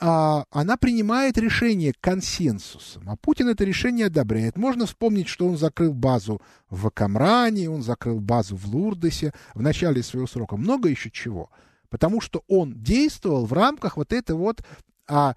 а, 0.00 0.44
она 0.50 0.76
принимает 0.76 1.38
решение 1.38 1.94
консенсусом, 2.00 3.08
а 3.08 3.16
Путин 3.16 3.48
это 3.48 3.64
решение 3.64 4.06
одобряет. 4.06 4.56
Можно 4.56 4.86
вспомнить, 4.86 5.28
что 5.28 5.46
он 5.48 5.56
закрыл 5.56 5.94
базу 5.94 6.42
в 6.68 6.90
Камране, 6.90 7.70
он 7.70 7.82
закрыл 7.82 8.20
базу 8.20 8.56
в 8.56 8.66
Лурдесе 8.66 9.32
в 9.54 9.62
начале 9.62 10.02
своего 10.02 10.26
срока. 10.26 10.56
Много 10.56 10.88
еще 10.88 11.10
чего. 11.10 11.50
Потому 11.88 12.20
что 12.20 12.42
он 12.48 12.74
действовал 12.82 13.46
в 13.46 13.52
рамках 13.52 13.96
вот 13.96 14.12
этой 14.12 14.34
вот 14.34 14.64
а, 15.06 15.36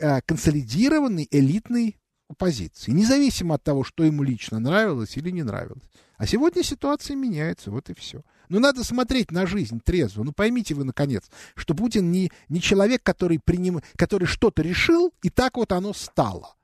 а, 0.00 0.20
консолидированной 0.22 1.28
элитной 1.30 1.96
оппозиции, 2.28 2.92
независимо 2.92 3.56
от 3.56 3.62
того, 3.62 3.82
что 3.84 4.04
ему 4.04 4.22
лично 4.22 4.60
нравилось 4.60 5.16
или 5.16 5.30
не 5.30 5.42
нравилось. 5.42 5.82
А 6.16 6.26
сегодня 6.26 6.62
ситуация 6.62 7.16
меняется, 7.16 7.70
вот 7.70 7.90
и 7.90 7.94
все. 7.94 8.22
Ну, 8.48 8.58
надо 8.60 8.84
смотреть 8.84 9.30
на 9.30 9.46
жизнь 9.46 9.80
трезво. 9.80 10.22
Ну, 10.22 10.32
поймите 10.32 10.74
вы, 10.74 10.84
наконец, 10.84 11.24
что 11.54 11.74
Путин 11.74 12.10
не, 12.10 12.30
не 12.48 12.60
человек, 12.60 13.02
который, 13.02 13.38
приним... 13.38 13.80
который 13.96 14.26
что-то 14.26 14.62
решил, 14.62 15.14
и 15.22 15.30
так 15.30 15.56
вот 15.56 15.72
оно 15.72 15.92
стало. 15.92 16.56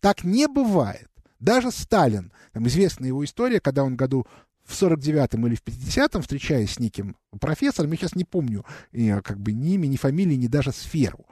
Так 0.00 0.24
не 0.24 0.48
бывает. 0.48 1.08
Даже 1.38 1.70
Сталин, 1.70 2.32
там 2.52 2.66
известна 2.66 3.06
его 3.06 3.24
история, 3.24 3.60
когда 3.60 3.84
он 3.84 3.96
году 3.96 4.26
в 4.64 4.72
49-м 4.72 5.46
или 5.46 5.54
в 5.54 5.62
50-м, 5.62 6.22
встречаясь 6.22 6.72
с 6.72 6.78
неким 6.78 7.16
профессором, 7.40 7.90
я 7.92 7.98
сейчас 7.98 8.14
не 8.14 8.24
помню 8.24 8.64
как 9.22 9.38
бы 9.38 9.52
ни 9.52 9.74
имя, 9.74 9.86
ни 9.86 9.96
фамилии, 9.96 10.34
ни 10.34 10.46
даже 10.46 10.72
сферу, 10.72 11.26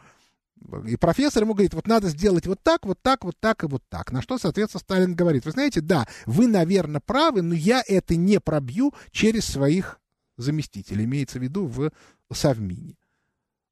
и 0.87 0.97
профессор 0.97 1.43
ему 1.43 1.55
говорит, 1.55 1.75
вот 1.75 1.89
надо 1.89 2.09
сделать 2.09 2.47
вот 2.47 2.63
так, 2.63 2.87
вот 2.87 2.99
так, 3.03 3.25
вот 3.25 3.37
так 3.41 3.65
и 3.65 3.67
вот 3.67 3.83
так. 3.89 4.13
На 4.13 4.23
что, 4.23 4.39
соответственно, 4.39 4.81
Сталин 4.81 5.15
говорит, 5.15 5.45
вы 5.45 5.51
знаете, 5.51 5.81
да, 5.81 6.07
вы, 6.25 6.47
наверное, 6.47 7.01
правы, 7.01 7.43
но 7.43 7.55
я 7.55 7.83
это 7.87 8.15
не 8.15 8.39
пробью 8.39 8.95
через 9.11 9.45
своих 9.45 9.99
заместителей, 10.37 11.05
имеется 11.05 11.41
в 11.41 11.43
виду 11.43 11.67
в 11.67 11.91
Совмине. 12.33 12.97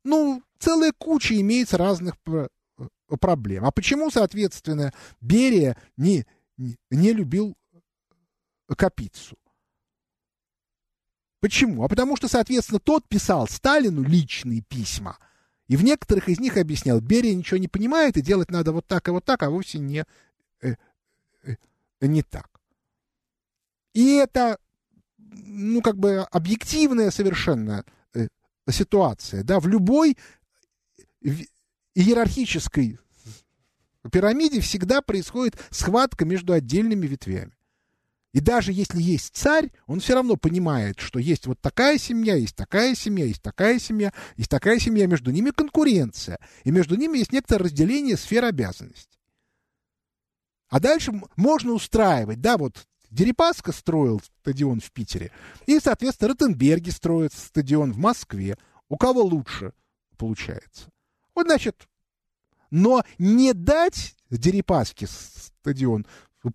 Ну, 0.05 0.43
целая 0.59 0.93
куча 0.97 1.41
имеется 1.41 1.79
разных 1.79 2.17
проблем. 3.21 3.65
А 3.65 3.71
почему, 3.71 4.11
соответственно, 4.11 4.93
Берия 5.21 5.77
не, 5.97 6.27
не, 6.57 6.77
не 6.91 7.13
любил 7.13 7.57
Капицу? 8.67 9.37
Почему? 11.41 11.85
А 11.85 11.89
потому 11.89 12.17
что, 12.17 12.29
соответственно, 12.29 12.81
тот 12.81 13.09
писал 13.09 13.49
Сталину 13.49 14.03
личные 14.03 14.63
письма– 14.63 15.19
и 15.71 15.77
в 15.77 15.85
некоторых 15.85 16.29
из 16.29 16.41
них 16.41 16.57
объяснял, 16.57 17.01
Берия 17.01 17.33
ничего 17.33 17.59
не 17.59 17.69
понимает, 17.69 18.17
и 18.17 18.23
делать 18.23 18.51
надо 18.51 18.73
вот 18.73 18.89
так 18.89 19.07
и 19.07 19.13
вот 19.13 19.25
так, 19.25 19.45
а 19.45 19.51
вовсе 19.51 19.79
не, 19.79 20.05
э, 20.63 20.75
э, 21.45 21.55
не 22.01 22.25
так. 22.25 22.49
И 23.95 24.15
это, 24.15 24.59
ну, 25.17 25.81
как 25.81 25.97
бы 25.97 26.27
объективная 26.33 27.13
совершенно 27.13 27.85
э, 28.15 28.27
ситуация, 28.69 29.45
да, 29.45 29.61
в 29.61 29.69
любой 29.69 30.19
иерархической 31.95 32.99
пирамиде 34.11 34.59
всегда 34.59 35.03
происходит 35.03 35.57
схватка 35.71 36.25
между 36.25 36.53
отдельными 36.53 37.07
ветвями. 37.07 37.53
И 38.33 38.41
даже 38.41 38.73
если 38.73 39.03
есть 39.03 39.35
царь, 39.35 39.73
он 39.87 39.99
все 39.99 40.15
равно 40.15 40.37
понимает, 40.37 41.01
что 41.01 41.19
есть 41.19 41.47
вот 41.47 41.61
такая 41.61 41.99
семья, 41.99 42.37
есть 42.37 42.55
такая 42.55 42.95
семья, 42.95 43.25
есть 43.25 43.43
такая 43.43 43.79
семья, 43.81 44.13
есть 44.37 44.51
такая 44.51 44.79
семья, 44.79 45.07
между 45.07 45.33
ними 45.33 45.51
конкуренция, 45.51 46.39
и 46.63 46.71
между 46.71 46.95
ними 46.95 47.19
есть 47.19 47.33
некоторое 47.33 47.65
разделение 47.65 48.17
сфер 48.17 48.45
обязанностей. 48.45 49.19
А 50.69 50.79
дальше 50.79 51.13
можно 51.35 51.73
устраивать, 51.73 52.41
да, 52.41 52.57
вот 52.57 52.87
Дерипаска 53.11 53.73
строил 53.73 54.23
стадион 54.41 54.79
в 54.79 54.93
Питере, 54.93 55.33
и, 55.67 55.81
соответственно, 55.81 56.29
Ротенберги 56.29 56.91
строит 56.91 57.33
стадион 57.33 57.93
в 57.93 57.99
Москве. 57.99 58.57
У 58.89 58.97
кого 58.97 59.23
лучше 59.23 59.73
получается? 60.17 60.89
Вот, 61.35 61.47
значит, 61.47 61.89
но 62.71 63.03
не 63.19 63.53
дать 63.53 64.15
Дерипаске 64.31 65.09
стадион 65.09 66.07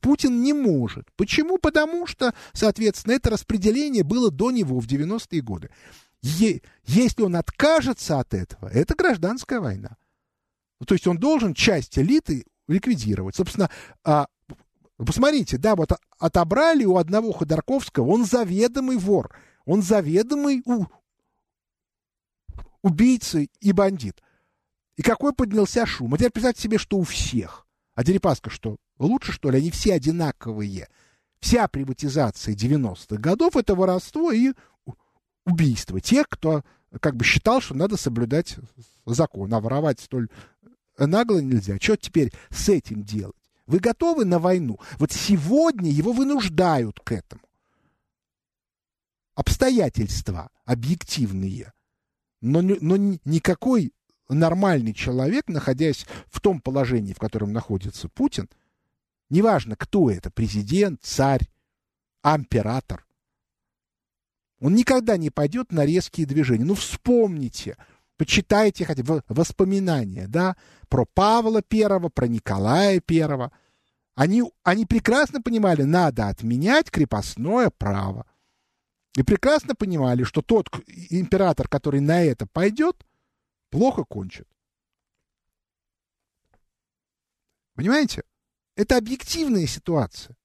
Путин 0.01 0.41
не 0.41 0.53
может. 0.53 1.07
Почему? 1.15 1.57
Потому 1.57 2.07
что, 2.07 2.33
соответственно, 2.53 3.13
это 3.13 3.29
распределение 3.29 4.03
было 4.03 4.31
до 4.31 4.51
него 4.51 4.79
в 4.79 4.87
90-е 4.87 5.41
годы. 5.41 5.69
Е- 6.21 6.61
если 6.85 7.21
он 7.21 7.35
откажется 7.35 8.19
от 8.19 8.33
этого, 8.33 8.67
это 8.67 8.95
гражданская 8.95 9.59
война. 9.59 9.97
То 10.85 10.95
есть 10.95 11.07
он 11.07 11.17
должен 11.17 11.53
часть 11.53 11.97
элиты 11.99 12.45
ликвидировать. 12.67 13.35
Собственно, 13.35 13.69
а, 14.03 14.27
посмотрите, 14.97 15.57
да, 15.57 15.75
вот 15.75 15.91
отобрали 16.17 16.83
у 16.83 16.97
одного 16.97 17.31
Ходорковского, 17.31 18.09
он 18.09 18.25
заведомый 18.25 18.97
вор, 18.97 19.35
он 19.65 19.81
заведомый 19.81 20.63
у... 20.65 20.85
убийца 22.81 23.39
и 23.39 23.71
бандит. 23.71 24.21
И 24.95 25.01
какой 25.01 25.33
поднялся 25.33 25.85
шум. 25.85 26.13
А 26.13 26.17
теперь 26.17 26.31
представьте 26.31 26.63
себе, 26.63 26.77
что 26.77 26.97
у 26.97 27.03
всех. 27.03 27.64
А 27.95 28.03
Дерипаска 28.03 28.49
что? 28.49 28.77
Лучше, 28.99 29.31
что 29.31 29.49
ли, 29.49 29.57
они 29.57 29.71
все 29.71 29.93
одинаковые. 29.93 30.89
Вся 31.39 31.67
приватизация 31.67 32.53
90-х 32.53 33.17
годов— 33.17 33.55
это 33.57 33.73
воровство 33.73 34.31
и 34.31 34.53
убийство 35.45 36.01
тех, 36.01 36.27
кто 36.29 36.63
как 36.99 37.15
бы 37.15 37.23
считал, 37.23 37.61
что 37.61 37.73
надо 37.73 37.97
соблюдать 37.97 38.57
закон, 39.05 39.53
а 39.53 39.59
воровать 39.59 39.99
столь 39.99 40.29
нагло 40.97 41.39
нельзя. 41.39 41.77
Что 41.79 41.97
теперь 41.97 42.33
с 42.49 42.69
этим 42.69 43.03
делать? 43.03 43.35
Вы 43.65 43.79
готовы 43.79 44.25
на 44.25 44.39
войну? 44.39 44.79
Вот 44.97 45.11
сегодня 45.11 45.89
его 45.89 46.11
вынуждают 46.11 46.99
к 46.99 47.11
этому. 47.11 47.41
Обстоятельства 49.35 50.49
объективные. 50.65 51.73
Но, 52.41 52.61
но 52.61 52.97
никакой 53.25 53.91
нормальный 54.29 54.93
человек, 54.93 55.47
находясь 55.47 56.05
в 56.27 56.39
том 56.41 56.59
положении, 56.59 57.13
в 57.13 57.19
котором 57.19 57.53
находится 57.53 58.09
Путин, 58.09 58.49
неважно, 59.29 59.75
кто 59.75 60.09
это, 60.09 60.31
президент, 60.31 61.01
царь, 61.03 61.47
император, 62.23 63.05
он 64.59 64.73
никогда 64.73 65.17
не 65.17 65.29
пойдет 65.29 65.71
на 65.71 65.85
резкие 65.85 66.25
движения. 66.25 66.65
Ну, 66.65 66.75
вспомните, 66.75 67.77
почитайте 68.17 68.85
хотя 68.85 69.03
бы 69.03 69.21
воспоминания, 69.27 70.27
да, 70.27 70.55
про 70.87 71.05
Павла 71.05 71.61
Первого, 71.61 72.09
про 72.09 72.27
Николая 72.27 72.99
Первого. 72.99 73.51
Они, 74.15 74.43
они 74.63 74.85
прекрасно 74.85 75.41
понимали, 75.41 75.83
надо 75.83 76.29
отменять 76.29 76.89
крепостное 76.89 77.69
право. 77.69 78.25
И 79.17 79.23
прекрасно 79.23 79.75
понимали, 79.75 80.23
что 80.23 80.41
тот 80.41 80.69
император, 81.09 81.67
который 81.67 81.99
на 81.99 82.23
это 82.23 82.47
пойдет, 82.47 83.05
плохо 83.75 84.05
кончит. 84.05 84.47
Понимаете? 87.73 88.23
Это 88.77 88.95
объективная 88.95 89.67
ситуация. 89.67 90.37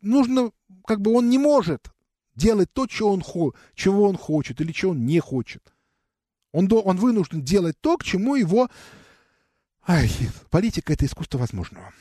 Нужно, 0.00 0.50
как 0.86 1.02
бы 1.02 1.12
он 1.12 1.28
не 1.28 1.36
может 1.38 1.92
делать 2.34 2.72
то, 2.72 2.88
что 2.88 3.12
он, 3.12 3.22
чего 3.74 4.08
он 4.08 4.16
хочет 4.16 4.58
или 4.62 4.72
чего 4.72 4.92
он 4.92 5.04
не 5.04 5.20
хочет. 5.20 5.74
Он, 6.52 6.66
он 6.72 6.96
вынужден 6.96 7.42
делать 7.42 7.78
то, 7.80 7.98
к 7.98 8.04
чему 8.04 8.36
его... 8.36 8.70
Ай, 9.86 10.10
политика— 10.48 10.92
это 10.94 11.04
искусство 11.04 11.36
возможного. 11.36 11.92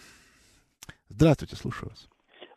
Здравствуйте, 1.09 1.57
слушаю 1.57 1.89
вас. 1.89 2.07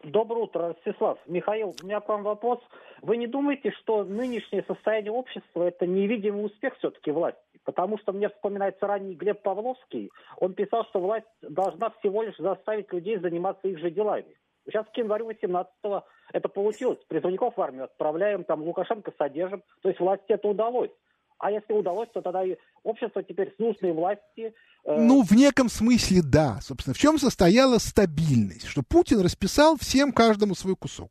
Доброе 0.06 0.44
утро, 0.44 0.68
Ростислав. 0.68 1.18
Михаил, 1.26 1.74
у 1.82 1.84
меня 1.84 1.98
к 1.98 2.08
вам 2.08 2.22
вопрос. 2.22 2.60
Вы 3.02 3.16
не 3.16 3.26
думаете, 3.26 3.72
что 3.72 4.04
нынешнее 4.04 4.62
состояние 4.62 5.10
общества– 5.10 5.64
это 5.64 5.84
невидимый 5.84 6.46
успех 6.46 6.76
все-таки 6.78 7.10
власти? 7.10 7.40
Потому 7.64 7.98
что 7.98 8.12
мне 8.12 8.28
вспоминается 8.28 8.86
ранний 8.86 9.16
Глеб 9.16 9.42
Павловский. 9.42 10.12
Он 10.36 10.54
писал, 10.54 10.84
что 10.84 11.00
власть 11.00 11.26
должна 11.42 11.90
всего 11.98 12.22
лишь 12.22 12.36
заставить 12.36 12.92
людей 12.92 13.18
заниматься 13.18 13.66
их 13.66 13.80
же 13.80 13.90
делами. 13.90 14.36
Сейчас 14.66 14.86
к 14.86 14.96
январю 14.96 15.28
18-го 15.28 16.04
это 16.32 16.48
получилось. 16.48 17.00
Призывников 17.08 17.56
в 17.56 17.60
армию 17.60 17.84
отправляем, 17.84 18.44
там 18.44 18.62
Лукашенко 18.62 19.12
содержим. 19.18 19.64
То 19.82 19.88
есть 19.88 19.98
власти 19.98 20.26
это 20.28 20.46
удалось. 20.46 20.92
А 21.38 21.50
если 21.50 21.72
удалось, 21.72 22.08
то 22.14 22.22
тогда 22.22 22.44
и 22.44 22.56
общество 22.82 23.22
теперь 23.22 23.54
с 23.54 23.58
нужной 23.58 23.92
власти... 23.92 24.54
Э... 24.84 24.96
Ну, 24.98 25.22
в 25.22 25.32
неком 25.32 25.68
смысле, 25.68 26.22
да. 26.22 26.60
Собственно, 26.62 26.94
в 26.94 26.98
чем 26.98 27.18
состояла 27.18 27.78
стабильность? 27.78 28.66
Что 28.66 28.82
Путин 28.82 29.20
расписал 29.20 29.76
всем 29.76 30.12
каждому 30.12 30.54
свой 30.54 30.76
кусок. 30.76 31.10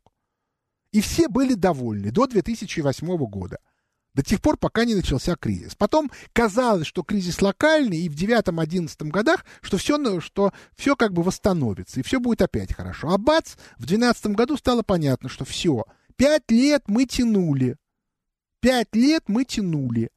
И 0.90 1.00
все 1.00 1.28
были 1.28 1.54
довольны 1.54 2.10
до 2.10 2.26
2008 2.26 3.16
года. 3.26 3.58
До 4.14 4.22
тех 4.22 4.40
пор, 4.40 4.56
пока 4.56 4.84
не 4.86 4.94
начался 4.94 5.36
кризис. 5.36 5.74
Потом 5.74 6.10
казалось, 6.32 6.86
что 6.86 7.02
кризис 7.02 7.42
локальный, 7.42 7.98
и 7.98 8.08
в 8.08 8.14
9-11 8.14 9.08
годах, 9.08 9.44
что 9.60 9.76
все, 9.76 10.20
что 10.20 10.52
все 10.74 10.96
как 10.96 11.12
бы 11.12 11.22
восстановится, 11.22 12.00
и 12.00 12.02
все 12.02 12.18
будет 12.18 12.40
опять 12.40 12.72
хорошо. 12.72 13.10
А 13.10 13.18
бац, 13.18 13.56
в 13.76 13.84
2012 13.84 14.26
году 14.28 14.56
стало 14.56 14.82
понятно, 14.82 15.28
что 15.28 15.44
все. 15.44 15.84
Пять 16.16 16.50
лет 16.50 16.84
мы 16.86 17.04
тянули. 17.04 17.76
Пять 18.60 18.96
лет 18.96 19.24
мы 19.28 19.44
тянули 19.44 20.10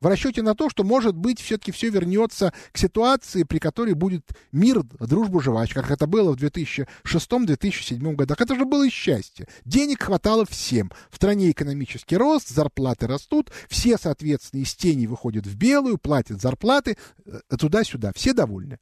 в 0.00 0.06
расчете 0.06 0.42
на 0.42 0.54
то, 0.54 0.68
что, 0.68 0.84
может 0.84 1.16
быть, 1.16 1.40
все-таки 1.40 1.72
все 1.72 1.88
вернется 1.88 2.52
к 2.72 2.78
ситуации, 2.78 3.44
при 3.44 3.58
которой 3.58 3.94
будет 3.94 4.28
мир, 4.52 4.82
дружба, 4.82 5.40
жвачка, 5.40 5.82
как 5.82 5.90
это 5.92 6.06
было 6.06 6.32
в 6.32 6.36
2006-2007 6.36 8.14
годах. 8.14 8.40
Это 8.40 8.54
же 8.54 8.66
было 8.66 8.88
счастье. 8.90 9.48
Денег 9.64 10.02
хватало 10.02 10.44
всем. 10.44 10.92
В 11.10 11.16
стране 11.16 11.50
экономический 11.50 12.16
рост, 12.16 12.48
зарплаты 12.48 13.06
растут, 13.06 13.50
все, 13.68 13.96
соответственно, 13.96 14.60
из 14.60 14.74
тени 14.74 15.06
выходят 15.06 15.46
в 15.46 15.56
белую, 15.56 15.96
платят 15.96 16.42
зарплаты, 16.42 16.98
э, 17.24 17.40
туда-сюда. 17.58 18.12
Все 18.14 18.34
довольны. 18.34 18.78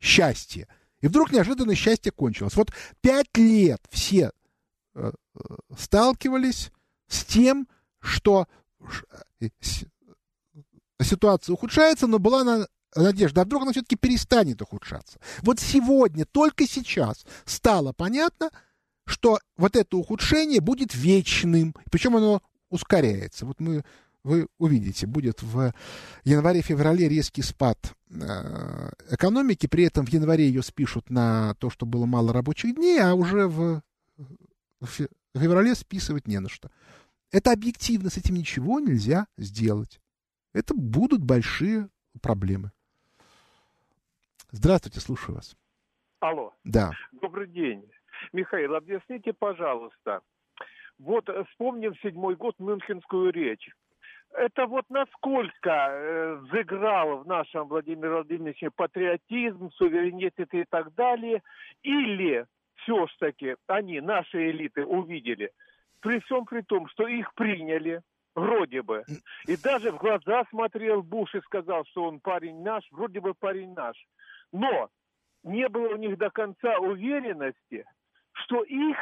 Счастье. 0.00 0.68
И 1.00 1.08
вдруг 1.08 1.32
неожиданно 1.32 1.74
счастье 1.74 2.12
кончилось. 2.12 2.54
Вот 2.54 2.72
пять 3.00 3.36
лет 3.36 3.80
все 3.90 4.30
э, 4.94 5.12
э 5.34 5.40
сталкивались 5.76 6.70
с 7.08 7.24
тем, 7.24 7.66
что 8.00 8.46
ситуация 11.02 11.54
ухудшается, 11.54 12.06
но 12.06 12.18
была 12.18 12.44
на 12.44 12.66
надежда, 12.94 13.42
а 13.42 13.44
вдруг 13.44 13.62
она 13.62 13.72
все-таки 13.72 13.96
перестанет 13.96 14.62
ухудшаться. 14.62 15.18
Вот 15.42 15.60
сегодня, 15.60 16.24
только 16.24 16.66
сейчас 16.66 17.24
стало 17.44 17.92
понятно, 17.92 18.50
что 19.06 19.38
вот 19.56 19.76
это 19.76 19.96
ухудшение 19.96 20.60
будет 20.60 20.94
вечным, 20.94 21.74
причем 21.90 22.16
оно 22.16 22.42
ускоряется. 22.68 23.46
Вот 23.46 23.60
мы, 23.60 23.84
вы 24.22 24.46
увидите, 24.58 25.06
будет 25.06 25.42
в 25.42 25.72
январе-феврале 26.24 27.08
резкий 27.08 27.42
спад 27.42 27.78
э, 28.10 28.90
экономики, 29.10 29.66
при 29.66 29.84
этом 29.84 30.06
в 30.06 30.08
январе 30.10 30.46
ее 30.46 30.62
спишут 30.62 31.10
на 31.10 31.54
то, 31.54 31.70
что 31.70 31.86
было 31.86 32.06
мало 32.06 32.32
рабочих 32.32 32.74
дней, 32.74 33.00
а 33.00 33.14
уже 33.14 33.46
в, 33.46 33.82
в 34.80 35.08
феврале 35.34 35.74
списывать 35.74 36.28
не 36.28 36.38
на 36.38 36.48
что. 36.48 36.70
Это 37.32 37.52
объективно, 37.52 38.10
с 38.10 38.16
этим 38.16 38.34
ничего 38.34 38.80
нельзя 38.80 39.26
сделать. 39.38 40.00
Это 40.52 40.74
будут 40.74 41.24
большие 41.24 41.88
проблемы. 42.22 42.72
Здравствуйте, 44.50 45.00
слушаю 45.00 45.36
вас. 45.36 45.56
Алло. 46.20 46.52
Да. 46.64 46.90
Добрый 47.12 47.46
день. 47.46 47.88
Михаил, 48.32 48.74
объясните, 48.74 49.32
пожалуйста. 49.32 50.20
Вот 50.98 51.28
вспомним 51.50 51.94
седьмой 51.96 52.36
год 52.36 52.56
Мюнхенскую 52.58 53.32
речь. 53.32 53.70
Это 54.32 54.66
вот 54.66 54.84
насколько 54.90 55.70
э, 55.70 56.34
взыграл 56.36 57.18
в 57.18 57.26
нашем 57.26 57.68
Владимире 57.68 58.10
Владимировиче 58.10 58.70
патриотизм, 58.70 59.70
суверенитет 59.72 60.52
и 60.54 60.64
так 60.68 60.94
далее, 60.94 61.42
или 61.82 62.46
все-таки 62.76 63.56
они, 63.66 64.00
наши 64.00 64.50
элиты, 64.50 64.84
увидели, 64.84 65.50
при 66.00 66.20
всем 66.20 66.44
при 66.44 66.60
том, 66.62 66.88
что 66.88 67.08
их 67.08 67.34
приняли, 67.34 68.02
Вроде 68.34 68.82
бы. 68.82 69.04
И 69.46 69.56
даже 69.56 69.90
в 69.90 69.98
глаза 69.98 70.44
смотрел 70.50 71.02
Буш 71.02 71.34
и 71.34 71.40
сказал, 71.40 71.84
что 71.86 72.04
он 72.04 72.20
парень 72.20 72.62
наш, 72.62 72.84
вроде 72.92 73.20
бы 73.20 73.34
парень 73.34 73.72
наш. 73.74 73.96
Но 74.52 74.88
не 75.42 75.68
было 75.68 75.94
у 75.94 75.96
них 75.96 76.16
до 76.16 76.30
конца 76.30 76.78
уверенности, 76.78 77.84
что 78.32 78.62
их, 78.62 78.96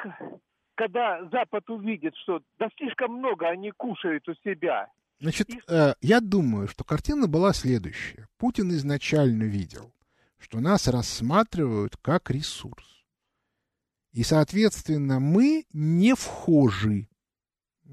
когда 0.74 1.24
Запад 1.30 1.68
увидит, 1.68 2.14
что 2.16 2.40
да 2.58 2.68
слишком 2.76 3.14
много 3.14 3.48
они 3.48 3.70
кушают 3.72 4.26
у 4.28 4.34
себя. 4.44 4.90
Значит, 5.20 5.50
и... 5.50 5.60
э, 5.68 5.94
я 6.00 6.20
думаю, 6.20 6.68
что 6.68 6.84
картина 6.84 7.26
была 7.26 7.52
следующая. 7.52 8.28
Путин 8.38 8.70
изначально 8.70 9.44
видел, 9.44 9.92
что 10.38 10.60
нас 10.60 10.86
рассматривают 10.86 11.96
как 11.96 12.30
ресурс. 12.30 13.04
И, 14.12 14.22
соответственно, 14.22 15.20
мы 15.20 15.66
не 15.72 16.14
вхожи, 16.14 17.08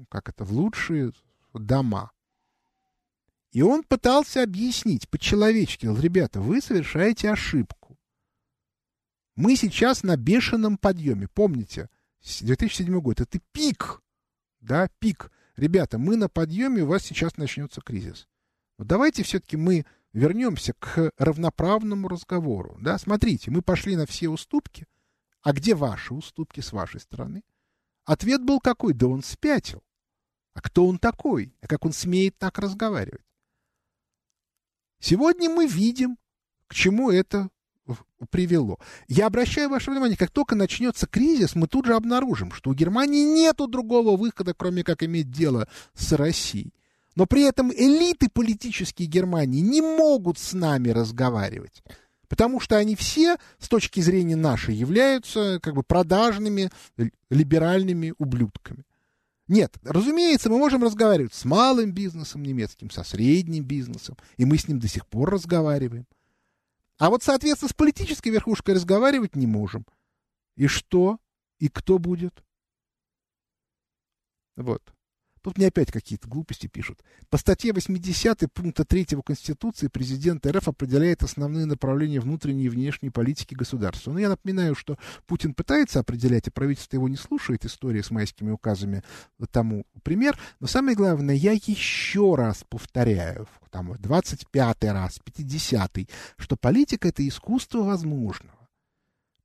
как 0.08 0.28
это, 0.28 0.44
в 0.44 0.52
лучшие 0.52 1.12
дома. 1.58 2.12
И 3.52 3.62
он 3.62 3.84
пытался 3.84 4.42
объяснить 4.42 5.08
по-человечески, 5.08 5.86
ребята, 5.86 6.40
вы 6.40 6.60
совершаете 6.60 7.30
ошибку. 7.30 7.98
Мы 9.34 9.56
сейчас 9.56 10.02
на 10.02 10.16
бешеном 10.16 10.78
подъеме. 10.78 11.28
Помните, 11.28 11.88
2007 12.20 13.00
год, 13.00 13.20
это 13.20 13.38
пик, 13.52 14.02
да, 14.60 14.88
пик. 14.98 15.30
Ребята, 15.56 15.98
мы 15.98 16.16
на 16.16 16.28
подъеме, 16.28 16.82
у 16.82 16.86
вас 16.86 17.02
сейчас 17.02 17.36
начнется 17.36 17.80
кризис. 17.80 18.28
Но 18.78 18.84
давайте 18.84 19.22
все-таки 19.22 19.56
мы 19.56 19.86
вернемся 20.12 20.74
к 20.74 21.12
равноправному 21.18 22.08
разговору. 22.08 22.76
Да, 22.80 22.98
смотрите, 22.98 23.50
мы 23.50 23.62
пошли 23.62 23.96
на 23.96 24.06
все 24.06 24.28
уступки. 24.28 24.86
А 25.42 25.52
где 25.52 25.74
ваши 25.74 26.12
уступки 26.12 26.60
с 26.60 26.72
вашей 26.72 27.00
стороны? 27.00 27.42
Ответ 28.04 28.42
был 28.42 28.60
какой? 28.60 28.92
Да 28.94 29.06
он 29.06 29.22
спятил. 29.22 29.82
А 30.56 30.62
кто 30.62 30.86
он 30.86 30.98
такой? 30.98 31.52
А 31.60 31.66
как 31.66 31.84
он 31.84 31.92
смеет 31.92 32.38
так 32.38 32.58
разговаривать? 32.58 33.20
Сегодня 34.98 35.50
мы 35.50 35.66
видим, 35.66 36.16
к 36.66 36.74
чему 36.74 37.10
это 37.10 37.50
привело. 38.30 38.78
Я 39.06 39.26
обращаю 39.26 39.68
ваше 39.68 39.90
внимание, 39.90 40.16
как 40.16 40.30
только 40.30 40.54
начнется 40.54 41.06
кризис, 41.06 41.54
мы 41.54 41.68
тут 41.68 41.84
же 41.84 41.94
обнаружим, 41.94 42.52
что 42.52 42.70
у 42.70 42.74
Германии 42.74 43.22
нет 43.22 43.56
другого 43.68 44.16
выхода, 44.16 44.54
кроме 44.54 44.82
как 44.82 45.02
иметь 45.02 45.30
дело 45.30 45.68
с 45.92 46.10
Россией. 46.12 46.72
Но 47.16 47.26
при 47.26 47.42
этом 47.42 47.70
элиты 47.70 48.30
политические 48.30 49.08
Германии 49.08 49.60
не 49.60 49.82
могут 49.82 50.38
с 50.38 50.54
нами 50.54 50.88
разговаривать. 50.88 51.82
Потому 52.28 52.60
что 52.60 52.78
они 52.78 52.96
все, 52.96 53.36
с 53.58 53.68
точки 53.68 54.00
зрения 54.00 54.36
нашей, 54.36 54.74
являются 54.74 55.60
как 55.62 55.74
бы 55.74 55.82
продажными 55.82 56.70
либеральными 57.28 58.14
ублюдками. 58.16 58.84
Нет, 59.48 59.76
разумеется, 59.84 60.50
мы 60.50 60.58
можем 60.58 60.82
разговаривать 60.82 61.32
с 61.32 61.44
малым 61.44 61.92
бизнесом 61.92 62.42
немецким, 62.42 62.90
со 62.90 63.04
средним 63.04 63.64
бизнесом, 63.64 64.16
и 64.36 64.44
мы 64.44 64.58
с 64.58 64.66
ним 64.66 64.80
до 64.80 64.88
сих 64.88 65.06
пор 65.06 65.30
разговариваем. 65.30 66.06
А 66.98 67.10
вот, 67.10 67.22
соответственно, 67.22 67.68
с 67.68 67.74
политической 67.74 68.30
верхушкой 68.30 68.74
разговаривать 68.74 69.36
не 69.36 69.46
можем. 69.46 69.86
И 70.56 70.66
что? 70.66 71.18
И 71.58 71.68
кто 71.68 71.98
будет? 71.98 72.42
Вот. 74.56 74.82
Тут 75.46 75.58
мне 75.58 75.68
опять 75.68 75.92
какие-то 75.92 76.26
глупости 76.26 76.66
пишут. 76.66 77.04
По 77.30 77.38
статье 77.38 77.72
80 77.72 78.52
пункта 78.52 78.84
3 78.84 79.06
Конституции 79.24 79.86
президент 79.86 80.44
РФ 80.44 80.66
определяет 80.66 81.22
основные 81.22 81.66
направления 81.66 82.18
внутренней 82.18 82.64
и 82.64 82.68
внешней 82.68 83.10
политики 83.10 83.54
государства. 83.54 84.10
Но 84.10 84.18
я 84.18 84.28
напоминаю, 84.28 84.74
что 84.74 84.98
Путин 85.28 85.54
пытается 85.54 86.00
определять, 86.00 86.48
и 86.48 86.50
правительство 86.50 86.96
его 86.96 87.08
не 87.08 87.14
слушает. 87.14 87.64
История 87.64 88.02
с 88.02 88.10
майскими 88.10 88.50
указами 88.50 89.04
тому 89.52 89.86
пример. 90.02 90.36
Но 90.58 90.66
самое 90.66 90.96
главное, 90.96 91.36
я 91.36 91.52
еще 91.52 92.34
раз 92.34 92.64
повторяю, 92.68 93.46
там, 93.70 93.94
25 93.96 94.84
раз, 94.86 95.20
50 95.20 96.10
что 96.38 96.56
политика— 96.56 97.06
это 97.10 97.26
искусство 97.28 97.84
возможного. 97.84 98.65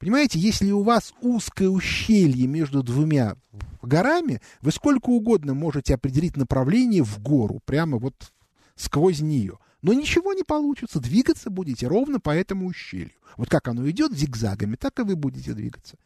Понимаете, 0.01 0.39
если 0.39 0.71
у 0.71 0.81
вас 0.81 1.13
узкое 1.21 1.69
ущелье 1.69 2.47
между 2.47 2.81
двумя 2.81 3.35
горами, 3.83 4.41
вы 4.61 4.71
сколько 4.71 5.11
угодно 5.11 5.53
можете 5.53 5.93
определить 5.93 6.35
направление 6.35 7.03
в 7.03 7.19
гору, 7.19 7.61
прямо 7.65 7.99
вот 7.99 8.33
сквозь 8.75 9.19
нее. 9.19 9.59
Но 9.83 9.93
ничего 9.93 10.33
не 10.33 10.41
получится, 10.41 10.99
двигаться 10.99 11.51
будете 11.51 11.85
ровно 11.85 12.19
по 12.19 12.31
этому 12.31 12.65
ущелью. 12.65 13.11
Вот 13.37 13.47
как 13.49 13.67
оно 13.67 13.87
идет 13.91 14.17
зигзагами, 14.17 14.75
так 14.75 14.97
и 14.97 15.03
вы 15.03 15.15
будете 15.15 15.53
двигаться. 15.53 15.97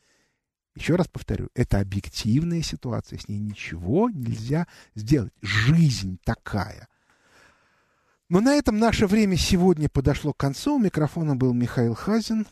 Еще 0.76 0.96
раз 0.98 1.08
повторю, 1.08 1.48
это 1.56 1.80
объективная 1.80 2.64
ситуация, 2.64 3.18
с 3.18 3.30
ней 3.30 3.39
ничего 3.39 4.10
нельзя 4.10 4.68
сделать. 4.93 5.32
Жизнь 5.41 6.20
такая. 6.26 6.89
Но 8.28 8.41
на 8.41 8.56
этом 8.56 8.78
наше 8.78 9.08
время 9.08 9.38
сегодня 9.38 9.88
подошло 9.88 10.34
к 10.34 10.38
концу. 10.38 10.76
У 10.76 10.80
микрофона 10.80 11.38
был 11.38 11.54
Михаил 11.54 11.93
Хазин. 11.93 12.46